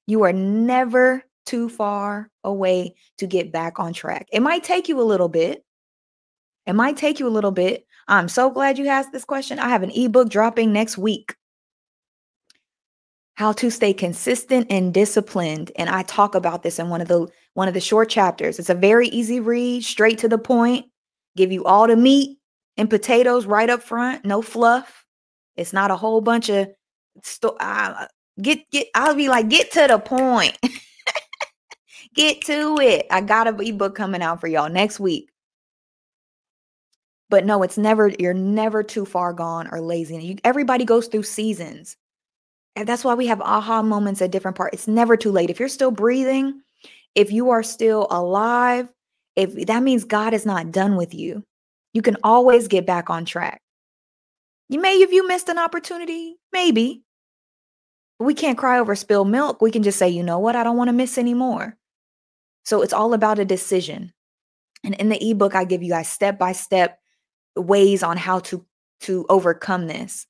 You 0.07 0.23
are 0.23 0.33
never 0.33 1.23
too 1.45 1.69
far 1.69 2.29
away 2.43 2.95
to 3.17 3.27
get 3.27 3.51
back 3.51 3.79
on 3.79 3.93
track. 3.93 4.27
It 4.31 4.41
might 4.41 4.63
take 4.63 4.87
you 4.89 4.99
a 4.99 5.03
little 5.03 5.29
bit. 5.29 5.63
It 6.65 6.73
might 6.73 6.97
take 6.97 7.19
you 7.19 7.27
a 7.27 7.29
little 7.29 7.51
bit. 7.51 7.85
I'm 8.07 8.29
so 8.29 8.49
glad 8.49 8.77
you 8.77 8.87
asked 8.87 9.11
this 9.11 9.25
question. 9.25 9.59
I 9.59 9.69
have 9.69 9.83
an 9.83 9.91
ebook 9.91 10.29
dropping 10.29 10.71
next 10.71 10.97
week. 10.97 11.35
How 13.35 13.51
to 13.53 13.69
stay 13.69 13.93
consistent 13.93 14.67
and 14.69 14.93
disciplined 14.93 15.71
and 15.75 15.89
I 15.89 16.03
talk 16.03 16.35
about 16.35 16.63
this 16.63 16.79
in 16.79 16.89
one 16.89 17.01
of 17.01 17.07
the 17.07 17.27
one 17.53 17.67
of 17.67 17.73
the 17.73 17.79
short 17.79 18.09
chapters. 18.09 18.59
It's 18.59 18.69
a 18.69 18.75
very 18.75 19.09
easy 19.09 19.39
read, 19.39 19.83
straight 19.83 20.17
to 20.19 20.29
the 20.29 20.37
point, 20.37 20.85
give 21.35 21.51
you 21.51 21.63
all 21.65 21.87
the 21.87 21.95
meat 21.95 22.39
and 22.77 22.89
potatoes 22.89 23.45
right 23.45 23.69
up 23.69 23.83
front, 23.83 24.25
no 24.25 24.41
fluff. 24.41 25.05
It's 25.55 25.73
not 25.73 25.91
a 25.91 25.95
whole 25.95 26.21
bunch 26.21 26.49
of 26.49 26.69
sto- 27.23 27.57
uh, 27.59 28.07
get 28.41 28.69
get 28.71 28.87
I'll 28.95 29.15
be 29.15 29.29
like 29.29 29.49
get 29.49 29.71
to 29.73 29.87
the 29.87 29.99
point. 29.99 30.57
get 32.15 32.41
to 32.45 32.77
it. 32.79 33.05
I 33.11 33.21
got 33.21 33.47
a 33.47 33.61
ebook 33.61 33.95
coming 33.95 34.21
out 34.21 34.41
for 34.41 34.47
y'all 34.47 34.69
next 34.69 34.99
week. 34.99 35.29
But 37.29 37.45
no, 37.45 37.63
it's 37.63 37.77
never 37.77 38.09
you're 38.19 38.33
never 38.33 38.83
too 38.83 39.05
far 39.05 39.33
gone 39.33 39.67
or 39.71 39.81
lazy. 39.81 40.17
You, 40.17 40.35
everybody 40.43 40.85
goes 40.85 41.07
through 41.07 41.23
seasons. 41.23 41.97
And 42.75 42.87
that's 42.87 43.03
why 43.03 43.15
we 43.15 43.25
have 43.25 43.41
aha 43.41 43.81
moments 43.81 44.21
at 44.21 44.31
different 44.31 44.55
parts. 44.55 44.73
It's 44.73 44.87
never 44.87 45.17
too 45.17 45.31
late. 45.31 45.49
If 45.49 45.59
you're 45.59 45.67
still 45.67 45.89
breathing, 45.89 46.61
if 47.15 47.31
you 47.31 47.49
are 47.49 47.63
still 47.63 48.05
alive, 48.11 48.87
if 49.35 49.65
that 49.65 49.81
means 49.81 50.03
God 50.03 50.33
is 50.33 50.45
not 50.45 50.71
done 50.71 50.95
with 50.95 51.13
you, 51.13 51.43
you 51.93 52.03
can 52.03 52.17
always 52.23 52.67
get 52.67 52.85
back 52.85 53.09
on 53.09 53.25
track. 53.25 53.61
You 54.69 54.79
may 54.79 54.99
have 54.99 55.11
you 55.11 55.27
missed 55.27 55.49
an 55.49 55.57
opportunity, 55.57 56.35
maybe. 56.53 57.03
We 58.19 58.33
can't 58.33 58.57
cry 58.57 58.79
over 58.79 58.95
spilled 58.95 59.29
milk. 59.29 59.61
We 59.61 59.71
can 59.71 59.83
just 59.83 59.99
say, 59.99 60.09
you 60.09 60.23
know 60.23 60.39
what, 60.39 60.55
I 60.55 60.63
don't 60.63 60.77
want 60.77 60.87
to 60.89 60.93
miss 60.93 61.17
anymore. 61.17 61.77
So 62.65 62.81
it's 62.81 62.93
all 62.93 63.13
about 63.13 63.39
a 63.39 63.45
decision. 63.45 64.13
And 64.83 64.95
in 64.95 65.09
the 65.09 65.29
ebook, 65.29 65.55
I 65.55 65.63
give 65.63 65.83
you 65.83 65.89
guys 65.89 66.09
step 66.09 66.37
by 66.37 66.51
step 66.51 66.99
ways 67.55 68.03
on 68.03 68.17
how 68.17 68.39
to 68.39 68.65
to 69.01 69.25
overcome 69.29 69.87
this. 69.87 70.25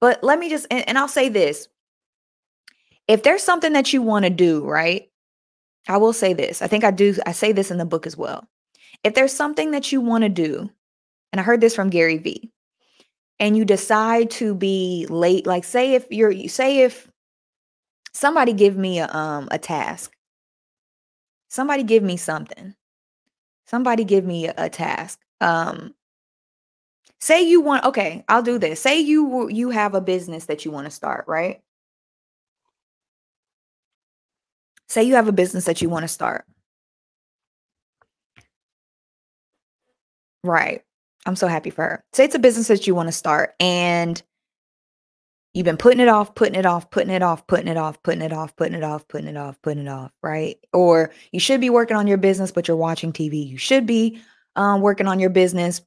But 0.00 0.22
let 0.22 0.38
me 0.38 0.50
just 0.50 0.66
and, 0.70 0.86
and 0.88 0.98
I'll 0.98 1.08
say 1.08 1.28
this. 1.28 1.68
If 3.08 3.22
there's 3.22 3.42
something 3.42 3.72
that 3.74 3.92
you 3.92 4.02
want 4.02 4.24
to 4.24 4.30
do, 4.30 4.64
right? 4.64 5.10
I 5.88 5.98
will 5.98 6.12
say 6.12 6.32
this. 6.32 6.62
I 6.62 6.66
think 6.66 6.84
I 6.84 6.90
do 6.90 7.14
I 7.26 7.32
say 7.32 7.52
this 7.52 7.70
in 7.70 7.78
the 7.78 7.84
book 7.84 8.06
as 8.06 8.16
well. 8.16 8.46
If 9.04 9.14
there's 9.14 9.32
something 9.32 9.70
that 9.70 9.92
you 9.92 10.00
want 10.00 10.22
to 10.22 10.28
do, 10.28 10.70
and 11.32 11.40
I 11.40 11.44
heard 11.44 11.60
this 11.60 11.74
from 11.74 11.90
Gary 11.90 12.18
Vee, 12.18 12.50
and 13.38 13.56
you 13.56 13.64
decide 13.64 14.30
to 14.32 14.54
be 14.54 15.06
late, 15.10 15.46
like 15.46 15.64
say 15.64 15.94
if 15.94 16.06
you're 16.10 16.30
you 16.30 16.48
say 16.48 16.80
if 16.80 17.10
somebody 18.12 18.52
give 18.52 18.76
me 18.76 18.98
a 19.00 19.08
um 19.08 19.48
a 19.50 19.58
task. 19.58 20.12
Somebody 21.48 21.84
give 21.84 22.02
me 22.02 22.16
something. 22.16 22.74
Somebody 23.66 24.04
give 24.04 24.24
me 24.24 24.48
a, 24.48 24.54
a 24.56 24.68
task. 24.70 25.20
Um 25.40 25.94
say 27.20 27.42
you 27.42 27.60
want 27.60 27.84
okay 27.84 28.24
i'll 28.28 28.42
do 28.42 28.58
this 28.58 28.80
say 28.80 29.00
you 29.00 29.48
you 29.48 29.70
have 29.70 29.94
a 29.94 30.00
business 30.00 30.46
that 30.46 30.64
you 30.64 30.70
want 30.70 30.84
to 30.86 30.90
start 30.90 31.24
right 31.26 31.62
say 34.88 35.02
you 35.02 35.14
have 35.14 35.28
a 35.28 35.32
business 35.32 35.64
that 35.64 35.80
you 35.82 35.88
want 35.88 36.02
to 36.04 36.08
start 36.08 36.44
right 40.44 40.82
i'm 41.26 41.36
so 41.36 41.46
happy 41.46 41.70
for 41.70 41.82
her 41.82 42.04
say 42.12 42.24
it's 42.24 42.34
a 42.34 42.40
business 42.40 42.68
that 42.68 42.86
you 42.86 42.94
want 42.94 43.08
to 43.08 43.12
start 43.12 43.54
and 43.60 44.22
you've 45.52 45.64
been 45.64 45.76
putting 45.76 46.00
it 46.00 46.08
off 46.08 46.34
putting 46.34 46.54
it 46.54 46.66
off 46.66 46.90
putting 46.90 47.10
it 47.10 47.22
off 47.22 47.46
putting 47.46 47.68
it 47.68 47.76
off 47.76 48.02
putting 48.02 48.22
it 48.22 48.32
off 48.32 48.56
putting 48.56 48.74
it 48.74 48.84
off 48.84 49.06
putting 49.08 49.28
it 49.28 49.36
off 49.36 49.60
putting 49.62 49.86
it 49.86 49.88
off 49.88 50.12
right 50.22 50.58
or 50.72 51.12
you 51.32 51.40
should 51.40 51.60
be 51.60 51.70
working 51.70 51.96
on 51.96 52.06
your 52.06 52.18
business 52.18 52.50
but 52.50 52.68
you're 52.68 52.76
watching 52.76 53.12
tv 53.12 53.46
you 53.46 53.58
should 53.58 53.86
be 53.86 54.20
um, 54.56 54.80
working 54.80 55.06
on 55.06 55.20
your 55.20 55.30
business 55.30 55.82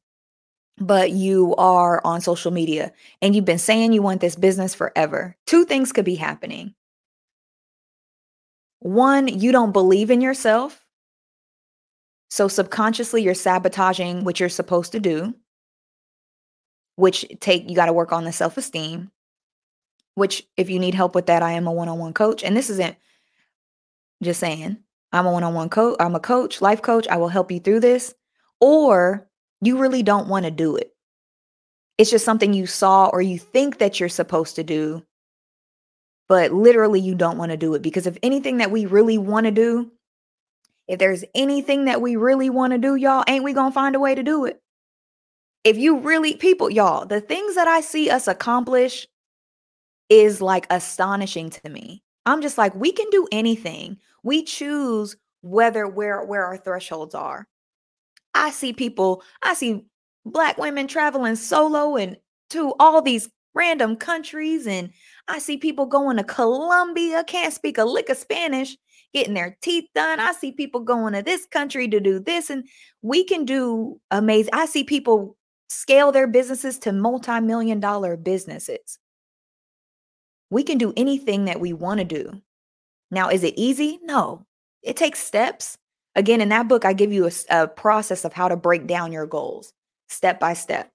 but 0.79 1.11
you 1.11 1.53
are 1.57 2.01
on 2.05 2.21
social 2.21 2.51
media 2.51 2.91
and 3.21 3.35
you've 3.35 3.45
been 3.45 3.59
saying 3.59 3.93
you 3.93 4.01
want 4.01 4.21
this 4.21 4.35
business 4.35 4.73
forever, 4.73 5.35
two 5.45 5.65
things 5.65 5.91
could 5.91 6.05
be 6.05 6.15
happening. 6.15 6.73
One, 8.79 9.27
you 9.27 9.51
don't 9.51 9.73
believe 9.73 10.09
in 10.09 10.21
yourself. 10.21 10.85
So 12.29 12.47
subconsciously 12.47 13.23
you're 13.23 13.33
sabotaging 13.33 14.23
what 14.23 14.39
you're 14.39 14.49
supposed 14.49 14.91
to 14.91 14.99
do, 14.99 15.33
which 16.95 17.25
take 17.39 17.69
you 17.69 17.75
got 17.75 17.87
to 17.87 17.93
work 17.93 18.11
on 18.11 18.23
the 18.23 18.31
self-esteem, 18.31 19.11
which 20.15 20.47
if 20.57 20.69
you 20.69 20.79
need 20.79 20.93
help 20.93 21.15
with 21.15 21.25
that, 21.27 21.43
I 21.43 21.53
am 21.53 21.67
a 21.67 21.71
one-on-one 21.71 22.13
coach 22.13 22.43
and 22.43 22.55
this 22.55 22.69
isn't 22.69 22.95
just 24.21 24.39
saying, 24.39 24.77
I'm 25.11 25.25
a 25.25 25.31
one-on-one 25.31 25.69
coach, 25.69 25.97
I'm 25.99 26.15
a 26.15 26.19
coach, 26.19 26.61
life 26.61 26.81
coach, 26.81 27.07
I 27.07 27.17
will 27.17 27.29
help 27.29 27.51
you 27.51 27.59
through 27.59 27.79
this. 27.79 28.13
Or 28.61 29.27
you 29.61 29.77
really 29.77 30.03
don't 30.03 30.27
want 30.27 30.45
to 30.45 30.51
do 30.51 30.75
it. 30.75 30.93
It's 31.97 32.11
just 32.11 32.25
something 32.25 32.53
you 32.53 32.67
saw 32.67 33.07
or 33.07 33.21
you 33.21 33.39
think 33.39 33.79
that 33.79 33.99
you're 33.99 34.09
supposed 34.09 34.55
to 34.57 34.63
do, 34.63 35.03
but 36.27 36.53
literally 36.53 36.99
you 36.99 37.15
don't 37.15 37.37
want 37.37 37.51
to 37.51 37.57
do 37.57 37.73
it. 37.73 37.81
Because 37.81 38.05
if 38.05 38.17
anything 38.21 38.57
that 38.57 38.71
we 38.71 38.85
really 38.85 39.17
want 39.17 39.45
to 39.45 39.51
do, 39.51 39.91
if 40.89 40.97
there's 40.97 41.23
anything 41.35 41.85
that 41.85 42.01
we 42.01 42.15
really 42.15 42.49
want 42.49 42.73
to 42.73 42.79
do, 42.79 42.95
y'all, 42.95 43.23
ain't 43.27 43.43
we 43.43 43.53
going 43.53 43.69
to 43.69 43.75
find 43.75 43.95
a 43.95 43.99
way 43.99 44.15
to 44.15 44.23
do 44.23 44.45
it? 44.45 44.59
If 45.63 45.77
you 45.77 45.99
really, 45.99 46.35
people, 46.35 46.71
y'all, 46.71 47.05
the 47.05 47.21
things 47.21 47.53
that 47.55 47.67
I 47.67 47.81
see 47.81 48.09
us 48.09 48.27
accomplish 48.27 49.07
is 50.09 50.41
like 50.41 50.65
astonishing 50.71 51.51
to 51.51 51.69
me. 51.69 52.01
I'm 52.25 52.41
just 52.41 52.57
like, 52.57 52.73
we 52.73 52.91
can 52.91 53.07
do 53.11 53.27
anything. 53.31 53.97
We 54.23 54.43
choose 54.43 55.15
whether 55.41 55.87
where 55.87 56.25
where 56.25 56.43
our 56.43 56.57
thresholds 56.57 57.13
are. 57.13 57.47
I 58.33 58.49
see 58.49 58.73
people, 58.73 59.21
I 59.43 59.53
see 59.53 59.85
black 60.25 60.57
women 60.57 60.87
traveling 60.87 61.35
solo 61.35 61.97
and 61.97 62.17
to 62.49 62.73
all 62.79 63.03
these 63.03 63.29
random 63.53 63.95
countries 63.95 64.65
and 64.65 64.89
I 65.27 65.37
see 65.37 65.57
people 65.57 65.85
going 65.85 66.17
to 66.17 66.23
Colombia, 66.23 67.23
can't 67.23 67.53
speak 67.53 67.77
a 67.77 67.85
lick 67.85 68.09
of 68.09 68.17
Spanish, 68.17 68.75
getting 69.13 69.33
their 69.33 69.57
teeth 69.61 69.85
done. 69.95 70.19
I 70.19 70.33
see 70.33 70.51
people 70.51 70.81
going 70.81 71.13
to 71.13 71.21
this 71.21 71.45
country 71.45 71.87
to 71.87 71.99
do 71.99 72.19
this 72.19 72.49
and 72.49 72.63
we 73.01 73.23
can 73.23 73.45
do 73.45 73.99
amazing. 74.11 74.53
I 74.53 74.65
see 74.65 74.83
people 74.83 75.35
scale 75.69 76.11
their 76.11 76.27
businesses 76.27 76.79
to 76.79 76.91
multi-million 76.91 77.79
dollar 77.79 78.17
businesses. 78.17 78.99
We 80.51 80.63
can 80.63 80.77
do 80.77 80.93
anything 80.97 81.45
that 81.45 81.59
we 81.59 81.73
want 81.73 81.99
to 81.99 82.05
do. 82.05 82.41
Now, 83.11 83.29
is 83.29 83.43
it 83.43 83.53
easy? 83.57 83.99
No. 84.03 84.45
It 84.83 84.95
takes 84.95 85.19
steps. 85.19 85.77
Again, 86.15 86.41
in 86.41 86.49
that 86.49 86.67
book, 86.67 86.85
I 86.85 86.93
give 86.93 87.13
you 87.13 87.27
a, 87.27 87.31
a 87.49 87.67
process 87.67 88.25
of 88.25 88.33
how 88.33 88.47
to 88.47 88.55
break 88.55 88.87
down 88.87 89.11
your 89.11 89.27
goals 89.27 89.73
step 90.09 90.39
by 90.39 90.53
step, 90.53 90.91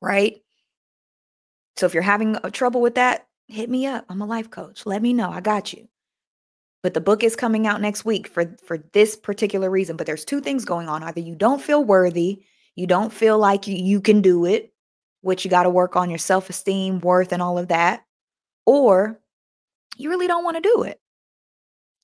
right? 0.00 0.36
So 1.76 1.86
if 1.86 1.94
you're 1.94 2.02
having 2.02 2.36
uh, 2.36 2.50
trouble 2.50 2.80
with 2.80 2.94
that, 2.94 3.26
hit 3.48 3.68
me 3.68 3.86
up. 3.86 4.06
I'm 4.08 4.22
a 4.22 4.26
life 4.26 4.50
coach. 4.50 4.86
Let 4.86 5.02
me 5.02 5.12
know. 5.12 5.30
I 5.30 5.40
got 5.40 5.72
you. 5.72 5.88
But 6.84 6.92
the 6.92 7.00
book 7.00 7.24
is 7.24 7.34
coming 7.34 7.66
out 7.66 7.80
next 7.80 8.04
week 8.04 8.28
for 8.28 8.54
for 8.62 8.76
this 8.92 9.16
particular 9.16 9.70
reason, 9.70 9.96
but 9.96 10.06
there's 10.06 10.22
two 10.22 10.42
things 10.42 10.66
going 10.66 10.86
on. 10.86 11.02
Either 11.02 11.20
you 11.20 11.34
don't 11.34 11.62
feel 11.62 11.82
worthy, 11.82 12.44
you 12.76 12.86
don't 12.86 13.10
feel 13.10 13.38
like 13.38 13.66
you, 13.66 13.74
you 13.74 14.02
can 14.02 14.20
do 14.20 14.44
it, 14.44 14.70
which 15.22 15.46
you 15.46 15.50
got 15.50 15.62
to 15.62 15.70
work 15.70 15.96
on 15.96 16.10
your 16.10 16.18
self-esteem, 16.18 17.00
worth 17.00 17.32
and 17.32 17.40
all 17.40 17.56
of 17.56 17.68
that, 17.68 18.04
or 18.66 19.18
you 19.96 20.10
really 20.10 20.26
don't 20.26 20.44
want 20.44 20.58
to 20.58 20.60
do 20.60 20.82
it. 20.82 21.00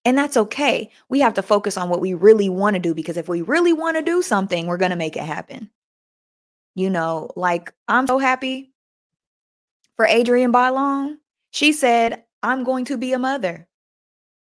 And 0.07 0.17
that's 0.17 0.39
okay. 0.39 0.91
We 1.11 1.21
have 1.21 1.35
to 1.35 1.43
focus 1.43 1.77
on 1.77 1.91
what 1.91 2.01
we 2.01 2.15
really 2.15 2.49
want 2.49 2.73
to 2.73 2.81
do 2.81 2.95
because 2.95 3.19
if 3.19 3.29
we 3.29 3.43
really 3.43 3.75
want 3.75 3.99
to 3.99 4.03
do 4.03 4.23
something, 4.23 4.67
we're 4.67 4.79
going 4.79 4.93
to 4.93 4.97
make 4.97 5.15
it 5.15 5.25
happen. 5.25 5.69
You 6.75 6.89
know, 6.89 7.29
like 7.37 7.75
I'm 7.87 8.07
so 8.07 8.19
happy 8.19 8.73
for 9.97 10.09
Adrienne 10.09 10.55
Bailon. 10.55 11.19
She 11.51 11.75
said, 11.75 12.25
I'm 12.43 12.65
going 12.65 12.87
to 12.87 12.97
be 12.97 13.13
a 13.13 13.19
mother, 13.19 13.69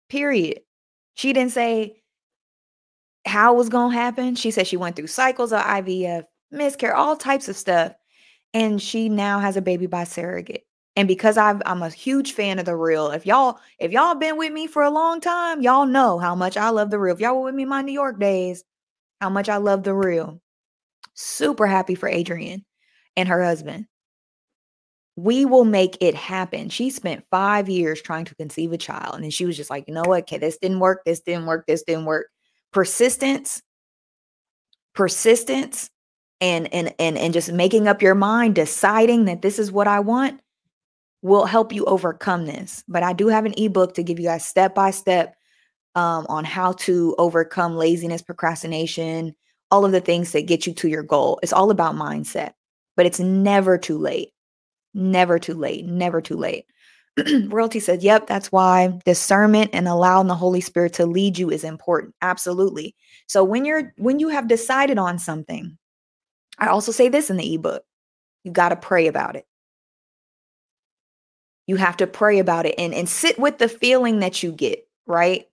period. 0.09 0.61
She 1.15 1.33
didn't 1.33 1.51
say 1.51 2.01
how 3.25 3.53
it 3.53 3.57
was 3.57 3.69
going 3.69 3.91
to 3.91 3.97
happen. 3.97 4.35
She 4.35 4.51
said 4.51 4.67
she 4.67 4.77
went 4.77 4.95
through 4.95 5.07
cycles 5.07 5.53
of 5.53 5.61
IVF, 5.61 6.23
miscarriage, 6.51 6.97
all 6.97 7.15
types 7.15 7.49
of 7.49 7.57
stuff. 7.57 7.93
And 8.53 8.81
she 8.81 9.09
now 9.09 9.39
has 9.39 9.57
a 9.57 9.61
baby 9.61 9.85
by 9.85 10.05
surrogate. 10.05 10.65
And 10.95 11.07
because 11.07 11.37
I've, 11.37 11.61
I'm 11.65 11.83
a 11.83 11.89
huge 11.89 12.33
fan 12.33 12.59
of 12.59 12.65
the 12.65 12.75
real, 12.75 13.11
if 13.11 13.25
y'all 13.25 13.59
if 13.79 13.91
y'all 13.91 14.15
been 14.15 14.37
with 14.37 14.51
me 14.51 14.67
for 14.67 14.81
a 14.83 14.89
long 14.89 15.21
time, 15.21 15.61
y'all 15.61 15.85
know 15.85 16.17
how 16.17 16.35
much 16.35 16.57
I 16.57 16.69
love 16.69 16.89
the 16.89 16.99
real. 16.99 17.13
If 17.13 17.21
y'all 17.21 17.35
were 17.35 17.43
with 17.43 17.55
me 17.55 17.63
my 17.63 17.81
New 17.81 17.93
York 17.93 18.19
days, 18.19 18.63
how 19.21 19.29
much 19.29 19.49
I 19.49 19.57
love 19.57 19.83
the 19.83 19.93
real. 19.93 20.41
Super 21.13 21.67
happy 21.67 21.95
for 21.95 22.09
Adrienne 22.09 22.65
and 23.15 23.29
her 23.29 23.43
husband. 23.43 23.85
We 25.23 25.43
will 25.43 25.65
make 25.65 25.97
it 25.99 26.15
happen. 26.15 26.69
She 26.69 26.89
spent 26.89 27.25
five 27.29 27.67
years 27.67 28.01
trying 28.01 28.25
to 28.25 28.35
conceive 28.35 28.71
a 28.71 28.77
child. 28.77 29.15
And 29.15 29.23
then 29.23 29.31
she 29.31 29.45
was 29.45 29.57
just 29.57 29.69
like, 29.69 29.85
you 29.87 29.93
know 29.93 30.03
what? 30.05 30.23
Okay, 30.23 30.37
this 30.37 30.57
didn't 30.57 30.79
work. 30.79 31.03
This 31.05 31.19
didn't 31.19 31.45
work. 31.45 31.65
This 31.67 31.83
didn't 31.83 32.05
work. 32.05 32.27
Persistence, 32.71 33.61
persistence, 34.95 35.89
and 36.39 36.73
and 36.73 36.93
and 36.99 37.17
and 37.17 37.33
just 37.33 37.51
making 37.51 37.87
up 37.87 38.01
your 38.01 38.15
mind, 38.15 38.55
deciding 38.55 39.25
that 39.25 39.41
this 39.41 39.59
is 39.59 39.71
what 39.71 39.87
I 39.87 39.99
want 39.99 40.39
will 41.21 41.45
help 41.45 41.73
you 41.73 41.83
overcome 41.85 42.45
this. 42.45 42.83
But 42.87 43.03
I 43.03 43.11
do 43.11 43.27
have 43.27 43.45
an 43.45 43.55
ebook 43.57 43.95
to 43.95 44.03
give 44.03 44.19
you 44.19 44.27
guys 44.27 44.45
step 44.45 44.73
by 44.73 44.91
step 44.91 45.35
um, 45.95 46.25
on 46.29 46.45
how 46.45 46.73
to 46.73 47.13
overcome 47.17 47.75
laziness, 47.75 48.21
procrastination, 48.21 49.35
all 49.69 49.83
of 49.83 49.91
the 49.91 49.99
things 49.99 50.31
that 50.31 50.47
get 50.47 50.65
you 50.65 50.73
to 50.75 50.87
your 50.87 51.03
goal. 51.03 51.39
It's 51.43 51.51
all 51.51 51.71
about 51.71 51.95
mindset, 51.95 52.53
but 52.95 53.05
it's 53.05 53.19
never 53.19 53.77
too 53.77 53.97
late. 53.97 54.29
Never 54.93 55.39
too 55.39 55.53
late. 55.53 55.85
Never 55.85 56.21
too 56.21 56.35
late. 56.37 56.65
Royalty 57.47 57.79
said, 57.79 58.03
Yep, 58.03 58.27
that's 58.27 58.51
why 58.51 58.99
discernment 59.05 59.71
and 59.73 59.87
allowing 59.87 60.27
the 60.27 60.35
Holy 60.35 60.61
Spirit 60.61 60.93
to 60.93 61.05
lead 61.05 61.37
you 61.37 61.49
is 61.49 61.63
important. 61.63 62.15
Absolutely. 62.21 62.95
So 63.27 63.43
when 63.43 63.65
you're 63.65 63.93
when 63.97 64.19
you 64.19 64.29
have 64.29 64.47
decided 64.47 64.97
on 64.97 65.19
something, 65.19 65.77
I 66.57 66.67
also 66.67 66.91
say 66.91 67.09
this 67.09 67.29
in 67.29 67.37
the 67.37 67.55
ebook. 67.55 67.83
You 68.43 68.51
got 68.51 68.69
to 68.69 68.75
pray 68.75 69.07
about 69.07 69.35
it. 69.35 69.45
You 71.67 71.75
have 71.75 71.97
to 71.97 72.07
pray 72.07 72.39
about 72.39 72.65
it 72.65 72.75
and, 72.77 72.93
and 72.93 73.07
sit 73.07 73.37
with 73.37 73.59
the 73.59 73.69
feeling 73.69 74.19
that 74.19 74.41
you 74.41 74.51
get, 74.51 74.87
right? 75.05 75.45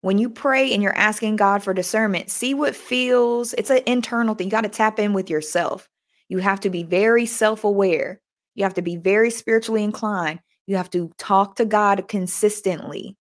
When 0.00 0.18
you 0.18 0.30
pray 0.30 0.72
and 0.72 0.82
you're 0.82 0.96
asking 0.96 1.36
God 1.36 1.62
for 1.62 1.74
discernment, 1.74 2.30
see 2.30 2.54
what 2.54 2.76
feels, 2.76 3.52
it's 3.54 3.70
an 3.70 3.82
internal 3.86 4.34
thing. 4.34 4.46
You 4.46 4.50
got 4.50 4.62
to 4.62 4.68
tap 4.68 4.98
in 4.98 5.12
with 5.12 5.28
yourself. 5.28 5.88
You 6.28 6.38
have 6.38 6.60
to 6.60 6.70
be 6.70 6.84
very 6.84 7.26
self 7.26 7.64
aware. 7.64 8.20
You 8.56 8.64
have 8.64 8.74
to 8.74 8.82
be 8.82 8.96
very 8.96 9.30
spiritually 9.30 9.84
inclined. 9.84 10.40
You 10.66 10.76
have 10.76 10.90
to 10.90 11.12
talk 11.18 11.56
to 11.56 11.64
God 11.64 12.08
consistently. 12.08 13.16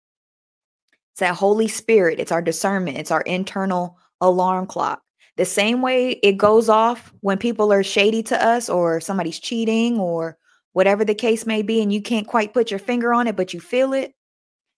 It's 1.12 1.20
that 1.20 1.34
Holy 1.34 1.68
Spirit, 1.68 2.20
it's 2.20 2.30
our 2.30 2.40
discernment, 2.40 2.98
it's 2.98 3.10
our 3.10 3.22
internal 3.22 3.98
alarm 4.20 4.66
clock. 4.66 5.02
The 5.36 5.44
same 5.44 5.82
way 5.82 6.10
it 6.10 6.36
goes 6.36 6.68
off 6.68 7.12
when 7.20 7.38
people 7.38 7.72
are 7.72 7.82
shady 7.82 8.22
to 8.24 8.44
us 8.46 8.68
or 8.68 9.00
somebody's 9.00 9.40
cheating 9.40 9.98
or 9.98 10.38
whatever 10.72 11.04
the 11.04 11.14
case 11.14 11.46
may 11.46 11.62
be, 11.62 11.82
and 11.82 11.92
you 11.92 12.00
can't 12.00 12.26
quite 12.26 12.54
put 12.54 12.70
your 12.70 12.78
finger 12.78 13.12
on 13.12 13.26
it, 13.26 13.36
but 13.36 13.52
you 13.52 13.60
feel 13.60 13.92
it. 13.92 14.14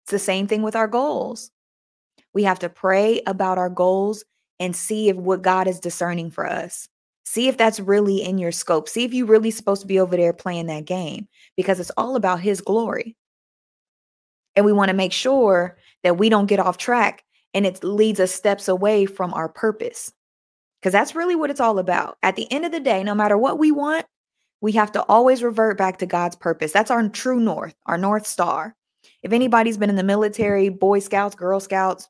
It's 0.05 0.13
the 0.13 0.19
same 0.19 0.47
thing 0.47 0.63
with 0.63 0.77
our 0.77 0.89
goals. 0.89 1.51
We 2.33 2.45
have 2.45 2.61
to 2.61 2.69
pray 2.69 3.23
about 3.27 3.59
our 3.59 3.71
goals 3.71 4.25
and 4.61 4.75
see 4.75 5.09
if 5.09 5.17
what 5.17 5.43
God 5.43 5.67
is 5.67 5.81
discerning 5.81 6.31
for 6.31 6.47
us. 6.47 6.89
See 7.35 7.49
if 7.49 7.57
that's 7.57 7.81
really 7.81 8.23
in 8.23 8.39
your 8.39 8.53
scope. 8.53 8.89
See 8.89 9.03
if 9.03 9.13
you're 9.13 9.27
really 9.27 9.51
supposed 9.51 9.81
to 9.81 9.89
be 9.89 9.99
over 9.99 10.17
there 10.17 10.33
playing 10.33 10.67
that 10.67 10.85
game 10.85 11.27
because 11.57 11.81
it's 11.81 11.91
all 11.97 12.15
about 12.15 12.39
His 12.39 12.61
glory. 12.61 13.17
And 14.55 14.65
we 14.65 14.73
want 14.73 14.91
to 14.91 14.97
make 14.97 15.13
sure 15.13 15.77
that 16.05 16.17
we 16.17 16.29
don't 16.29 16.47
get 16.47 16.61
off 16.61 16.79
track 16.79 17.25
and 17.53 17.67
it 17.67 17.83
leads 17.83 18.21
us 18.21 18.31
steps 18.31 18.69
away 18.69 19.05
from 19.05 19.35
our 19.35 19.49
purpose. 19.49 20.13
Because 20.81 20.93
that's 20.93 21.17
really 21.17 21.35
what 21.35 21.51
it's 21.51 21.59
all 21.59 21.81
about. 21.81 22.19
At 22.23 22.37
the 22.37 22.47
end 22.53 22.67
of 22.67 22.71
the 22.71 22.79
day, 22.79 23.03
no 23.03 23.17
matter 23.17 23.37
what 23.37 23.59
we 23.59 23.73
want, 23.73 24.07
we 24.61 24.71
have 24.71 24.93
to 24.93 25.03
always 25.03 25.43
revert 25.43 25.77
back 25.77 25.99
to 25.99 26.07
God's 26.07 26.37
purpose. 26.37 26.71
That's 26.71 26.93
our 26.93 27.09
true 27.09 27.41
north, 27.41 27.75
our 27.87 27.99
north 27.99 28.29
star. 28.29 28.77
If 29.25 29.33
anybody's 29.33 29.77
been 29.77 29.91
in 29.91 29.97
the 29.97 30.05
military, 30.05 30.69
Boy 30.69 31.01
Scouts, 31.01 31.35
Girl 31.35 31.59
Scouts, 31.59 32.09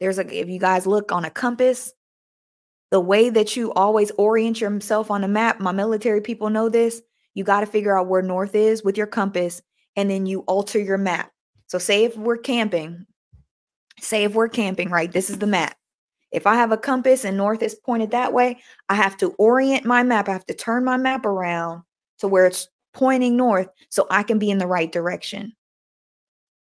there's 0.00 0.18
a, 0.18 0.26
if 0.34 0.48
you 0.48 0.58
guys 0.58 0.86
look 0.86 1.12
on 1.12 1.26
a 1.26 1.30
compass, 1.30 1.92
the 2.90 3.00
way 3.00 3.30
that 3.30 3.56
you 3.56 3.72
always 3.72 4.10
orient 4.12 4.60
yourself 4.60 5.10
on 5.10 5.24
a 5.24 5.28
map, 5.28 5.60
my 5.60 5.72
military 5.72 6.20
people 6.20 6.50
know 6.50 6.68
this. 6.68 7.02
You 7.34 7.44
got 7.44 7.60
to 7.60 7.66
figure 7.66 7.96
out 7.96 8.08
where 8.08 8.22
north 8.22 8.54
is 8.54 8.82
with 8.82 8.96
your 8.96 9.06
compass, 9.06 9.62
and 9.96 10.10
then 10.10 10.26
you 10.26 10.40
alter 10.40 10.78
your 10.78 10.98
map. 10.98 11.30
So, 11.66 11.78
say 11.78 12.04
if 12.04 12.16
we're 12.16 12.38
camping, 12.38 13.06
say 14.00 14.24
if 14.24 14.34
we're 14.34 14.48
camping, 14.48 14.90
right? 14.90 15.12
This 15.12 15.30
is 15.30 15.38
the 15.38 15.46
map. 15.46 15.76
If 16.30 16.46
I 16.46 16.54
have 16.54 16.72
a 16.72 16.78
compass 16.78 17.24
and 17.24 17.36
north 17.36 17.62
is 17.62 17.74
pointed 17.74 18.10
that 18.10 18.32
way, 18.32 18.58
I 18.88 18.94
have 18.94 19.16
to 19.18 19.30
orient 19.38 19.84
my 19.84 20.02
map. 20.02 20.28
I 20.28 20.32
have 20.32 20.46
to 20.46 20.54
turn 20.54 20.84
my 20.84 20.96
map 20.96 21.24
around 21.24 21.82
to 22.18 22.28
where 22.28 22.46
it's 22.46 22.68
pointing 22.92 23.36
north 23.36 23.68
so 23.90 24.06
I 24.10 24.22
can 24.22 24.38
be 24.38 24.50
in 24.50 24.58
the 24.58 24.66
right 24.66 24.90
direction. 24.90 25.54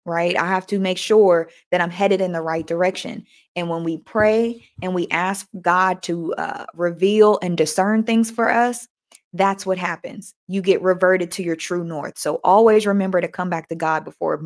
Right? 0.06 0.36
I 0.36 0.46
have 0.46 0.66
to 0.66 0.78
make 0.78 0.98
sure 0.98 1.48
that 1.70 1.80
I'm 1.80 1.90
headed 1.90 2.20
in 2.20 2.32
the 2.32 2.42
right 2.42 2.66
direction. 2.66 3.24
And 3.56 3.70
when 3.70 3.84
we 3.84 3.98
pray 3.98 4.68
and 4.82 4.94
we 4.94 5.08
ask 5.08 5.48
God 5.62 6.02
to 6.02 6.34
uh, 6.34 6.66
reveal 6.74 7.38
and 7.40 7.56
discern 7.56 8.02
things 8.02 8.30
for 8.30 8.50
us, 8.50 8.86
that's 9.32 9.64
what 9.66 9.78
happens. 9.78 10.34
You 10.46 10.62
get 10.62 10.82
reverted 10.82 11.30
to 11.32 11.42
your 11.42 11.56
true 11.56 11.84
north. 11.84 12.18
So 12.18 12.36
always 12.44 12.86
remember 12.86 13.20
to 13.20 13.28
come 13.28 13.50
back 13.50 13.68
to 13.68 13.74
God 13.74 14.04
before 14.04 14.40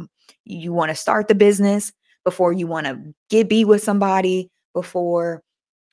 you 0.44 0.72
want 0.72 0.90
to 0.90 0.94
start 0.94 1.28
the 1.28 1.34
business, 1.34 1.92
before 2.24 2.52
you 2.52 2.66
want 2.66 2.86
to 2.86 3.14
get 3.28 3.48
be 3.48 3.64
with 3.64 3.82
somebody, 3.82 4.50
before 4.72 5.42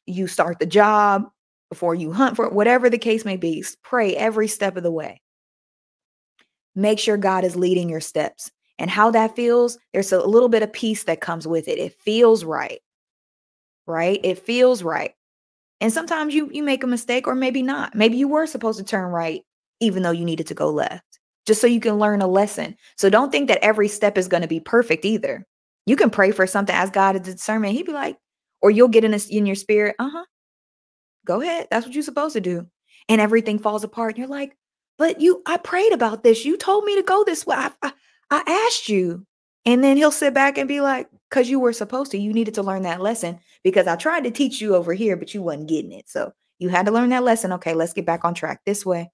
you 0.05 0.27
start 0.27 0.59
the 0.59 0.65
job, 0.65 1.25
before 1.69 1.95
you 1.95 2.13
hunt 2.13 2.35
for 2.35 2.49
whatever 2.49 2.89
the 2.89 2.97
case 2.97 3.25
may 3.25 3.35
be. 3.37 3.65
Pray 3.83 4.15
every 4.15 4.47
step 4.47 4.77
of 4.77 4.83
the 4.83 4.91
way. 4.91 5.21
Make 6.75 6.99
sure 6.99 7.17
God 7.17 7.43
is 7.43 7.55
leading 7.55 7.89
your 7.89 8.01
steps. 8.01 8.51
And 8.77 8.89
how 8.89 9.11
that 9.11 9.35
feels, 9.35 9.77
there's 9.93 10.11
a 10.11 10.25
little 10.25 10.49
bit 10.49 10.63
of 10.63 10.73
peace 10.73 11.03
that 11.05 11.21
comes 11.21 11.47
with 11.47 11.67
it. 11.67 11.79
It 11.79 11.93
feels 11.93 12.43
right. 12.43 12.79
Right? 13.87 14.19
It 14.23 14.39
feels 14.39 14.83
right. 14.83 15.13
And 15.81 15.91
sometimes 15.91 16.33
you 16.33 16.49
you 16.51 16.63
make 16.63 16.83
a 16.83 16.87
mistake 16.87 17.27
or 17.27 17.35
maybe 17.35 17.61
not. 17.61 17.95
Maybe 17.95 18.17
you 18.17 18.27
were 18.27 18.47
supposed 18.47 18.79
to 18.79 18.85
turn 18.85 19.11
right 19.11 19.43
even 19.79 20.03
though 20.03 20.11
you 20.11 20.25
needed 20.25 20.47
to 20.47 20.53
go 20.53 20.69
left. 20.69 21.19
Just 21.45 21.61
so 21.61 21.67
you 21.67 21.79
can 21.79 21.99
learn 21.99 22.21
a 22.21 22.27
lesson. 22.27 22.75
So 22.97 23.09
don't 23.09 23.31
think 23.31 23.47
that 23.49 23.63
every 23.63 23.87
step 23.87 24.17
is 24.17 24.27
going 24.27 24.41
to 24.41 24.47
be 24.47 24.59
perfect 24.59 25.05
either. 25.05 25.45
You 25.85 25.95
can 25.95 26.09
pray 26.09 26.31
for 26.31 26.47
something 26.47 26.73
ask 26.73 26.93
God 26.93 27.15
is 27.15 27.21
discernment. 27.21 27.73
He'd 27.73 27.85
be 27.85 27.91
like, 27.91 28.17
or 28.61 28.71
you'll 28.71 28.87
get 28.87 29.03
in 29.03 29.13
a, 29.13 29.19
in 29.29 29.45
your 29.45 29.55
spirit, 29.55 29.95
uh-huh. 29.99 30.25
Go 31.25 31.41
ahead. 31.41 31.67
That's 31.69 31.85
what 31.85 31.93
you're 31.93 32.03
supposed 32.03 32.33
to 32.33 32.41
do. 32.41 32.67
And 33.09 33.21
everything 33.21 33.59
falls 33.59 33.83
apart. 33.83 34.11
And 34.11 34.19
you're 34.19 34.27
like, 34.27 34.55
but 34.97 35.21
you, 35.21 35.43
I 35.45 35.57
prayed 35.57 35.91
about 35.91 36.23
this. 36.23 36.45
You 36.45 36.57
told 36.57 36.85
me 36.85 36.95
to 36.95 37.03
go 37.03 37.23
this 37.23 37.45
way. 37.45 37.57
I, 37.57 37.71
I, 37.83 37.93
I 38.29 38.43
asked 38.67 38.89
you. 38.89 39.25
And 39.67 39.83
then 39.83 39.97
he'll 39.97 40.11
sit 40.11 40.33
back 40.33 40.57
and 40.57 40.67
be 40.67 40.79
like, 40.79 41.09
because 41.29 41.49
you 41.49 41.59
were 41.59 41.73
supposed 41.73 42.11
to, 42.11 42.19
you 42.19 42.33
needed 42.33 42.53
to 42.55 42.63
learn 42.63 42.83
that 42.83 43.01
lesson 43.01 43.39
because 43.63 43.87
I 43.87 43.95
tried 43.95 44.25
to 44.25 44.31
teach 44.31 44.61
you 44.61 44.75
over 44.75 44.93
here, 44.93 45.17
but 45.17 45.33
you 45.33 45.41
wasn't 45.41 45.69
getting 45.69 45.91
it. 45.91 46.07
So 46.07 46.33
you 46.59 46.69
had 46.69 46.85
to 46.85 46.91
learn 46.91 47.09
that 47.09 47.23
lesson. 47.23 47.51
Okay, 47.53 47.73
let's 47.73 47.93
get 47.93 48.05
back 48.05 48.23
on 48.23 48.35
track 48.35 48.61
this 48.65 48.85
way. 48.85 49.11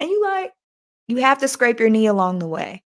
And 0.00 0.08
you 0.08 0.22
like, 0.22 0.52
you 1.06 1.18
have 1.18 1.38
to 1.38 1.48
scrape 1.48 1.80
your 1.80 1.90
knee 1.90 2.06
along 2.06 2.38
the 2.38 2.48
way. 2.48 2.82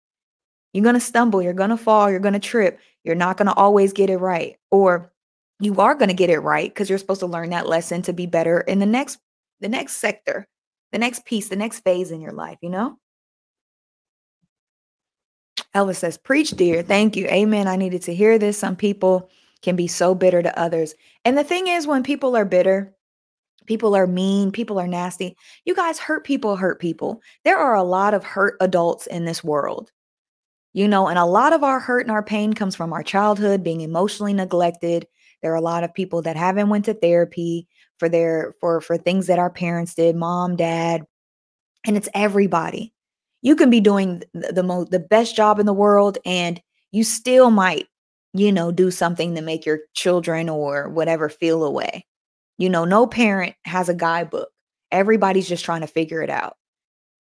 You're 0.72 0.84
going 0.84 0.96
to 0.96 1.02
stumble, 1.02 1.42
you're 1.42 1.54
going 1.54 1.72
to 1.72 1.78
fall, 1.78 2.12
you're 2.12 2.20
going 2.20 2.34
to 2.34 2.40
trip. 2.40 2.80
You're 3.04 3.16
not 3.16 3.38
going 3.38 3.48
to 3.48 3.54
always 3.54 3.94
get 3.94 4.10
it 4.10 4.18
right. 4.18 4.58
Or 4.72 5.12
you 5.60 5.80
are 5.80 5.96
going 5.96 6.10
to 6.10 6.16
get 6.16 6.30
it 6.30 6.40
right 6.40 6.70
because 6.70 6.90
you're 6.90 7.00
supposed 7.00 7.22
to 7.22 7.28
learn 7.28 7.50
that 7.52 7.68
lesson 7.68 8.02
to 8.04 8.14
be 8.14 8.26
better 8.26 8.60
in 8.62 8.80
the 8.80 8.86
next 8.86 9.20
the 9.62 9.70
next 9.70 9.98
sector 9.98 10.48
the 10.92 10.98
next 10.98 11.26
piece 11.26 11.50
the 11.50 11.56
next 11.56 11.80
phase 11.82 12.12
in 12.12 12.22
your 12.22 12.34
life 12.34 12.58
you 12.62 12.70
know 12.70 12.98
elvis 15.76 15.98
says 15.98 16.18
preach 16.18 16.52
dear. 16.52 16.82
Thank 16.82 17.16
you. 17.16 17.28
Amen. 17.28 17.68
I 17.68 17.76
needed 17.76 18.02
to 18.04 18.16
hear 18.16 18.40
this. 18.40 18.58
Some 18.58 18.76
people 18.76 19.30
can 19.62 19.76
be 19.76 19.88
so 19.88 20.16
bitter 20.16 20.42
to 20.42 20.60
others. 20.60 20.96
And 21.26 21.38
the 21.38 21.44
thing 21.44 21.68
is 21.68 21.88
when 21.88 22.04
people 22.04 22.36
are 22.36 22.46
bitter 22.46 22.94
people 23.66 23.96
are 23.96 24.06
mean 24.06 24.52
people 24.52 24.80
are 24.80 24.88
nasty 24.88 25.36
you 25.66 25.74
guys 25.76 25.98
hurt 25.98 26.24
people 26.24 26.56
hurt 26.56 26.80
people. 26.80 27.22
There 27.44 27.58
are 27.58 27.76
a 27.76 27.84
lot 27.84 28.14
of 28.14 28.24
hurt 28.24 28.58
adults 28.62 29.08
in 29.08 29.26
this 29.26 29.44
world 29.44 29.92
you 30.74 30.88
know 30.88 31.08
and 31.08 31.18
a 31.18 31.26
lot 31.26 31.54
of 31.54 31.64
our 31.64 31.80
hurt 31.80 32.02
and 32.02 32.12
our 32.12 32.22
pain 32.22 32.54
comes 32.54 32.76
from 32.76 32.94
our 32.94 33.02
childhood 33.02 33.64
being 33.64 33.82
emotionally 33.82 34.34
neglected. 34.34 35.08
There 35.42 35.52
are 35.52 35.56
a 35.56 35.62
lot 35.62 35.84
of 35.84 35.94
people 35.94 36.22
that 36.24 36.36
haven't 36.36 36.70
went 36.70 36.86
to 36.86 36.94
therapy 36.94 37.68
for 37.98 38.10
their 38.10 38.56
for 38.60 38.82
for 38.82 38.98
things 38.98 39.28
that 39.28 39.40
our 39.40 39.50
parents 39.50 39.96
did, 39.96 40.16
mom, 40.16 40.56
dad, 40.56 41.06
and 41.86 41.98
it's 41.98 42.10
everybody. 42.14 42.94
You 43.42 43.56
can 43.56 43.70
be 43.70 43.80
doing 43.80 44.24
the, 44.34 44.54
the 44.54 44.64
most 44.64 44.92
the 44.92 45.00
best 45.00 45.36
job 45.36 45.60
in 45.60 45.66
the 45.66 45.74
world 45.74 46.18
and 46.26 46.62
you 46.92 47.04
still 47.04 47.52
might, 47.52 47.88
you 48.34 48.52
know, 48.52 48.72
do 48.72 48.90
something 48.92 49.36
to 49.36 49.42
make 49.42 49.66
your 49.66 49.80
children 49.94 50.50
or 50.50 50.90
whatever 50.90 51.30
feel 51.30 51.64
away. 51.64 52.06
You 52.58 52.70
know, 52.70 52.86
no 52.86 53.06
parent 53.06 53.56
has 53.66 53.90
a 53.90 53.94
guidebook. 53.94 54.50
Everybody's 54.92 55.48
just 55.48 55.66
trying 55.66 55.82
to 55.82 55.88
figure 55.88 56.22
it 56.22 56.30
out. 56.30 56.56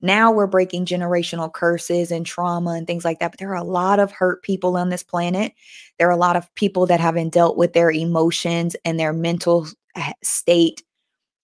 Now 0.01 0.31
we're 0.31 0.47
breaking 0.47 0.85
generational 0.85 1.51
curses 1.51 2.11
and 2.11 2.25
trauma 2.25 2.71
and 2.71 2.85
things 2.85 3.03
like 3.03 3.19
that. 3.19 3.31
But 3.31 3.39
there 3.39 3.49
are 3.49 3.55
a 3.55 3.63
lot 3.63 3.99
of 3.99 4.11
hurt 4.11 4.43
people 4.43 4.77
on 4.77 4.89
this 4.89 5.03
planet. 5.03 5.53
There 5.97 6.07
are 6.07 6.11
a 6.11 6.17
lot 6.17 6.35
of 6.35 6.53
people 6.55 6.85
that 6.87 6.99
haven't 6.99 7.33
dealt 7.33 7.57
with 7.57 7.73
their 7.73 7.91
emotions 7.91 8.75
and 8.85 8.99
their 8.99 9.13
mental 9.13 9.67
eh, 9.95 10.13
state. 10.23 10.83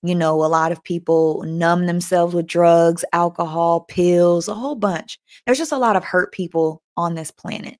You 0.03 0.15
know, 0.15 0.43
a 0.43 0.47
lot 0.47 0.71
of 0.71 0.83
people 0.83 1.43
numb 1.43 1.85
themselves 1.85 2.33
with 2.33 2.47
drugs, 2.47 3.05
alcohol, 3.13 3.81
pills, 3.81 4.47
a 4.47 4.55
whole 4.55 4.75
bunch. 4.75 5.19
There's 5.45 5.59
just 5.59 5.71
a 5.71 5.77
lot 5.77 5.95
of 5.95 6.03
hurt 6.03 6.31
people 6.31 6.81
on 6.97 7.13
this 7.13 7.29
planet. 7.29 7.77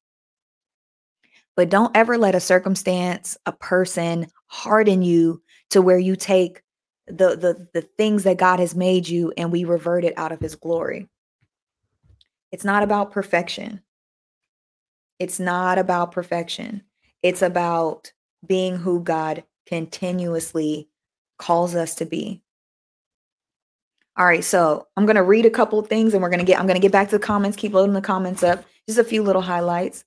But 1.56 1.70
don't 1.70 1.96
ever 1.96 2.18
let 2.18 2.36
a 2.36 2.40
circumstance, 2.40 3.38
a 3.46 3.52
person 3.52 4.28
harden 4.48 5.02
you 5.02 5.42
to 5.72 5.82
where 5.82 5.98
you 5.98 6.16
take 6.16 6.62
the 7.08 7.36
the 7.36 7.68
the 7.74 7.82
things 7.82 8.24
that 8.24 8.38
God 8.38 8.60
has 8.60 8.76
made 8.76 9.08
you 9.08 9.34
and 9.36 9.52
we 9.52 9.64
revert 9.64 10.06
it 10.06 10.14
out 10.18 10.32
of 10.32 10.40
his 10.40 10.56
glory. 10.56 11.08
It's 12.52 12.64
not 12.64 12.84
about 12.84 13.12
perfection. 13.12 13.82
It's 15.20 15.40
not 15.40 15.78
about 15.78 16.12
perfection. 16.12 16.84
It's 17.22 17.42
about 17.42 18.12
being 18.46 18.76
who 18.76 19.04
God 19.04 19.44
continuously 19.68 20.90
calls 21.42 21.76
us 21.76 21.96
to 21.96 22.06
be. 22.06 22.42
All 24.18 24.26
right, 24.26 24.44
so 24.44 24.88
I'm 24.96 25.06
going 25.06 25.16
to 25.16 25.24
read 25.24 25.46
a 25.46 25.50
couple 25.50 25.82
things 25.82 26.14
and 26.14 26.22
we're 26.22 26.30
going 26.30 26.40
to 26.40 26.46
get 26.46 26.60
I'm 26.60 26.68
going 26.68 26.76
to 26.76 26.82
get 26.82 26.92
back 26.92 27.10
to 27.10 27.18
the 27.18 27.26
comments, 27.26 27.58
keep 27.58 27.74
loading 27.74 27.94
the 27.94 28.02
comments 28.02 28.44
up. 28.44 28.64
Just 28.88 29.00
a 29.00 29.04
few 29.04 29.24
little 29.24 29.42
highlights. 29.42 30.04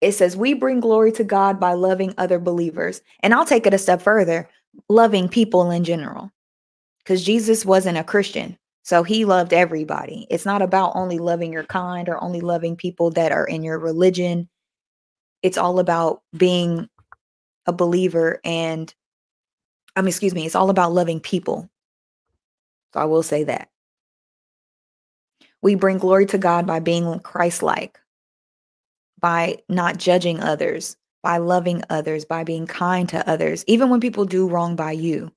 It 0.00 0.12
says 0.12 0.36
we 0.36 0.54
bring 0.54 0.80
glory 0.80 1.10
to 1.12 1.24
God 1.24 1.58
by 1.58 1.72
loving 1.72 2.14
other 2.18 2.38
believers. 2.38 3.02
And 3.20 3.34
I'll 3.34 3.46
take 3.46 3.66
it 3.66 3.74
a 3.74 3.78
step 3.78 4.02
further, 4.02 4.48
loving 4.88 5.28
people 5.28 5.70
in 5.70 5.84
general. 5.84 6.30
Cuz 7.04 7.24
Jesus 7.24 7.64
wasn't 7.64 7.98
a 7.98 8.04
Christian. 8.04 8.58
So 8.82 9.02
he 9.02 9.24
loved 9.24 9.52
everybody. 9.52 10.26
It's 10.30 10.46
not 10.46 10.62
about 10.62 10.92
only 10.94 11.18
loving 11.18 11.52
your 11.52 11.64
kind 11.64 12.08
or 12.08 12.22
only 12.22 12.40
loving 12.40 12.76
people 12.76 13.10
that 13.12 13.32
are 13.32 13.46
in 13.46 13.64
your 13.64 13.78
religion. 13.78 14.48
It's 15.42 15.58
all 15.58 15.80
about 15.80 16.22
being 16.36 16.88
a 17.66 17.72
believer 17.72 18.40
and 18.44 18.94
I 19.96 20.02
mean 20.02 20.08
excuse 20.08 20.34
me, 20.34 20.46
it's 20.46 20.54
all 20.54 20.70
about 20.70 20.92
loving 20.92 21.20
people 21.20 21.68
so 22.96 23.00
I 23.00 23.04
will 23.04 23.22
say 23.22 23.44
that. 23.44 23.68
We 25.60 25.74
bring 25.74 25.98
glory 25.98 26.24
to 26.26 26.38
God 26.38 26.66
by 26.66 26.80
being 26.80 27.20
Christ 27.20 27.62
like, 27.62 27.98
by 29.20 29.58
not 29.68 29.98
judging 29.98 30.40
others, 30.40 30.96
by 31.22 31.36
loving 31.36 31.82
others, 31.90 32.24
by 32.24 32.44
being 32.44 32.66
kind 32.66 33.06
to 33.10 33.28
others, 33.28 33.64
even 33.66 33.90
when 33.90 34.00
people 34.00 34.24
do 34.24 34.48
wrong 34.48 34.76
by 34.76 34.92
you. 34.92 35.30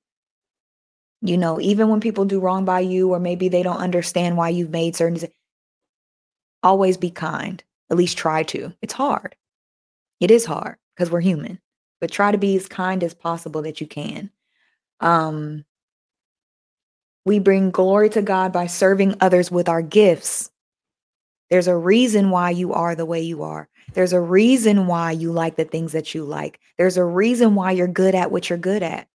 You 1.20 1.36
know, 1.36 1.60
even 1.60 1.90
when 1.90 2.00
people 2.00 2.24
do 2.24 2.40
wrong 2.40 2.64
by 2.64 2.80
you, 2.80 3.12
or 3.12 3.20
maybe 3.20 3.50
they 3.50 3.62
don't 3.62 3.76
understand 3.76 4.38
why 4.38 4.48
you've 4.48 4.70
made 4.70 4.96
certain, 4.96 5.28
always 6.62 6.96
be 6.96 7.10
kind. 7.10 7.62
At 7.90 7.98
least 7.98 8.16
try 8.16 8.42
to. 8.44 8.72
It's 8.80 8.94
hard. 8.94 9.36
It 10.20 10.30
is 10.30 10.46
hard 10.46 10.76
because 10.96 11.10
we're 11.10 11.20
human, 11.20 11.60
but 12.00 12.10
try 12.10 12.32
to 12.32 12.38
be 12.38 12.56
as 12.56 12.68
kind 12.68 13.04
as 13.04 13.12
possible 13.12 13.60
that 13.62 13.82
you 13.82 13.86
can. 13.86 14.30
Um, 15.00 15.64
we 17.24 17.38
bring 17.38 17.70
glory 17.70 18.08
to 18.10 18.22
God 18.22 18.52
by 18.52 18.66
serving 18.66 19.14
others 19.20 19.50
with 19.50 19.68
our 19.68 19.82
gifts. 19.82 20.50
There's 21.50 21.68
a 21.68 21.76
reason 21.76 22.30
why 22.30 22.50
you 22.50 22.72
are 22.72 22.94
the 22.94 23.06
way 23.06 23.20
you 23.20 23.42
are. 23.42 23.68
There's 23.92 24.12
a 24.12 24.20
reason 24.20 24.86
why 24.86 25.12
you 25.12 25.32
like 25.32 25.56
the 25.56 25.64
things 25.64 25.92
that 25.92 26.14
you 26.14 26.24
like. 26.24 26.60
There's 26.78 26.96
a 26.96 27.04
reason 27.04 27.54
why 27.54 27.72
you're 27.72 27.88
good 27.88 28.14
at 28.14 28.30
what 28.30 28.48
you're 28.48 28.58
good 28.58 28.82
at. 28.82 29.08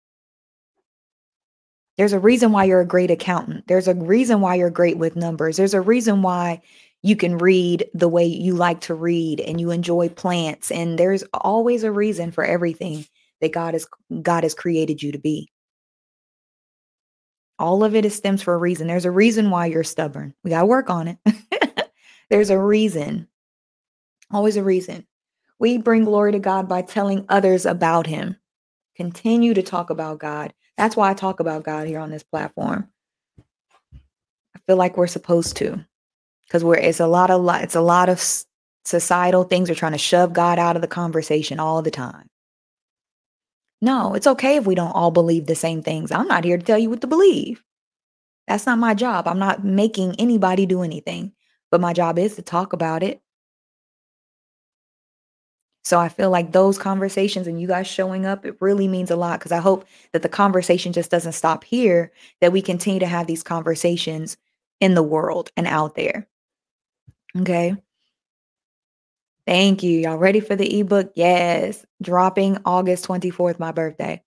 There's 1.98 2.14
a 2.14 2.20
reason 2.20 2.52
why 2.52 2.64
you're 2.64 2.82
a 2.82 2.88
great 2.88 3.12
accountant. 3.12 3.68
There's 3.68 3.88
a 3.88 3.94
reason 3.94 4.42
why 4.42 4.56
you're 4.56 4.72
great 4.72 4.98
with 4.98 5.16
numbers. 5.16 5.58
There's 5.58 5.76
a 5.76 5.82
reason 5.82 6.24
why 6.24 6.62
you 7.04 7.16
can 7.16 7.38
read 7.38 7.86
the 7.94 8.10
way 8.10 8.26
you 8.26 8.56
like 8.56 8.82
to 8.82 8.96
read 8.96 9.40
and 9.42 9.62
you 9.62 9.70
enjoy 9.70 10.10
plants 10.10 10.72
and 10.72 10.98
there's 10.98 11.24
always 11.34 11.84
a 11.84 11.92
reason 11.92 12.32
for 12.32 12.44
everything 12.44 13.06
that 13.42 13.52
God 13.52 13.74
has 13.76 13.86
God 14.22 14.44
has 14.44 14.56
created 14.56 15.04
you 15.04 15.12
to 15.12 15.20
be. 15.20 15.53
All 17.60 17.84
of 17.84 17.96
it 17.96 18.06
is 18.06 18.16
stems 18.16 18.42
for 18.42 18.54
a 18.54 18.58
reason. 18.58 18.88
There's 18.88 19.06
a 19.06 19.12
reason 19.12 19.50
why 19.50 19.68
you're 19.68 19.84
stubborn. 19.84 20.34
We 20.44 20.50
got 20.50 20.62
to 20.62 20.66
work 20.66 20.90
on 20.90 21.08
it. 21.08 21.92
There's 22.30 22.50
a 22.50 22.60
reason. 22.60 23.28
Always 24.32 24.58
a 24.58 24.64
reason. 24.64 25.06
We 25.60 25.78
bring 25.78 26.04
glory 26.04 26.32
to 26.32 26.40
God 26.40 26.68
by 26.68 26.82
telling 26.82 27.26
others 27.30 27.66
about 27.66 28.08
him. 28.08 28.38
Continue 28.96 29.54
to 29.54 29.64
talk 29.64 29.90
about 29.90 30.20
God. 30.20 30.54
That's 30.78 30.96
why 30.96 31.10
I 31.10 31.14
talk 31.14 31.40
about 31.40 31.64
God 31.64 31.88
here 31.88 32.00
on 32.00 32.10
this 32.10 32.24
platform. 32.24 32.90
I 34.56 34.60
feel 34.66 34.76
like 34.76 34.98
we're 34.98 35.08
supposed 35.08 35.58
to 35.58 35.86
because 36.48 36.64
we're 36.64 36.76
it's 36.76 37.00
a 37.00 37.08
lot 37.08 37.32
of 37.32 37.48
it's 37.62 37.76
a 37.76 37.82
lot 37.82 38.10
of 38.10 38.22
societal 38.86 39.44
things 39.44 39.70
are 39.70 39.76
trying 39.76 39.94
to 39.94 39.98
shove 39.98 40.34
God 40.34 40.60
out 40.60 40.76
of 40.76 40.82
the 40.82 40.88
conversation 40.88 41.60
all 41.60 41.82
the 41.82 41.92
time. 41.92 42.30
No, 43.84 44.14
it's 44.14 44.28
okay 44.28 44.56
if 44.56 44.66
we 44.66 44.76
don't 44.76 44.94
all 44.94 45.12
believe 45.12 45.46
the 45.46 45.56
same 45.56 45.84
things. 45.84 46.10
I'm 46.10 46.26
not 46.30 46.46
here 46.46 46.58
to 46.58 46.64
tell 46.64 46.78
you 46.78 46.90
what 46.90 47.02
to 47.02 47.08
believe. 47.08 47.62
That's 48.48 48.66
not 48.66 48.80
my 48.80 48.94
job. 48.94 49.28
I'm 49.28 49.40
not 49.40 49.66
making 49.66 50.16
anybody 50.18 50.66
do 50.66 50.84
anything, 50.84 51.34
but 51.70 51.82
my 51.82 51.92
job 51.92 52.18
is 52.18 52.38
to 52.38 52.42
talk 52.42 52.72
about 52.72 53.04
it. 53.04 53.22
So 55.84 56.00
I 56.00 56.08
feel 56.08 56.30
like 56.30 56.54
those 56.54 56.78
conversations 56.78 57.46
and 57.46 57.60
you 57.60 57.68
guys 57.68 57.86
showing 57.86 58.26
up, 58.26 58.46
it 58.46 58.56
really 58.62 58.88
means 58.88 59.12
a 59.12 59.18
lot 59.18 59.42
because 59.42 59.52
I 59.52 59.58
hope 59.58 59.86
that 60.14 60.22
the 60.22 60.30
conversation 60.30 60.94
just 60.94 61.12
doesn't 61.12 61.34
stop 61.34 61.66
here, 61.66 62.14
that 62.40 62.54
we 62.54 62.62
continue 62.62 63.02
to 63.02 63.06
have 63.06 63.28
these 63.28 63.44
conversations 63.44 64.38
in 64.80 64.94
the 64.94 65.04
world 65.04 65.52
and 65.58 65.68
out 65.68 65.96
there. 65.96 66.26
Okay. 67.38 67.76
Thank 69.46 69.84
you. 69.84 70.00
Y'all 70.00 70.18
ready 70.18 70.40
for 70.40 70.56
the 70.56 70.80
ebook? 70.80 71.12
Yes. 71.16 71.86
Dropping 72.02 72.58
August 72.66 73.06
24th, 73.08 73.60
my 73.60 73.72
birthday. 73.72 74.22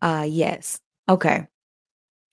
Uh 0.00 0.26
yes. 0.28 0.80
Okay. 1.08 1.46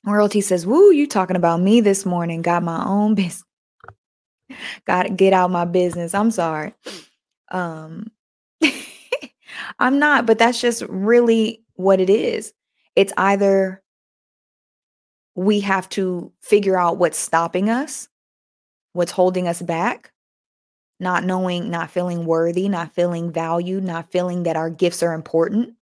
Royalty 0.03 0.41
says, 0.41 0.65
Woo, 0.65 0.91
you 0.91 1.07
talking 1.07 1.35
about 1.35 1.61
me 1.61 1.81
this 1.81 2.05
morning. 2.05 2.41
Got 2.41 2.63
my 2.63 2.83
own 2.85 3.13
business. 3.15 3.43
Got 4.85 5.03
to 5.03 5.09
get 5.09 5.33
out 5.33 5.51
my 5.51 5.65
business. 5.65 6.15
I'm 6.15 6.31
sorry. 6.31 6.73
Um 7.51 8.11
I'm 9.79 9.99
not, 9.99 10.25
but 10.25 10.39
that's 10.39 10.59
just 10.59 10.81
really 10.89 11.63
what 11.75 11.99
it 11.99 12.09
is. 12.09 12.53
It's 12.95 13.13
either 13.17 13.83
we 15.35 15.59
have 15.61 15.87
to 15.89 16.31
figure 16.41 16.77
out 16.77 16.97
what's 16.97 17.17
stopping 17.17 17.69
us, 17.69 18.09
what's 18.93 19.11
holding 19.11 19.47
us 19.47 19.61
back, 19.61 20.11
not 20.99 21.23
knowing, 21.23 21.69
not 21.69 21.89
feeling 21.89 22.25
worthy, 22.25 22.67
not 22.67 22.93
feeling 22.93 23.31
valued, 23.31 23.83
not 23.83 24.11
feeling 24.11 24.43
that 24.43 24.57
our 24.57 24.69
gifts 24.69 25.01
are 25.01 25.13
important. 25.13 25.75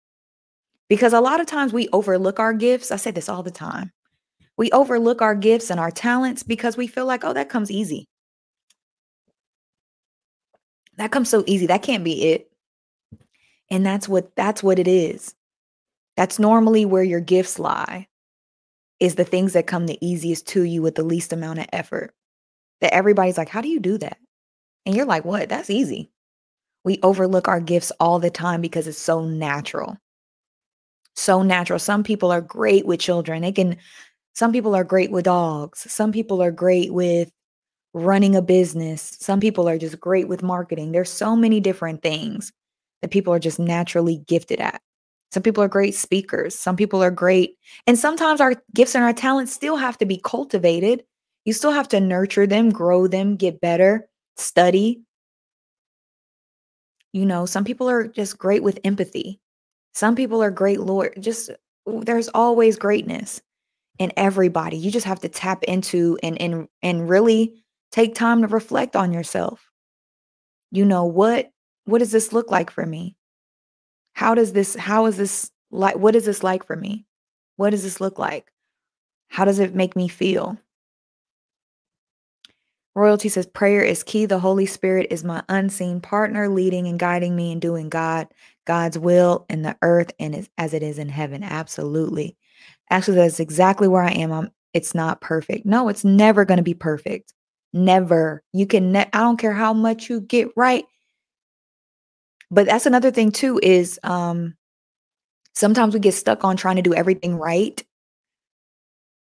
Because 0.89 1.12
a 1.12 1.21
lot 1.21 1.41
of 1.41 1.47
times 1.47 1.73
we 1.73 1.89
overlook 1.93 2.39
our 2.39 2.53
gifts. 2.53 2.91
I 2.91 2.97
say 2.97 3.11
this 3.11 3.29
all 3.29 3.43
the 3.43 3.51
time. 3.51 3.93
We 4.57 4.71
overlook 4.71 5.21
our 5.21 5.35
gifts 5.35 5.71
and 5.71 5.81
our 5.81 5.91
talents 5.91 6.43
because 6.43 6.77
we 6.77 6.87
feel 6.87 7.07
like, 7.07 7.25
oh, 7.25 7.33
that 7.33 7.49
comes 7.49 7.71
easy. 7.71 8.09
That 10.97 11.11
comes 11.11 11.29
so 11.29 11.45
easy. 11.47 11.67
That 11.67 11.83
can't 11.83 12.05
be 12.05 12.31
it. 12.31 12.51
And 13.69 13.85
that's 13.85 14.09
what 14.09 14.35
that's 14.37 14.62
what 14.62 14.79
it 14.79 14.89
is. 14.89 15.35
That's 16.17 16.39
normally 16.39 16.85
where 16.85 17.03
your 17.03 17.21
gifts 17.21 17.59
lie. 17.59 18.07
Is 18.99 19.17
the 19.17 19.25
things 19.25 19.53
that 19.53 19.67
come 19.67 19.87
the 19.87 19.99
easiest 20.07 20.47
to 20.49 20.62
you 20.62 20.81
with 20.81 20.95
the 20.95 21.03
least 21.03 21.35
amount 21.35 21.59
of 21.59 21.67
effort. 21.71 22.14
That 22.81 22.95
everybody's 22.95 23.37
like, 23.37 23.51
how 23.51 23.61
do 23.61 23.69
you 23.69 23.81
do 23.81 23.99
that? 23.99 24.17
And 24.87 24.95
you're 24.95 25.05
like, 25.05 25.24
what? 25.24 25.49
That's 25.49 25.68
easy. 25.68 26.11
We 26.84 27.01
overlook 27.03 27.49
our 27.49 27.61
gifts 27.61 27.91
all 27.99 28.20
the 28.20 28.30
time 28.30 28.61
because 28.61 28.87
it's 28.87 28.97
so 28.97 29.24
natural. 29.24 29.99
So 31.16 31.43
natural. 31.43 31.80
Some 31.80 32.05
people 32.05 32.30
are 32.30 32.41
great 32.41 32.87
with 32.87 33.01
children. 33.01 33.43
They 33.43 33.51
can, 33.51 33.76
some 34.34 34.53
people 34.53 34.76
are 34.76 34.84
great 34.84 35.11
with 35.11 35.24
dogs. 35.24 35.91
Some 35.93 36.12
people 36.12 36.41
are 36.41 36.53
great 36.53 36.95
with 36.95 37.30
running 37.93 38.37
a 38.37 38.43
business. 38.43 39.16
Some 39.18 39.41
people 39.41 39.68
are 39.68 39.78
just 39.78 39.99
great 39.99 40.28
with 40.28 40.45
marketing. 40.45 40.93
There's 40.93 41.11
so 41.11 41.34
many 41.34 41.59
different 41.59 42.03
things 42.03 42.53
that 43.03 43.11
people 43.11 43.32
are 43.32 43.41
just 43.41 43.59
naturally 43.59 44.18
gifted 44.28 44.61
at. 44.61 44.80
Some 45.32 45.43
people 45.43 45.64
are 45.64 45.68
great 45.68 45.95
speakers. 45.95 46.57
Some 46.57 46.76
people 46.76 47.03
are 47.03 47.11
great. 47.11 47.57
And 47.89 47.99
sometimes 47.99 48.41
our 48.41 48.55
gifts 48.74 48.95
and 48.95 49.03
our 49.03 49.12
talents 49.12 49.53
still 49.53 49.76
have 49.76 49.99
to 49.99 50.07
be 50.07 50.20
cultivated. 50.22 51.03
You 51.45 51.53
still 51.53 51.72
have 51.72 51.89
to 51.89 52.01
nurture 52.01 52.47
them, 52.47 52.70
grow 52.70 53.09
them, 53.09 53.34
get 53.34 53.61
better 53.61 54.09
study. 54.37 55.03
You 57.12 57.26
know, 57.26 57.47
some 57.47 57.64
people 57.64 57.89
are 57.89 58.07
just 58.07 58.39
great 58.39 58.62
with 58.62 58.78
empathy. 58.84 59.41
Some 59.95 60.14
people 60.14 60.43
are 60.43 60.51
great 60.51 60.80
lord. 60.80 61.14
Just 61.18 61.51
there's 61.87 62.28
always 62.28 62.76
greatness 62.76 63.41
in 63.99 64.12
everybody. 64.16 64.76
You 64.76 64.91
just 64.91 65.07
have 65.07 65.20
to 65.20 65.28
tap 65.28 65.62
into 65.64 66.18
and 66.22 66.41
and 66.41 66.68
and 66.82 67.09
really 67.09 67.64
take 67.93 68.14
time 68.14 68.43
to 68.43 68.49
reflect 68.49 68.97
on 68.97 69.12
yourself. 69.12 69.70
You 70.70 70.84
know, 70.84 71.05
what 71.05 71.51
what 71.84 71.99
does 72.01 72.12
this 72.12 72.32
look 72.32 72.51
like 72.51 72.70
for 72.70 72.84
me? 72.84 73.16
How 74.12 74.34
does 74.34 74.53
this 74.53 74.74
how 74.76 75.07
is 75.07 75.16
this 75.16 75.51
like 75.70 75.97
what 75.97 76.16
is 76.16 76.26
this 76.26 76.43
like 76.43 76.66
for 76.66 76.76
me? 76.76 77.07
What 77.57 77.70
does 77.70 77.82
this 77.82 78.01
look 78.01 78.18
like? 78.18 78.53
How 79.28 79.45
does 79.45 79.59
it 79.59 79.74
make 79.74 79.97
me 79.97 80.09
feel? 80.09 80.59
Royalty 82.97 83.30
says 83.30 83.47
prayer 83.47 83.82
is 83.82 84.05
key. 84.05 84.26
The 84.26 84.40
Holy 84.40 84.66
Spirit 84.66 85.09
is 85.12 85.24
my 85.24 85.44
unseen 85.51 86.01
partner, 86.03 86.49
leading 86.51 86.88
and 86.88 86.99
guiding 87.01 87.36
me 87.36 87.53
in 87.53 87.61
doing 87.61 87.90
God, 87.90 88.28
God's 88.66 88.99
will 88.99 89.47
in 89.51 89.62
the 89.62 89.76
earth 89.82 90.12
and 90.20 90.49
as 90.59 90.74
it 90.74 90.84
is 90.84 90.99
in 90.99 91.11
heaven. 91.11 91.44
Absolutely. 91.44 92.36
Actually, 92.90 93.18
that's 93.18 93.40
exactly 93.40 93.88
where 93.88 94.05
I 94.05 94.12
am. 94.12 94.32
I'm, 94.32 94.53
it's 94.74 94.94
not 94.94 95.22
perfect. 95.22 95.66
No, 95.66 95.88
it's 95.90 96.05
never 96.05 96.47
going 96.47 96.59
to 96.59 96.64
be 96.64 96.74
perfect. 96.74 97.34
Never. 97.74 98.44
You 98.55 98.66
can. 98.68 98.92
Ne- 98.92 99.11
I 99.14 99.20
don't 99.20 99.38
care 99.38 99.55
how 99.55 99.74
much 99.74 100.11
you 100.11 100.22
get 100.22 100.51
right. 100.57 100.86
But 102.51 102.66
that's 102.66 102.86
another 102.86 103.12
thing 103.12 103.32
too. 103.32 103.61
Is 103.62 104.01
um, 104.05 104.57
sometimes 105.55 105.94
we 105.94 106.01
get 106.01 106.14
stuck 106.14 106.44
on 106.44 106.57
trying 106.59 106.76
to 106.76 106.82
do 106.82 106.94
everything 106.94 107.36
right, 107.36 107.82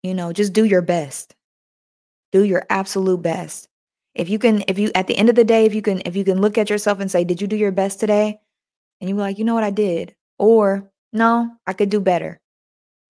You 0.04 0.14
know, 0.14 0.34
just 0.34 0.54
do 0.54 0.66
your 0.66 0.82
best. 0.82 1.36
Do 2.34 2.44
your 2.44 2.66
absolute 2.70 3.24
best. 3.24 3.70
If 4.16 4.30
you 4.30 4.40
can, 4.40 4.66
if 4.68 4.80
you 4.80 4.92
at 4.96 5.08
the 5.08 5.18
end 5.18 5.30
of 5.30 5.36
the 5.36 5.46
day, 5.46 5.66
if 5.66 5.76
you 5.76 5.84
can, 5.84 6.04
if 6.06 6.18
you 6.18 6.26
can 6.26 6.42
look 6.42 6.58
at 6.60 6.70
yourself 6.72 7.00
and 7.02 7.12
say, 7.12 7.24
Did 7.26 7.42
you 7.42 7.48
do 7.48 7.58
your 7.58 7.72
best 7.74 8.02
today? 8.02 8.42
And 9.02 9.10
you're 9.10 9.20
like, 9.20 9.38
you 9.38 9.46
know 9.46 9.54
what, 9.56 9.64
I 9.64 9.72
did. 9.72 10.16
Or 10.40 10.92
no, 11.14 11.52
I 11.68 11.74
could 11.74 11.90
do 11.90 12.00
better. 12.00 12.40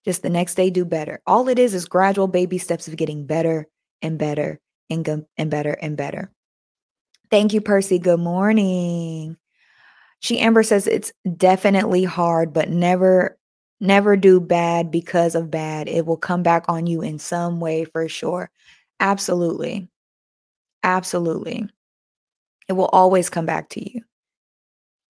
Just 0.06 0.24
the 0.24 0.30
next 0.30 0.56
day, 0.56 0.70
do 0.70 0.86
better. 0.86 1.22
All 1.26 1.48
it 1.50 1.60
is 1.60 1.74
is 1.74 1.86
gradual 1.86 2.28
baby 2.28 2.58
steps 2.58 2.88
of 2.88 2.98
getting 2.98 3.26
better 3.26 3.68
and 4.02 4.18
better 4.20 4.60
and, 4.90 5.06
go- 5.06 5.28
and 5.38 5.52
better 5.52 5.72
and 5.82 5.96
better. 5.96 6.32
Thank 7.32 7.54
you, 7.54 7.62
Percy. 7.62 8.00
Good 8.00 8.20
morning. 8.20 9.38
She 10.20 10.40
Amber 10.40 10.64
says 10.64 10.88
it's 10.88 11.14
definitely 11.38 12.04
hard, 12.04 12.54
but 12.54 12.70
never 12.70 13.38
never 13.80 14.16
do 14.16 14.40
bad 14.40 14.92
because 14.92 15.36
of 15.36 15.52
bad. 15.52 15.90
It 15.90 16.06
will 16.06 16.18
come 16.18 16.44
back 16.44 16.66
on 16.70 16.88
you 16.88 17.02
in 17.02 17.20
some 17.20 17.60
way 17.60 17.86
for 17.86 18.08
sure. 18.08 18.50
Absolutely. 19.00 19.90
Absolutely. 20.84 21.70
It 22.68 22.74
will 22.74 22.88
always 22.88 23.30
come 23.30 23.46
back 23.46 23.70
to 23.70 23.92
you. 23.94 24.02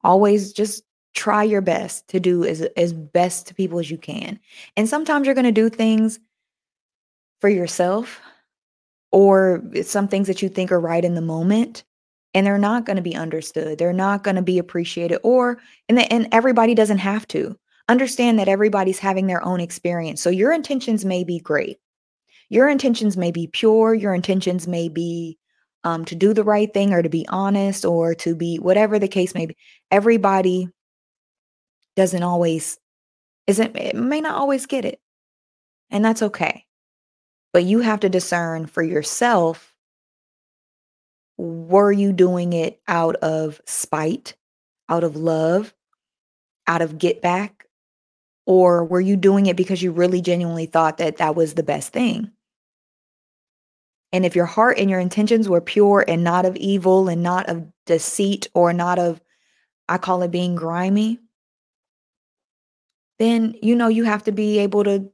Always 0.04 0.54
just 0.54 0.84
try 1.16 1.44
your 1.44 1.62
best 1.62 2.08
to 2.10 2.20
do 2.20 2.44
as 2.44 2.62
as 2.76 2.92
best 2.94 3.48
to 3.48 3.54
people 3.56 3.80
as 3.80 3.90
you 3.92 3.98
can. 3.98 4.40
And 4.76 4.90
sometimes 4.90 5.26
you're 5.26 5.36
going 5.36 5.46
to 5.46 5.52
do 5.52 5.70
things 5.70 6.20
for 7.42 7.50
yourself 7.50 8.22
or 9.12 9.64
some 9.84 10.08
things 10.08 10.28
that 10.28 10.42
you 10.42 10.50
think 10.50 10.72
are 10.72 10.80
right 10.80 11.06
in 11.06 11.16
the 11.16 11.22
moment 11.22 11.84
and 12.34 12.46
they're 12.46 12.60
not 12.60 12.86
going 12.86 12.98
to 12.98 13.04
be 13.04 13.16
understood. 13.16 13.78
They're 13.80 13.94
not 13.94 14.24
going 14.24 14.36
to 14.38 14.42
be 14.44 14.60
appreciated 14.60 15.20
or 15.24 15.60
and 15.90 15.98
the, 15.98 16.12
and 16.14 16.28
everybody 16.32 16.76
doesn't 16.76 17.00
have 17.00 17.28
to. 17.30 17.58
Understand 17.90 18.40
that 18.40 18.50
everybody's 18.50 19.00
having 19.00 19.28
their 19.28 19.44
own 19.46 19.60
experience. 19.62 20.22
So 20.22 20.30
your 20.30 20.54
intentions 20.54 21.06
may 21.06 21.24
be 21.24 21.40
great. 21.40 21.80
Your 22.54 22.70
intentions 22.70 23.18
may 23.18 23.32
be 23.32 23.48
pure, 23.48 23.96
your 23.96 24.14
intentions 24.14 24.68
may 24.68 24.88
be 24.88 25.40
um, 25.84 26.06
to 26.06 26.14
do 26.14 26.36
the 26.36 26.44
right 26.44 26.72
thing 26.72 26.94
or 26.94 27.02
to 27.02 27.10
be 27.10 27.26
honest 27.28 27.84
or 27.84 28.14
to 28.14 28.36
be 28.36 28.58
whatever 28.58 29.00
the 29.00 29.08
case 29.08 29.34
may 29.34 29.48
be. 29.48 29.58
Everybody 29.90 30.70
doesn't 31.96 32.22
always 32.22 32.78
isn't 33.48 33.76
it 33.76 33.96
may 33.96 34.22
not 34.22 34.36
always 34.36 34.68
get 34.68 34.86
it. 34.86 35.02
And 35.90 36.06
that's 36.06 36.22
okay. 36.22 36.66
But 37.54 37.64
you 37.64 37.80
have 37.80 38.02
to 38.02 38.10
discern 38.10 38.68
for 38.68 38.84
yourself 38.84 39.74
were 41.38 41.92
you 41.92 42.14
doing 42.14 42.54
it 42.54 42.80
out 42.88 43.16
of 43.16 43.62
spite, 43.66 44.36
out 44.90 45.04
of 45.04 45.16
love, 45.16 45.74
out 46.68 46.84
of 46.84 47.00
get 47.00 47.20
back? 47.20 47.66
Or 48.46 48.86
were 48.86 49.02
you 49.02 49.18
doing 49.18 49.48
it 49.48 49.58
because 49.58 49.82
you 49.82 49.92
really 49.92 50.22
genuinely 50.22 50.68
thought 50.68 51.00
that 51.00 51.18
that 51.18 51.36
was 51.36 51.56
the 51.56 51.64
best 51.64 51.92
thing? 51.92 52.30
And 54.14 54.26
if 54.28 54.36
your 54.36 54.46
heart 54.46 54.78
and 54.78 54.90
your 54.92 55.00
intentions 55.00 55.50
were 55.50 55.60
pure 55.60 56.06
and 56.08 56.24
not 56.24 56.46
of 56.46 56.56
evil 56.58 57.10
and 57.10 57.24
not 57.24 57.50
of 57.50 57.66
deceit 57.88 58.48
or 58.54 58.72
not 58.72 59.00
of, 59.00 59.20
I 59.90 59.98
call 59.98 60.22
it 60.22 60.32
being 60.32 60.56
grimy, 60.56 61.20
then 63.18 63.56
you 63.62 63.76
know 63.76 63.88
you 63.88 64.04
have 64.04 64.24
to 64.24 64.32
be 64.32 64.60
able 64.60 64.84
to 64.84 65.10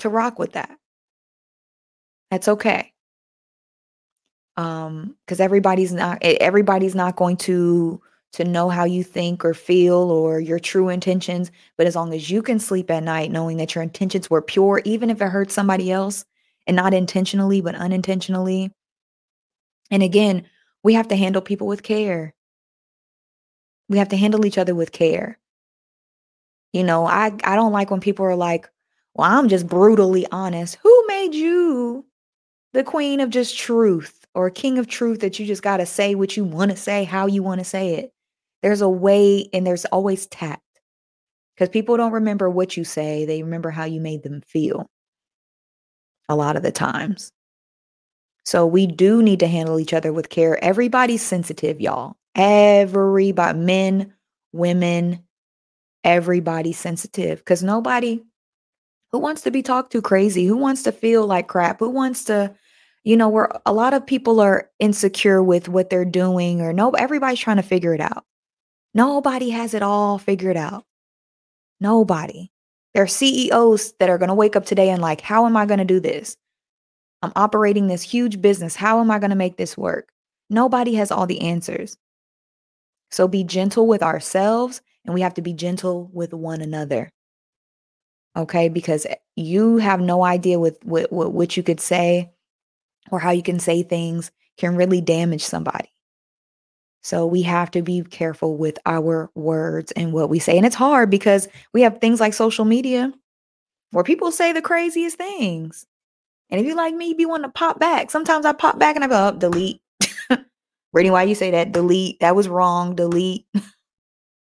to 0.00 0.08
rock 0.10 0.38
with 0.38 0.52
that. 0.52 0.78
That's 2.30 2.48
okay. 2.48 2.92
Um 4.56 5.16
cuz 5.26 5.40
everybody's 5.40 5.92
not 5.92 6.18
everybody's 6.22 6.94
not 6.94 7.16
going 7.16 7.38
to 7.38 8.02
to 8.32 8.44
know 8.44 8.68
how 8.68 8.84
you 8.84 9.02
think 9.02 9.44
or 9.44 9.54
feel 9.54 10.10
or 10.10 10.40
your 10.40 10.58
true 10.58 10.88
intentions, 10.88 11.50
but 11.76 11.86
as 11.86 11.96
long 11.96 12.14
as 12.14 12.30
you 12.30 12.42
can 12.42 12.58
sleep 12.58 12.90
at 12.90 13.02
night 13.02 13.30
knowing 13.30 13.56
that 13.58 13.74
your 13.74 13.82
intentions 13.82 14.28
were 14.28 14.42
pure 14.42 14.82
even 14.84 15.08
if 15.10 15.22
it 15.22 15.28
hurts 15.28 15.54
somebody 15.54 15.90
else, 15.90 16.24
and 16.66 16.76
not 16.76 16.94
intentionally, 16.94 17.60
but 17.60 17.74
unintentionally. 17.74 18.72
And 19.90 20.02
again, 20.02 20.46
we 20.82 20.94
have 20.94 21.08
to 21.08 21.16
handle 21.16 21.42
people 21.42 21.66
with 21.66 21.82
care. 21.82 22.34
We 23.88 23.98
have 23.98 24.08
to 24.08 24.16
handle 24.16 24.46
each 24.46 24.58
other 24.58 24.74
with 24.74 24.92
care. 24.92 25.38
You 26.72 26.84
know, 26.84 27.06
I, 27.06 27.32
I 27.44 27.56
don't 27.56 27.72
like 27.72 27.90
when 27.90 28.00
people 28.00 28.24
are 28.24 28.36
like, 28.36 28.68
well, 29.14 29.30
I'm 29.30 29.48
just 29.48 29.66
brutally 29.66 30.26
honest. 30.32 30.78
Who 30.82 31.04
made 31.06 31.34
you 31.34 32.06
the 32.72 32.82
queen 32.82 33.20
of 33.20 33.28
just 33.28 33.58
truth 33.58 34.24
or 34.34 34.48
king 34.48 34.78
of 34.78 34.86
truth 34.86 35.20
that 35.20 35.38
you 35.38 35.44
just 35.44 35.62
got 35.62 35.76
to 35.76 35.86
say 35.86 36.14
what 36.14 36.36
you 36.36 36.44
want 36.44 36.70
to 36.70 36.76
say, 36.76 37.04
how 37.04 37.26
you 37.26 37.42
want 37.42 37.58
to 37.58 37.64
say 37.64 37.96
it? 37.96 38.12
There's 38.62 38.80
a 38.80 38.88
way 38.88 39.48
and 39.52 39.66
there's 39.66 39.84
always 39.86 40.26
tact 40.28 40.62
because 41.54 41.68
people 41.68 41.96
don't 41.98 42.12
remember 42.12 42.48
what 42.48 42.76
you 42.76 42.84
say, 42.84 43.26
they 43.26 43.42
remember 43.42 43.70
how 43.70 43.84
you 43.84 44.00
made 44.00 44.22
them 44.22 44.40
feel 44.46 44.88
a 46.32 46.36
lot 46.36 46.56
of 46.56 46.62
the 46.62 46.72
times. 46.72 47.32
So 48.44 48.66
we 48.66 48.86
do 48.86 49.22
need 49.22 49.40
to 49.40 49.46
handle 49.46 49.78
each 49.78 49.94
other 49.94 50.12
with 50.12 50.30
care. 50.30 50.62
Everybody's 50.64 51.22
sensitive, 51.22 51.80
y'all. 51.80 52.16
Everybody, 52.34 53.58
men, 53.58 54.14
women, 54.52 55.22
everybody's 56.02 56.78
sensitive 56.78 57.38
because 57.38 57.62
nobody 57.62 58.20
who 59.12 59.18
wants 59.18 59.42
to 59.42 59.50
be 59.50 59.62
talked 59.62 59.92
to 59.92 60.02
crazy, 60.02 60.46
who 60.46 60.56
wants 60.56 60.82
to 60.82 60.92
feel 60.92 61.26
like 61.26 61.46
crap, 61.46 61.78
who 61.78 61.90
wants 61.90 62.24
to, 62.24 62.54
you 63.04 63.16
know, 63.16 63.28
where 63.28 63.50
a 63.66 63.72
lot 63.72 63.94
of 63.94 64.06
people 64.06 64.40
are 64.40 64.70
insecure 64.78 65.42
with 65.42 65.68
what 65.68 65.90
they're 65.90 66.04
doing 66.04 66.62
or 66.62 66.72
no, 66.72 66.90
everybody's 66.90 67.40
trying 67.40 67.58
to 67.58 67.62
figure 67.62 67.94
it 67.94 68.00
out. 68.00 68.24
Nobody 68.94 69.50
has 69.50 69.74
it 69.74 69.82
all 69.82 70.18
figured 70.18 70.56
out. 70.56 70.84
Nobody. 71.80 72.50
There 72.94 73.02
are 73.02 73.08
CEOs 73.08 73.94
that 73.98 74.10
are 74.10 74.18
going 74.18 74.28
to 74.28 74.34
wake 74.34 74.56
up 74.56 74.66
today 74.66 74.90
and 74.90 75.00
like, 75.00 75.20
how 75.20 75.46
am 75.46 75.56
I 75.56 75.66
going 75.66 75.78
to 75.78 75.84
do 75.84 76.00
this? 76.00 76.36
I'm 77.22 77.32
operating 77.36 77.86
this 77.86 78.02
huge 78.02 78.42
business. 78.42 78.76
How 78.76 79.00
am 79.00 79.10
I 79.10 79.18
going 79.18 79.30
to 79.30 79.36
make 79.36 79.56
this 79.56 79.76
work? 79.78 80.10
Nobody 80.50 80.94
has 80.94 81.10
all 81.10 81.26
the 81.26 81.40
answers. 81.40 81.96
So 83.10 83.28
be 83.28 83.44
gentle 83.44 83.86
with 83.86 84.02
ourselves 84.02 84.82
and 85.04 85.14
we 85.14 85.20
have 85.22 85.34
to 85.34 85.42
be 85.42 85.52
gentle 85.52 86.10
with 86.12 86.34
one 86.34 86.60
another. 86.60 87.10
Okay, 88.36 88.68
because 88.68 89.06
eh, 89.06 89.16
you 89.36 89.76
have 89.78 90.00
no 90.00 90.24
idea 90.24 90.58
with 90.58 90.78
what, 90.84 91.12
what, 91.12 91.32
what 91.32 91.56
you 91.56 91.62
could 91.62 91.80
say 91.80 92.32
or 93.10 93.18
how 93.18 93.30
you 93.30 93.42
can 93.42 93.60
say 93.60 93.82
things 93.82 94.30
can 94.56 94.76
really 94.76 95.00
damage 95.00 95.44
somebody. 95.44 95.88
So 97.02 97.26
we 97.26 97.42
have 97.42 97.70
to 97.72 97.82
be 97.82 98.02
careful 98.02 98.56
with 98.56 98.78
our 98.86 99.30
words 99.34 99.92
and 99.92 100.12
what 100.12 100.30
we 100.30 100.38
say. 100.38 100.56
And 100.56 100.64
it's 100.64 100.76
hard 100.76 101.10
because 101.10 101.48
we 101.72 101.82
have 101.82 101.98
things 101.98 102.20
like 102.20 102.32
social 102.32 102.64
media 102.64 103.12
where 103.90 104.04
people 104.04 104.30
say 104.30 104.52
the 104.52 104.62
craziest 104.62 105.16
things. 105.16 105.84
And 106.50 106.60
if 106.60 106.66
you 106.66 106.76
like 106.76 106.94
me, 106.94 107.14
be 107.14 107.26
wanting 107.26 107.50
to 107.50 107.52
pop 107.52 107.80
back. 107.80 108.10
Sometimes 108.10 108.46
I 108.46 108.52
pop 108.52 108.78
back 108.78 108.94
and 108.94 109.04
I 109.04 109.08
go, 109.08 109.28
oh, 109.28 109.32
delete. 109.36 109.80
Brittany, 110.92 111.10
why 111.10 111.24
you 111.24 111.34
say 111.34 111.50
that? 111.50 111.72
Delete. 111.72 112.20
That 112.20 112.36
was 112.36 112.48
wrong. 112.48 112.94
Delete. 112.94 113.46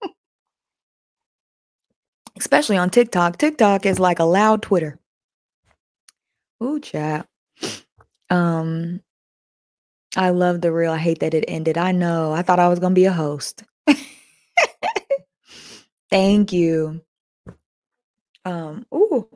Especially 2.39 2.77
on 2.77 2.91
TikTok. 2.91 3.37
TikTok 3.37 3.87
is 3.87 3.99
like 3.99 4.19
a 4.19 4.25
loud 4.25 4.63
Twitter. 4.63 4.99
Ooh, 6.63 6.81
chat. 6.81 7.29
Um, 8.31 9.01
I 10.19 10.31
love 10.31 10.63
the 10.63 10.73
real. 10.73 10.93
I 10.93 10.99
hate 10.99 11.21
that 11.21 11.35
it 11.35 11.47
ended. 11.49 11.79
I 11.79 11.93
know. 11.93 12.33
I 12.35 12.43
thought 12.43 12.61
I 12.61 12.69
was 12.69 12.81
going 12.81 12.93
to 12.93 13.01
be 13.01 13.07
a 13.07 13.13
host. 13.15 13.65
Thank 16.11 16.53
you. 16.53 17.03
Um, 18.45 18.87
ooh. 18.95 19.29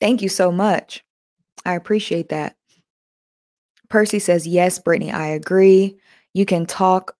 Thank 0.00 0.22
you 0.22 0.28
so 0.28 0.52
much. 0.52 1.04
I 1.66 1.74
appreciate 1.74 2.30
that. 2.30 2.56
Percy 3.88 4.18
says, 4.20 4.46
Yes, 4.46 4.78
Brittany, 4.78 5.12
I 5.12 5.28
agree. 5.28 5.98
You 6.34 6.46
can 6.46 6.66
talk 6.66 7.16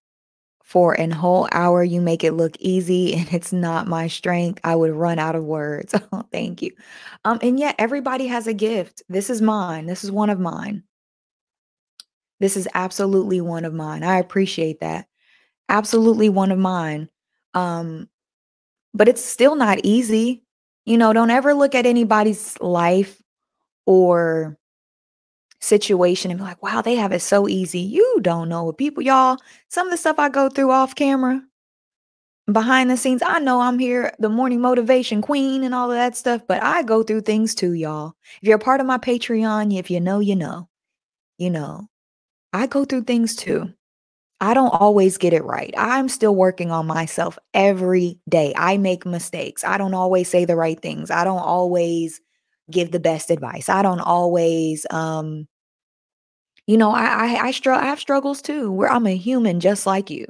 for 0.63 0.93
an 0.93 1.11
whole 1.11 1.47
hour. 1.51 1.83
You 1.83 2.01
make 2.01 2.23
it 2.23 2.33
look 2.33 2.55
easy, 2.59 3.15
and 3.17 3.31
it's 3.33 3.53
not 3.53 3.87
my 3.87 4.07
strength. 4.07 4.61
I 4.63 4.75
would 4.75 4.91
run 4.91 5.19
out 5.19 5.35
of 5.35 5.45
words. 5.45 5.95
Thank 6.31 6.61
you. 6.61 6.71
Um, 7.25 7.39
and 7.41 7.59
yet 7.59 7.75
everybody 7.79 8.27
has 8.27 8.47
a 8.47 8.53
gift. 8.53 9.03
This 9.09 9.29
is 9.29 9.41
mine. 9.41 9.87
This 9.87 10.03
is 10.03 10.11
one 10.11 10.29
of 10.29 10.39
mine. 10.39 10.83
This 12.39 12.55
is 12.57 12.67
absolutely 12.73 13.41
one 13.41 13.65
of 13.65 13.73
mine. 13.73 14.03
I 14.03 14.17
appreciate 14.17 14.79
that. 14.79 15.07
Absolutely 15.67 16.29
one 16.29 16.51
of 16.51 16.59
mine. 16.59 17.09
Um, 17.53 18.09
but 18.93 19.07
it's 19.07 19.23
still 19.23 19.55
not 19.55 19.79
easy. 19.83 20.43
You 20.85 20.97
know, 20.97 21.13
don't 21.13 21.29
ever 21.29 21.53
look 21.53 21.75
at 21.75 21.85
anybody's 21.85 22.59
life 22.59 23.21
or 23.85 24.57
situation 25.59 26.31
and 26.31 26.39
be 26.39 26.43
like, 26.43 26.63
wow, 26.63 26.81
they 26.81 26.95
have 26.95 27.11
it 27.11 27.21
so 27.21 27.47
easy. 27.47 27.79
You 27.79 28.19
don't 28.21 28.49
know 28.49 28.63
what 28.63 28.77
people, 28.77 29.03
y'all, 29.03 29.37
some 29.67 29.87
of 29.87 29.91
the 29.91 29.97
stuff 29.97 30.17
I 30.17 30.29
go 30.29 30.49
through 30.49 30.71
off 30.71 30.95
camera, 30.95 31.41
behind 32.51 32.89
the 32.89 32.97
scenes, 32.97 33.21
I 33.25 33.39
know 33.39 33.61
I'm 33.61 33.79
here, 33.79 34.13
the 34.19 34.29
morning 34.29 34.61
motivation 34.61 35.21
queen 35.21 35.63
and 35.63 35.75
all 35.75 35.91
of 35.91 35.97
that 35.97 36.15
stuff, 36.17 36.41
but 36.47 36.63
I 36.63 36.83
go 36.83 37.03
through 37.03 37.21
things 37.21 37.53
too, 37.53 37.73
y'all. 37.73 38.13
If 38.41 38.47
you're 38.47 38.57
a 38.57 38.59
part 38.59 38.79
of 38.79 38.87
my 38.87 38.97
Patreon, 38.97 39.77
if 39.77 39.91
you 39.91 39.99
know, 39.99 40.19
you 40.19 40.35
know, 40.35 40.69
you 41.37 41.49
know. 41.49 41.87
I 42.53 42.67
go 42.67 42.85
through 42.85 43.03
things 43.03 43.35
too. 43.35 43.73
I 44.41 44.53
don't 44.53 44.69
always 44.69 45.17
get 45.17 45.33
it 45.33 45.43
right. 45.43 45.73
I'm 45.77 46.09
still 46.09 46.35
working 46.35 46.71
on 46.71 46.87
myself 46.87 47.37
every 47.53 48.19
day. 48.29 48.53
I 48.55 48.77
make 48.77 49.05
mistakes. 49.05 49.63
I 49.65 49.77
don't 49.77 49.93
always 49.93 50.29
say 50.29 50.45
the 50.45 50.55
right 50.55 50.79
things. 50.81 51.11
I 51.11 51.23
don't 51.25 51.39
always 51.39 52.21
give 52.71 52.91
the 52.91 52.99
best 52.99 53.31
advice. 53.31 53.69
I 53.69 53.81
don't 53.81 53.99
always 53.99 54.85
um 54.91 55.47
you 56.67 56.77
know, 56.77 56.91
I 56.91 57.05
I 57.05 57.47
I, 57.47 57.51
str- 57.51 57.71
I 57.71 57.85
have 57.85 57.99
struggles 57.99 58.41
too 58.41 58.71
where 58.71 58.91
I'm 58.91 59.07
a 59.07 59.15
human 59.15 59.59
just 59.59 59.85
like 59.85 60.09
you. 60.09 60.25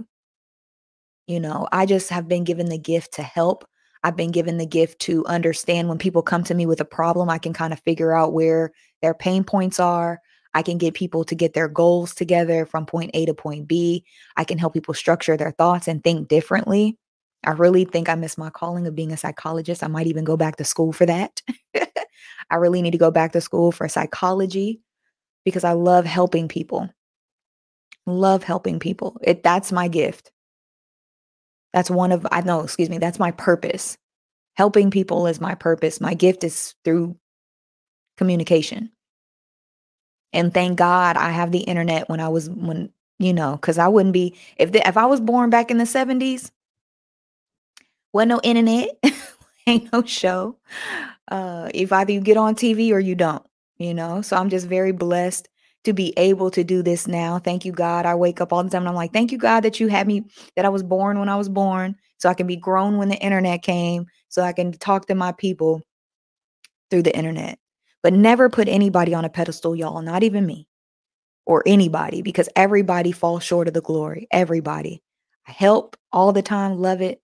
You 1.27 1.39
know, 1.39 1.67
I 1.71 1.85
just 1.85 2.09
have 2.09 2.27
been 2.27 2.43
given 2.43 2.67
the 2.69 2.77
gift 2.77 3.13
to 3.15 3.23
help. 3.23 3.65
I've 4.03 4.15
been 4.15 4.31
given 4.31 4.57
the 4.57 4.65
gift 4.65 4.99
to 5.01 5.25
understand 5.25 5.89
when 5.89 5.97
people 5.97 6.21
come 6.23 6.43
to 6.45 6.55
me 6.55 6.65
with 6.65 6.79
a 6.81 6.85
problem, 6.85 7.29
I 7.29 7.37
can 7.37 7.53
kind 7.53 7.73
of 7.73 7.81
figure 7.81 8.13
out 8.13 8.33
where 8.33 8.71
their 9.01 9.13
pain 9.13 9.43
points 9.43 9.79
are. 9.79 10.19
I 10.53 10.61
can 10.63 10.77
get 10.77 10.93
people 10.93 11.23
to 11.25 11.35
get 11.35 11.53
their 11.53 11.67
goals 11.67 12.13
together 12.15 12.65
from 12.65 12.85
point 12.85 13.11
A 13.13 13.25
to 13.25 13.33
point 13.33 13.67
B. 13.67 14.03
I 14.35 14.43
can 14.43 14.57
help 14.57 14.73
people 14.73 14.93
structure 14.93 15.37
their 15.37 15.51
thoughts 15.51 15.87
and 15.87 16.03
think 16.03 16.27
differently. 16.27 16.97
I 17.45 17.51
really 17.51 17.85
think 17.85 18.09
I 18.09 18.15
miss 18.15 18.37
my 18.37 18.49
calling 18.49 18.85
of 18.87 18.95
being 18.95 19.11
a 19.11 19.17
psychologist. 19.17 19.83
I 19.83 19.87
might 19.87 20.07
even 20.07 20.25
go 20.25 20.35
back 20.35 20.57
to 20.57 20.63
school 20.63 20.91
for 20.91 21.05
that. 21.05 21.41
I 22.49 22.55
really 22.55 22.81
need 22.81 22.91
to 22.91 22.97
go 22.97 23.11
back 23.11 23.31
to 23.33 23.41
school 23.41 23.71
for 23.71 23.87
psychology 23.87 24.81
because 25.45 25.63
I 25.63 25.73
love 25.73 26.05
helping 26.05 26.47
people. 26.47 26.89
Love 28.05 28.43
helping 28.43 28.79
people. 28.79 29.17
It 29.21 29.43
that's 29.43 29.71
my 29.71 29.87
gift. 29.87 30.31
That's 31.73 31.91
one 31.91 32.11
of 32.11 32.25
I 32.31 32.41
know, 32.41 32.61
excuse 32.61 32.89
me, 32.89 32.97
that's 32.97 33.19
my 33.19 33.31
purpose. 33.31 33.97
Helping 34.55 34.91
people 34.91 35.27
is 35.27 35.39
my 35.39 35.55
purpose. 35.55 36.01
My 36.01 36.13
gift 36.15 36.43
is 36.43 36.73
through 36.83 37.15
communication. 38.17 38.91
And 40.33 40.53
thank 40.53 40.77
God 40.77 41.17
I 41.17 41.31
have 41.31 41.51
the 41.51 41.59
internet 41.59 42.09
when 42.09 42.19
I 42.19 42.29
was 42.29 42.49
when 42.49 42.91
you 43.19 43.33
know, 43.33 43.57
cuz 43.57 43.77
I 43.77 43.87
wouldn't 43.87 44.13
be 44.13 44.35
if 44.57 44.71
the, 44.71 44.87
if 44.87 44.97
I 44.97 45.05
was 45.05 45.21
born 45.21 45.49
back 45.49 45.71
in 45.71 45.77
the 45.77 45.85
70s, 45.85 46.51
wasn't 48.13 48.29
no 48.29 48.41
internet, 48.43 48.89
ain't 49.67 49.91
no 49.93 50.03
show. 50.03 50.57
Uh 51.29 51.69
if 51.73 51.91
either 51.91 52.13
you 52.13 52.21
get 52.21 52.37
on 52.37 52.55
TV 52.55 52.91
or 52.91 52.99
you 52.99 53.15
don't, 53.15 53.45
you 53.77 53.93
know. 53.93 54.21
So 54.21 54.37
I'm 54.37 54.49
just 54.49 54.67
very 54.67 54.91
blessed 54.93 55.49
to 55.85 55.93
be 55.93 56.13
able 56.17 56.51
to 56.51 56.63
do 56.63 56.83
this 56.83 57.07
now. 57.07 57.39
Thank 57.39 57.65
you, 57.65 57.71
God. 57.71 58.05
I 58.05 58.15
wake 58.15 58.41
up 58.41 58.51
all 58.53 58.63
the 58.63 58.69
time 58.69 58.81
and 58.83 58.89
I'm 58.89 58.95
like, 58.95 59.13
thank 59.13 59.31
you, 59.31 59.37
God, 59.37 59.61
that 59.61 59.79
you 59.79 59.87
had 59.87 60.07
me, 60.07 60.23
that 60.55 60.65
I 60.65 60.69
was 60.69 60.83
born 60.83 61.19
when 61.19 61.29
I 61.29 61.37
was 61.37 61.49
born, 61.49 61.95
so 62.17 62.29
I 62.29 62.33
can 62.33 62.47
be 62.47 62.57
grown 62.57 62.97
when 62.97 63.09
the 63.09 63.17
internet 63.17 63.63
came, 63.63 64.07
so 64.29 64.41
I 64.43 64.53
can 64.53 64.73
talk 64.73 65.07
to 65.07 65.15
my 65.15 65.31
people 65.33 65.81
through 66.91 67.03
the 67.03 67.15
internet. 67.15 67.59
But 68.01 68.13
never 68.13 68.49
put 68.49 68.67
anybody 68.69 69.13
on 69.13 69.25
a 69.25 69.29
pedestal, 69.29 69.75
y'all, 69.75 70.01
not 70.01 70.23
even 70.23 70.45
me 70.45 70.67
or 71.45 71.63
anybody, 71.65 72.21
because 72.21 72.47
everybody 72.55 73.11
falls 73.11 73.43
short 73.43 73.67
of 73.67 73.73
the 73.73 73.81
glory. 73.81 74.27
Everybody. 74.31 75.01
I 75.47 75.51
help 75.51 75.97
all 76.11 76.31
the 76.31 76.41
time, 76.41 76.77
love 76.77 77.01
it. 77.01 77.21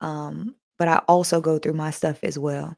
Um, 0.00 0.54
but 0.78 0.88
I 0.88 0.98
also 1.08 1.40
go 1.40 1.58
through 1.58 1.74
my 1.74 1.90
stuff 1.90 2.22
as 2.22 2.38
well. 2.38 2.76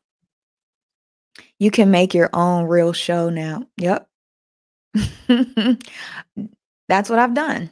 You 1.59 1.70
can 1.70 1.90
make 1.90 2.14
your 2.14 2.30
own 2.32 2.64
real 2.64 2.92
show 2.92 3.28
now. 3.30 3.66
Yep. 3.76 4.09
That's 6.88 7.11
what 7.11 7.18
I've 7.18 7.34
done. 7.34 7.70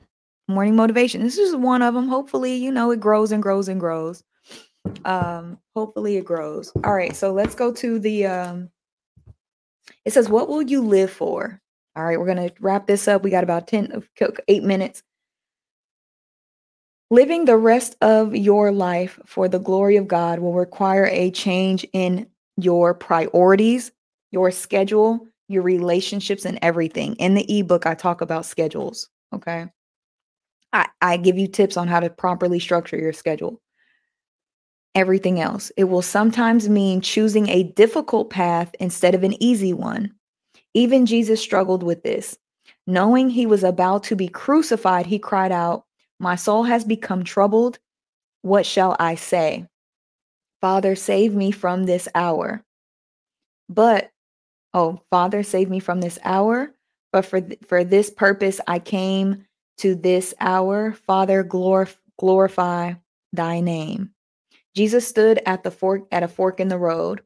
Morning 0.49 0.77
motivation. 0.77 1.22
This 1.22 1.39
is 1.39 1.57
one 1.57 1.83
of 1.83 1.95
them. 1.95 2.09
Hopefully, 2.09 2.55
you 2.57 2.70
know, 2.70 2.91
it 2.91 3.01
grows 3.01 3.33
and 3.33 3.43
grows 3.43 3.68
and 3.68 3.81
grows. 3.81 4.22
Um, 5.05 5.59
hopefully 5.75 6.16
it 6.16 6.25
grows. 6.25 6.72
All 6.85 6.95
right, 6.95 7.16
so 7.16 7.33
let's 7.33 7.55
go 7.55 7.72
to 7.72 7.99
the 7.99 8.27
um 8.27 8.70
it 10.05 10.12
says, 10.12 10.28
What 10.28 10.48
will 10.48 10.62
you 10.62 10.82
live 10.82 11.11
for? 11.11 11.61
All 11.96 12.05
right, 12.05 12.18
we're 12.18 12.26
gonna 12.26 12.50
wrap 12.61 12.86
this 12.86 13.09
up. 13.09 13.22
We 13.22 13.30
got 13.30 13.44
about 13.44 13.68
10 13.68 14.02
uh, 14.20 14.26
eight 14.48 14.62
minutes. 14.62 15.02
Living 17.11 17.44
the 17.44 17.57
rest 17.57 17.96
of 18.00 18.34
your 18.34 18.72
life 18.72 19.20
for 19.26 19.48
the 19.48 19.59
glory 19.59 19.96
of 19.96 20.09
God 20.09 20.40
will 20.40 20.55
require 20.55 21.07
a 21.07 21.30
change 21.30 21.86
in 21.92 22.26
your 22.57 22.94
priorities, 22.94 23.92
your 24.30 24.50
schedule, 24.50 25.26
your 25.48 25.62
relationships 25.62 26.44
and 26.44 26.59
everything. 26.62 27.14
In 27.16 27.34
the 27.34 27.59
ebook, 27.59 27.86
I 27.86 27.94
talk 27.94 28.20
about 28.20 28.46
schedules. 28.46 29.09
Okay. 29.32 29.66
I, 30.72 30.88
I 31.00 31.16
give 31.18 31.38
you 31.38 31.46
tips 31.46 31.76
on 31.76 31.86
how 31.86 32.00
to 32.00 32.11
properly 32.11 32.59
structure 32.59 32.96
your 32.96 33.12
schedule. 33.12 33.61
Everything 34.95 35.40
else. 35.40 35.72
It 35.76 35.84
will 35.84 36.03
sometimes 36.03 36.68
mean 36.68 37.01
choosing 37.01 37.49
a 37.49 37.64
difficult 37.64 38.30
path 38.30 38.74
instead 38.80 39.14
of 39.14 39.24
an 39.24 39.42
easy 39.42 39.72
one. 39.72 40.12
Even 40.74 41.07
Jesus 41.07 41.40
struggled 41.40 41.82
with 41.82 42.03
this. 42.03 42.38
Knowing 42.86 43.30
he 43.30 43.47
was 43.47 43.64
about 43.64 44.05
to 44.05 44.16
be 44.16 44.28
crucified, 44.28 45.07
he 45.07 45.18
cried 45.18 45.53
out, 45.53 45.84
My 46.20 46.36
soul 46.36 46.64
has 46.64 46.84
become 46.84 47.24
troubled. 47.24 47.78
What 48.42 48.66
shall 48.66 48.97
I 49.01 49.16
say? 49.16 49.66
Father, 50.61 50.97
save 50.97 51.34
me 51.34 51.51
from 51.51 51.84
this 51.84 52.09
hour. 52.14 52.62
But 53.68 54.11
Oh, 54.74 55.01
Father, 55.11 55.42
save 55.45 55.70
me 55.70 55.80
from 55.80 56.01
this 56.01 56.18
hour. 56.24 56.74
But 57.12 57.26
for, 57.26 57.40
th- 57.40 57.61
for 57.66 57.84
this 57.84 58.11
purpose 58.11 58.61
I 58.66 58.80
came 58.80 59.47
to 59.78 59.95
this 59.95 60.34
hour. 60.40 60.92
Father, 60.92 61.45
glorif- 61.45 61.97
glorify 62.18 62.95
thy 63.32 63.61
name. 63.61 64.14
Jesus 64.75 65.07
stood 65.07 65.41
at 65.47 65.62
the 65.62 65.70
fork 65.70 66.07
at 66.11 66.22
a 66.22 66.29
fork 66.29 66.61
in 66.61 66.68
the 66.68 66.79
road. 66.79 67.22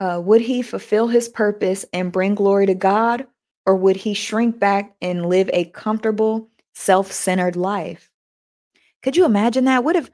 Uh, 0.00 0.20
would 0.20 0.40
he 0.40 0.62
fulfill 0.62 1.06
his 1.06 1.28
purpose 1.28 1.84
and 1.92 2.10
bring 2.10 2.34
glory 2.34 2.66
to 2.66 2.74
God, 2.74 3.26
or 3.66 3.76
would 3.76 3.96
he 3.96 4.14
shrink 4.14 4.58
back 4.58 4.94
and 5.00 5.26
live 5.26 5.48
a 5.52 5.66
comfortable, 5.66 6.50
self-centered 6.74 7.54
life? 7.54 8.10
Could 9.02 9.16
you 9.16 9.24
imagine 9.24 9.64
that? 9.66 9.84
What 9.84 9.94
if 9.94 10.10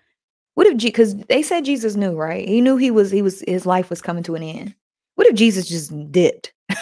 what 0.55 0.67
if 0.67 0.77
because 0.77 1.15
they 1.29 1.43
said 1.43 1.65
Jesus 1.65 1.95
knew, 1.95 2.17
right? 2.17 2.47
He 2.47 2.61
knew 2.61 2.77
he 2.77 2.91
was 2.91 3.11
he 3.11 3.23
was 3.23 3.43
his 3.47 3.65
life 3.65 3.91
was 3.91 4.03
coming 4.03 4.25
to 4.25 4.35
an 4.35 4.43
end. 4.43 4.75
What 5.15 5.27
if 5.29 5.37
Jesus 5.37 5.69
just 5.69 5.93
dipped? 6.11 6.53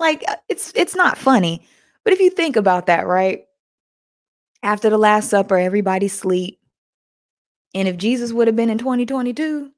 like 0.00 0.24
uh, 0.26 0.36
it's 0.48 0.72
it's 0.74 0.96
not 0.96 1.18
funny, 1.18 1.66
but 2.02 2.12
if 2.12 2.20
you 2.20 2.30
think 2.30 2.56
about 2.56 2.86
that, 2.86 3.06
right? 3.06 3.44
After 4.64 4.88
the 4.88 4.96
Last 4.96 5.28
Supper, 5.28 5.58
everybody 5.58 6.08
sleep, 6.08 6.58
and 7.74 7.86
if 7.86 7.98
Jesus 7.98 8.32
would 8.32 8.46
have 8.46 8.56
been 8.56 8.70
in 8.70 8.78
2022, 8.78 9.70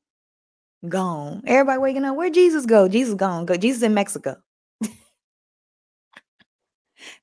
gone. 0.89 1.43
Everybody 1.45 1.81
waking 1.81 2.05
up. 2.05 2.17
Where 2.17 2.31
Jesus 2.31 2.67
go? 2.67 2.87
Jesus 2.87 3.15
gone. 3.15 3.47
Go. 3.47 3.57
Jesus 3.57 3.83
in 3.83 3.95
Mexico. 3.95 4.37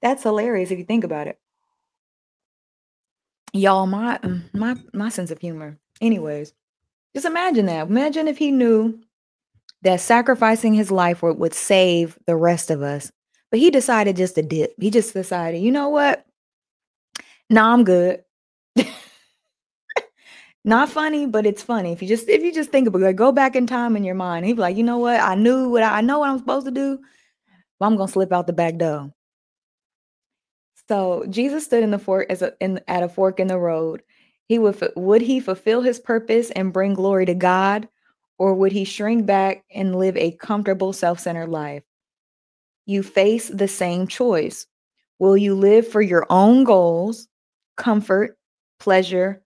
That's 0.01 0.23
hilarious 0.23 0.71
if 0.71 0.79
you 0.79 0.83
think 0.83 1.05
about 1.05 1.27
it. 1.27 1.39
Y'all, 3.53 3.87
my 3.87 4.17
mm, 4.17 4.43
my 4.53 4.75
my 4.93 5.07
sense 5.07 5.31
of 5.31 5.39
humor. 5.39 5.77
Anyways, 6.01 6.53
just 7.15 7.25
imagine 7.25 7.67
that. 7.67 7.87
Imagine 7.87 8.27
if 8.27 8.37
he 8.37 8.51
knew 8.51 8.99
that 9.83 10.01
sacrificing 10.01 10.73
his 10.73 10.91
life 10.91 11.23
would, 11.23 11.37
would 11.37 11.53
save 11.53 12.19
the 12.27 12.35
rest 12.35 12.69
of 12.71 12.81
us. 12.81 13.09
But 13.51 13.61
he 13.61 13.71
decided 13.71 14.17
just 14.17 14.35
to 14.35 14.41
dip. 14.41 14.73
He 14.79 14.89
just 14.89 15.13
decided, 15.13 15.61
you 15.61 15.71
know 15.71 15.87
what? 15.87 16.25
Nah, 17.49 17.73
I'm 17.73 17.83
good. 17.83 18.23
Not 20.65 20.89
funny, 20.89 21.25
but 21.25 21.45
it's 21.45 21.61
funny. 21.61 21.91
If 21.91 22.01
you 22.01 22.07
just 22.07 22.29
if 22.29 22.41
you 22.41 22.53
just 22.53 22.71
think 22.71 22.87
about 22.87 23.01
it, 23.01 23.05
like, 23.05 23.15
go 23.17 23.31
back 23.33 23.55
in 23.55 23.67
time 23.67 23.97
in 23.97 24.03
your 24.05 24.15
mind, 24.15 24.45
he'd 24.45 24.53
be 24.53 24.61
like, 24.61 24.77
you 24.77 24.83
know 24.83 24.97
what? 24.97 25.19
I 25.19 25.35
knew 25.35 25.69
what 25.69 25.83
I, 25.83 25.97
I 25.97 26.01
know 26.01 26.19
what 26.19 26.29
I'm 26.29 26.37
supposed 26.39 26.65
to 26.65 26.71
do, 26.71 26.99
but 27.79 27.85
I'm 27.87 27.97
gonna 27.97 28.11
slip 28.11 28.31
out 28.31 28.47
the 28.47 28.53
back 28.53 28.77
door. 28.77 29.11
So 30.89 31.25
Jesus 31.29 31.65
stood 31.65 31.83
in 31.83 31.91
the 31.91 31.99
fork 31.99 32.27
as 32.29 32.41
a 32.41 32.53
in 32.61 32.79
at 32.87 33.03
a 33.03 33.09
fork 33.09 33.39
in 33.39 33.47
the 33.47 33.57
road. 33.59 34.03
He 34.47 34.59
would 34.59 34.77
would 34.95 35.21
he 35.21 35.39
fulfill 35.39 35.81
his 35.81 35.99
purpose 35.99 36.51
and 36.51 36.73
bring 36.73 36.93
glory 36.93 37.25
to 37.25 37.33
God, 37.35 37.89
or 38.37 38.53
would 38.53 38.71
he 38.71 38.85
shrink 38.85 39.25
back 39.25 39.63
and 39.73 39.95
live 39.97 40.15
a 40.17 40.31
comfortable, 40.31 40.93
self-centered 40.93 41.49
life? 41.49 41.83
You 42.85 43.03
face 43.03 43.49
the 43.49 43.67
same 43.67 44.07
choice. 44.07 44.65
Will 45.19 45.37
you 45.37 45.55
live 45.55 45.87
for 45.87 46.01
your 46.01 46.25
own 46.29 46.63
goals, 46.63 47.27
comfort, 47.75 48.37
pleasure, 48.79 49.41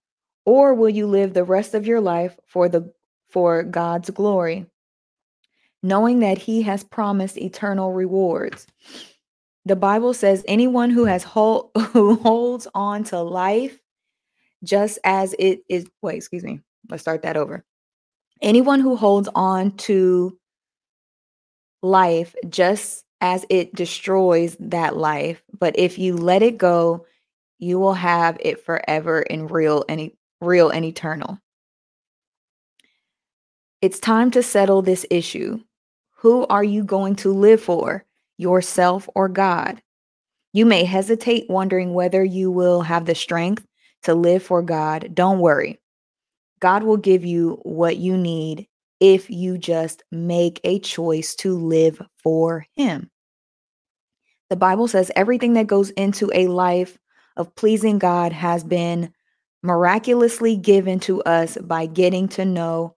or 0.46 0.74
will 0.74 0.90
you 0.90 1.08
live 1.08 1.34
the 1.34 1.44
rest 1.44 1.74
of 1.74 1.86
your 1.86 2.02
life 2.02 2.38
for 2.48 2.70
the 2.70 2.92
for 3.30 3.64
God's 3.64 4.10
glory? 4.10 4.66
Knowing 5.84 6.20
that 6.20 6.38
he 6.38 6.62
has 6.64 6.84
promised 6.84 7.38
eternal 7.38 7.94
rewards. 7.94 8.66
The 9.66 9.76
Bible 9.76 10.14
says 10.14 10.44
anyone 10.48 10.90
who 10.90 11.06
has 11.06 11.24
hold, 11.24 11.72
who 11.92 12.16
holds 12.16 12.68
on 12.74 13.04
to 13.06 13.22
life 13.22 13.78
just 14.64 15.00
as 15.04 15.36
it 15.38 15.60
is 15.70 15.86
wait, 16.02 16.18
excuse 16.18 16.44
me. 16.44 16.62
Let's 16.90 17.02
start 17.02 17.24
that 17.24 17.38
over. 17.38 17.66
Anyone 18.42 18.80
who 18.80 18.96
holds 18.96 19.30
on 19.36 19.76
to 19.78 20.38
life 21.82 22.36
just 22.50 23.04
as 23.20 23.46
it 23.50 23.74
destroys 23.74 24.56
that 24.60 24.96
life, 24.96 25.42
but 25.60 25.78
if 25.78 25.98
you 25.98 26.16
let 26.16 26.44
it 26.44 26.58
go, 26.58 27.06
you 27.60 27.80
will 27.80 27.94
have 27.94 28.38
it 28.40 28.66
forever 28.66 29.20
and 29.20 29.50
real 29.50 29.86
and 29.90 30.12
real 30.42 30.70
and 30.70 30.86
eternal. 30.86 31.40
It's 33.82 34.00
time 34.00 34.32
to 34.32 34.44
settle 34.44 34.82
this 34.82 35.06
issue. 35.10 35.60
Who 36.18 36.48
are 36.48 36.64
you 36.64 36.84
going 36.84 37.16
to 37.18 37.34
live 37.34 37.62
for? 37.62 38.08
yourself, 38.38 39.10
or 39.16 39.28
God. 39.28 39.82
You 40.54 40.66
may 40.66 40.84
hesitate, 40.86 41.50
wondering 41.50 41.94
whether 41.94 42.24
you 42.24 42.50
will 42.52 42.82
have 42.82 43.06
the 43.06 43.16
strength 43.16 43.66
to 44.04 44.16
live 44.16 44.44
for 44.44 44.62
God. 44.62 45.14
Don't 45.14 45.40
worry. 45.40 45.80
God 46.60 46.84
will 46.84 46.98
give 46.98 47.26
you 47.26 47.60
what 47.64 47.98
you 47.98 48.18
need 48.18 48.68
if 49.00 49.30
you 49.30 49.58
just 49.58 50.04
make 50.12 50.60
a 50.64 50.80
choice 50.80 51.36
to 51.36 51.56
live 51.56 52.02
for 52.24 52.66
Him. 52.76 53.10
The 54.50 54.56
Bible 54.56 54.88
says 54.88 55.12
everything 55.16 55.54
that 55.54 55.68
goes 55.68 55.90
into 55.92 56.32
a 56.34 56.48
life 56.48 56.98
of 57.38 57.56
pleasing 57.56 58.00
God 58.00 58.34
has 58.34 58.64
been 58.64 59.14
miraculously 59.64 60.58
given 60.58 61.00
to 61.02 61.22
us 61.24 61.58
by 61.62 61.86
getting 61.86 62.28
to 62.30 62.46
know 62.46 62.96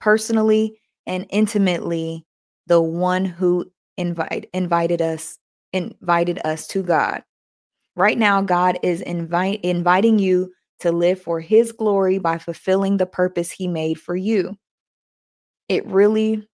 personally 0.00 0.80
and 1.06 1.26
intimately 1.30 2.26
the 2.66 2.80
one 2.80 3.24
who 3.24 3.70
invite, 3.96 4.48
invited 4.52 5.00
us 5.00 5.38
invited 5.72 6.40
us 6.44 6.66
to 6.66 6.82
God. 6.82 7.22
Right 7.94 8.18
now 8.18 8.40
God 8.40 8.78
is 8.82 9.00
invite, 9.02 9.60
inviting 9.62 10.18
you 10.18 10.52
to 10.80 10.92
live 10.92 11.20
for 11.20 11.40
his 11.40 11.72
glory 11.72 12.18
by 12.18 12.38
fulfilling 12.38 12.96
the 12.96 13.06
purpose 13.06 13.50
he 13.50 13.68
made 13.68 14.00
for 14.00 14.16
you. 14.16 14.56
It 15.68 15.86
really 15.86 16.48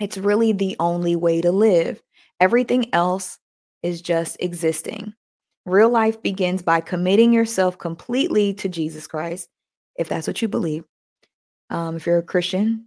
it's 0.00 0.16
really 0.16 0.52
the 0.52 0.76
only 0.78 1.16
way 1.16 1.40
to 1.40 1.50
live. 1.50 2.00
Everything 2.40 2.94
else 2.94 3.38
is 3.82 4.00
just 4.00 4.36
existing. 4.38 5.12
Real 5.68 5.90
life 5.90 6.22
begins 6.22 6.62
by 6.62 6.80
committing 6.80 7.32
yourself 7.32 7.78
completely 7.78 8.54
to 8.54 8.68
Jesus 8.68 9.06
Christ, 9.06 9.48
if 9.96 10.08
that's 10.08 10.26
what 10.26 10.40
you 10.40 10.48
believe. 10.48 10.84
Um, 11.70 11.96
if 11.96 12.06
you're 12.06 12.18
a 12.18 12.22
Christian, 12.22 12.86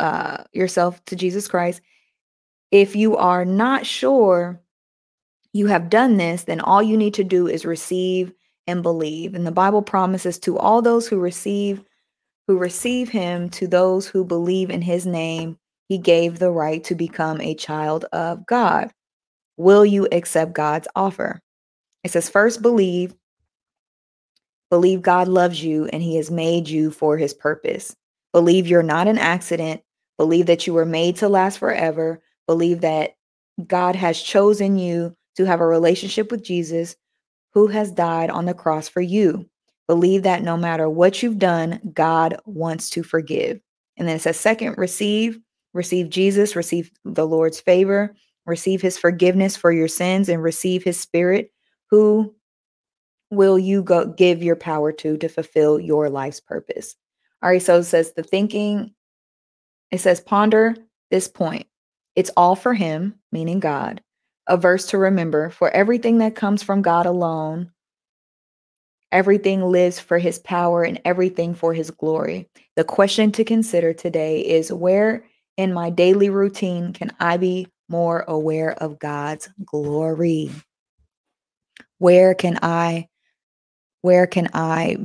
uh, 0.00 0.44
yourself 0.52 1.04
to 1.06 1.16
Jesus 1.16 1.48
Christ. 1.48 1.80
If 2.70 2.96
you 2.96 3.16
are 3.16 3.44
not 3.44 3.84
sure 3.84 4.60
you 5.52 5.66
have 5.66 5.90
done 5.90 6.16
this, 6.16 6.44
then 6.44 6.60
all 6.60 6.82
you 6.82 6.96
need 6.96 7.14
to 7.14 7.24
do 7.24 7.46
is 7.46 7.64
receive 7.64 8.32
and 8.66 8.82
believe. 8.82 9.34
And 9.34 9.46
the 9.46 9.52
Bible 9.52 9.82
promises 9.82 10.38
to 10.40 10.58
all 10.58 10.82
those 10.82 11.08
who 11.08 11.18
receive 11.18 11.84
who 12.46 12.58
receive 12.58 13.08
him 13.08 13.50
to 13.50 13.66
those 13.66 14.06
who 14.06 14.24
believe 14.24 14.70
in 14.70 14.80
his 14.80 15.04
name, 15.04 15.58
he 15.88 15.98
gave 15.98 16.38
the 16.38 16.50
right 16.50 16.84
to 16.84 16.94
become 16.94 17.40
a 17.40 17.56
child 17.56 18.04
of 18.12 18.46
God. 18.46 18.92
Will 19.56 19.84
you 19.84 20.06
accept 20.12 20.52
God's 20.52 20.86
offer? 20.94 21.40
It 22.06 22.12
says, 22.12 22.28
first 22.28 22.62
believe, 22.62 23.16
believe 24.70 25.02
God 25.02 25.26
loves 25.26 25.60
you 25.60 25.86
and 25.86 26.00
he 26.00 26.14
has 26.14 26.30
made 26.30 26.68
you 26.68 26.92
for 26.92 27.16
his 27.16 27.34
purpose. 27.34 27.96
Believe 28.32 28.68
you're 28.68 28.84
not 28.84 29.08
an 29.08 29.18
accident. 29.18 29.82
Believe 30.16 30.46
that 30.46 30.68
you 30.68 30.72
were 30.72 30.86
made 30.86 31.16
to 31.16 31.28
last 31.28 31.58
forever. 31.58 32.22
Believe 32.46 32.82
that 32.82 33.16
God 33.66 33.96
has 33.96 34.22
chosen 34.22 34.78
you 34.78 35.16
to 35.34 35.46
have 35.46 35.60
a 35.60 35.66
relationship 35.66 36.30
with 36.30 36.44
Jesus 36.44 36.94
who 37.54 37.66
has 37.66 37.90
died 37.90 38.30
on 38.30 38.44
the 38.44 38.54
cross 38.54 38.88
for 38.88 39.00
you. 39.00 39.44
Believe 39.88 40.22
that 40.22 40.44
no 40.44 40.56
matter 40.56 40.88
what 40.88 41.24
you've 41.24 41.40
done, 41.40 41.80
God 41.92 42.40
wants 42.44 42.88
to 42.90 43.02
forgive. 43.02 43.58
And 43.96 44.06
then 44.06 44.14
it 44.14 44.22
says, 44.22 44.38
second, 44.38 44.78
receive, 44.78 45.40
receive 45.74 46.08
Jesus, 46.08 46.54
receive 46.54 46.92
the 47.04 47.26
Lord's 47.26 47.58
favor, 47.58 48.14
receive 48.46 48.80
his 48.80 48.96
forgiveness 48.96 49.56
for 49.56 49.72
your 49.72 49.88
sins, 49.88 50.28
and 50.28 50.40
receive 50.40 50.84
his 50.84 51.00
spirit, 51.00 51.50
who 51.90 52.34
will 53.30 53.58
you 53.58 53.82
go 53.82 54.06
give 54.06 54.42
your 54.42 54.56
power 54.56 54.92
to 54.92 55.16
to 55.18 55.28
fulfill 55.28 55.80
your 55.80 56.08
life's 56.08 56.40
purpose. 56.40 56.96
All 57.42 57.50
right, 57.50 57.62
so 57.62 57.78
it 57.78 57.84
says 57.84 58.12
the 58.12 58.22
thinking, 58.22 58.94
it 59.90 59.98
says 59.98 60.20
ponder 60.20 60.76
this 61.10 61.28
point. 61.28 61.66
It's 62.14 62.30
all 62.36 62.56
for 62.56 62.74
him, 62.74 63.14
meaning 63.32 63.60
God. 63.60 64.00
A 64.46 64.56
verse 64.56 64.86
to 64.86 64.98
remember 64.98 65.50
for 65.50 65.70
everything 65.70 66.18
that 66.18 66.34
comes 66.36 66.62
from 66.62 66.82
God 66.82 67.06
alone 67.06 67.72
Everything 69.12 69.62
lives 69.62 70.00
for 70.00 70.18
his 70.18 70.38
power 70.40 70.82
and 70.82 71.00
everything 71.04 71.54
for 71.54 71.72
his 71.72 71.90
glory. 71.90 72.48
The 72.74 72.84
question 72.84 73.30
to 73.32 73.44
consider 73.44 73.92
today 73.92 74.40
is 74.40 74.72
where 74.72 75.24
in 75.56 75.72
my 75.72 75.90
daily 75.90 76.28
routine 76.28 76.92
can 76.92 77.12
I 77.20 77.36
be 77.36 77.68
more 77.88 78.24
aware 78.26 78.72
of 78.72 78.98
God's 78.98 79.48
glory? 79.64 80.50
Where 81.98 82.34
can 82.34 82.58
I 82.62 83.08
where 84.02 84.26
can 84.26 84.48
I, 84.54 84.96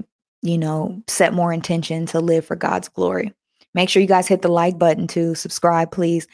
you 0.42 0.58
know, 0.58 1.02
set 1.08 1.34
more 1.34 1.52
intention 1.52 2.06
to 2.08 2.20
live 2.20 2.46
for 2.46 2.56
God's 2.56 2.88
glory? 2.88 3.34
Make 3.74 3.90
sure 3.90 4.02
you 4.02 4.08
guys 4.08 4.28
hit 4.28 4.42
the 4.42 4.50
like 4.50 4.78
button 4.78 5.08
to 5.08 5.34
subscribe, 5.34 5.92
please. 5.92 6.28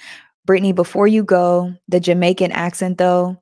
Brittany, 0.46 0.72
before 0.72 1.08
you 1.08 1.24
go, 1.24 1.74
the 1.88 2.00
Jamaican 2.00 2.52
accent 2.52 2.98
though, 2.98 3.42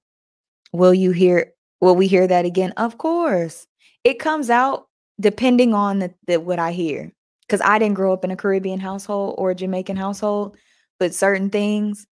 will 0.74 0.94
you 0.94 1.12
hear 1.12 1.54
will 1.82 1.96
we 1.96 2.08
hear 2.08 2.28
that 2.28 2.46
again? 2.46 2.72
Of 2.78 2.98
course 2.98 3.68
it 4.06 4.20
comes 4.20 4.50
out 4.50 4.88
depending 5.20 5.74
on 5.74 6.00
the, 6.00 6.14
the 6.28 6.40
what 6.40 6.60
I 6.60 6.72
hear. 6.72 7.12
Because 7.42 7.62
I 7.62 7.78
didn't 7.78 7.96
grow 7.96 8.12
up 8.12 8.24
in 8.24 8.32
a 8.32 8.36
Caribbean 8.36 8.80
household 8.80 9.36
or 9.38 9.52
a 9.52 9.56
Jamaican 9.56 9.98
household, 9.98 10.58
but 11.00 11.14
certain 11.14 11.50
things 11.50 12.08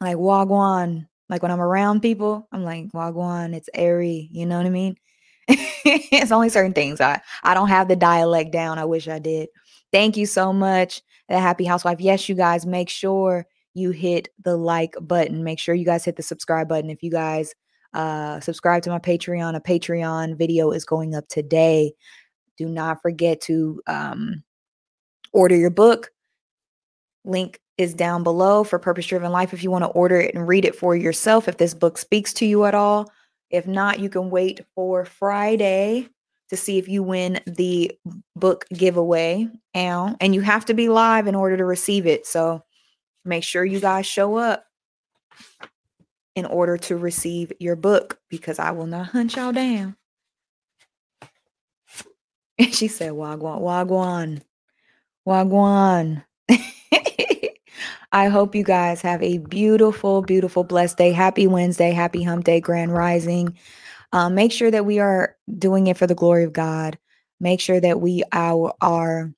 like 0.00 0.16
Wagwan, 0.16 1.07
like 1.28 1.42
when 1.42 1.52
I'm 1.52 1.60
around 1.60 2.00
people, 2.00 2.48
I'm 2.52 2.64
like, 2.64 2.92
Wagwan, 2.92 3.54
it's 3.54 3.68
airy. 3.74 4.28
You 4.32 4.46
know 4.46 4.56
what 4.56 4.66
I 4.66 4.70
mean? 4.70 4.96
it's 5.48 6.32
only 6.32 6.48
certain 6.48 6.72
things. 6.72 7.00
I, 7.00 7.20
I 7.42 7.54
don't 7.54 7.68
have 7.68 7.88
the 7.88 7.96
dialect 7.96 8.52
down. 8.52 8.78
I 8.78 8.84
wish 8.84 9.08
I 9.08 9.18
did. 9.18 9.48
Thank 9.92 10.16
you 10.16 10.26
so 10.26 10.52
much, 10.52 11.02
the 11.28 11.38
happy 11.38 11.64
housewife. 11.64 12.00
Yes, 12.00 12.28
you 12.28 12.34
guys 12.34 12.66
make 12.66 12.88
sure 12.88 13.46
you 13.74 13.90
hit 13.90 14.28
the 14.44 14.56
like 14.56 14.94
button. 15.00 15.44
Make 15.44 15.58
sure 15.58 15.74
you 15.74 15.84
guys 15.84 16.04
hit 16.04 16.16
the 16.16 16.22
subscribe 16.22 16.68
button. 16.68 16.90
If 16.90 17.02
you 17.02 17.10
guys 17.10 17.54
uh, 17.94 18.40
subscribe 18.40 18.82
to 18.82 18.90
my 18.90 18.98
Patreon. 18.98 19.56
A 19.56 19.60
Patreon 19.60 20.36
video 20.36 20.70
is 20.70 20.84
going 20.84 21.14
up 21.14 21.28
today. 21.28 21.92
Do 22.56 22.68
not 22.68 23.00
forget 23.02 23.40
to 23.42 23.80
um, 23.86 24.42
order 25.32 25.56
your 25.56 25.70
book. 25.70 26.10
Link 27.28 27.60
is 27.76 27.94
down 27.94 28.24
below 28.24 28.64
for 28.64 28.78
Purpose 28.78 29.06
Driven 29.06 29.30
Life 29.30 29.52
if 29.52 29.62
you 29.62 29.70
want 29.70 29.84
to 29.84 29.90
order 29.90 30.20
it 30.20 30.34
and 30.34 30.48
read 30.48 30.64
it 30.64 30.74
for 30.74 30.96
yourself 30.96 31.46
if 31.46 31.58
this 31.58 31.74
book 31.74 31.98
speaks 31.98 32.32
to 32.34 32.46
you 32.46 32.64
at 32.64 32.74
all. 32.74 33.10
If 33.50 33.66
not, 33.66 34.00
you 34.00 34.10
can 34.10 34.30
wait 34.30 34.60
for 34.74 35.04
Friday 35.04 36.08
to 36.50 36.56
see 36.56 36.78
if 36.78 36.88
you 36.88 37.02
win 37.02 37.40
the 37.46 37.92
book 38.34 38.66
giveaway. 38.72 39.48
Um, 39.74 40.16
and 40.20 40.34
you 40.34 40.40
have 40.40 40.64
to 40.66 40.74
be 40.74 40.88
live 40.88 41.26
in 41.26 41.34
order 41.34 41.56
to 41.56 41.64
receive 41.64 42.06
it. 42.06 42.26
So 42.26 42.64
make 43.24 43.44
sure 43.44 43.64
you 43.64 43.80
guys 43.80 44.06
show 44.06 44.36
up 44.36 44.64
in 46.34 46.46
order 46.46 46.78
to 46.78 46.96
receive 46.96 47.52
your 47.58 47.76
book 47.76 48.18
because 48.28 48.58
I 48.58 48.70
will 48.70 48.86
not 48.86 49.08
hunt 49.08 49.36
y'all 49.36 49.52
down. 49.52 49.96
And 52.60 52.74
she 52.74 52.88
said, 52.88 53.12
Wagwan, 53.12 53.60
Wagwan, 53.60 54.42
Wagwan. 55.24 56.24
I 58.12 58.28
hope 58.28 58.54
you 58.54 58.64
guys 58.64 59.02
have 59.02 59.22
a 59.22 59.38
beautiful, 59.38 60.22
beautiful, 60.22 60.64
blessed 60.64 60.96
day. 60.96 61.12
Happy 61.12 61.46
Wednesday. 61.46 61.90
Happy 61.92 62.22
Hump 62.22 62.44
Day, 62.44 62.60
Grand 62.60 62.92
Rising. 62.92 63.56
Um, 64.12 64.34
make 64.34 64.52
sure 64.52 64.70
that 64.70 64.86
we 64.86 64.98
are 64.98 65.36
doing 65.58 65.88
it 65.88 65.98
for 65.98 66.06
the 66.06 66.14
glory 66.14 66.44
of 66.44 66.52
God. 66.52 66.98
Make 67.40 67.60
sure 67.60 67.80
that 67.80 68.00
we 68.00 68.22
are, 68.32 68.74
are 68.80 69.32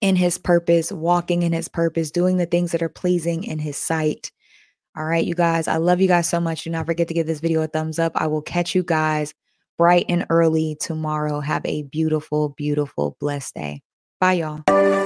in 0.00 0.16
His 0.16 0.38
purpose, 0.38 0.90
walking 0.90 1.42
in 1.42 1.52
His 1.52 1.68
purpose, 1.68 2.10
doing 2.10 2.38
the 2.38 2.46
things 2.46 2.72
that 2.72 2.82
are 2.82 2.88
pleasing 2.88 3.44
in 3.44 3.58
His 3.58 3.76
sight. 3.76 4.32
All 4.96 5.04
right, 5.04 5.24
you 5.24 5.34
guys, 5.34 5.68
I 5.68 5.76
love 5.76 6.00
you 6.00 6.08
guys 6.08 6.28
so 6.28 6.40
much. 6.40 6.64
Do 6.64 6.70
not 6.70 6.86
forget 6.86 7.08
to 7.08 7.14
give 7.14 7.26
this 7.26 7.40
video 7.40 7.60
a 7.62 7.66
thumbs 7.66 7.98
up. 7.98 8.12
I 8.14 8.26
will 8.26 8.42
catch 8.42 8.74
you 8.74 8.82
guys 8.82 9.34
bright 9.76 10.06
and 10.08 10.26
early 10.30 10.76
tomorrow. 10.80 11.40
Have 11.40 11.64
a 11.66 11.82
beautiful, 11.82 12.48
beautiful, 12.48 13.16
blessed 13.20 13.54
day. 13.54 13.82
Bye, 14.20 14.32
y'all. 14.32 14.97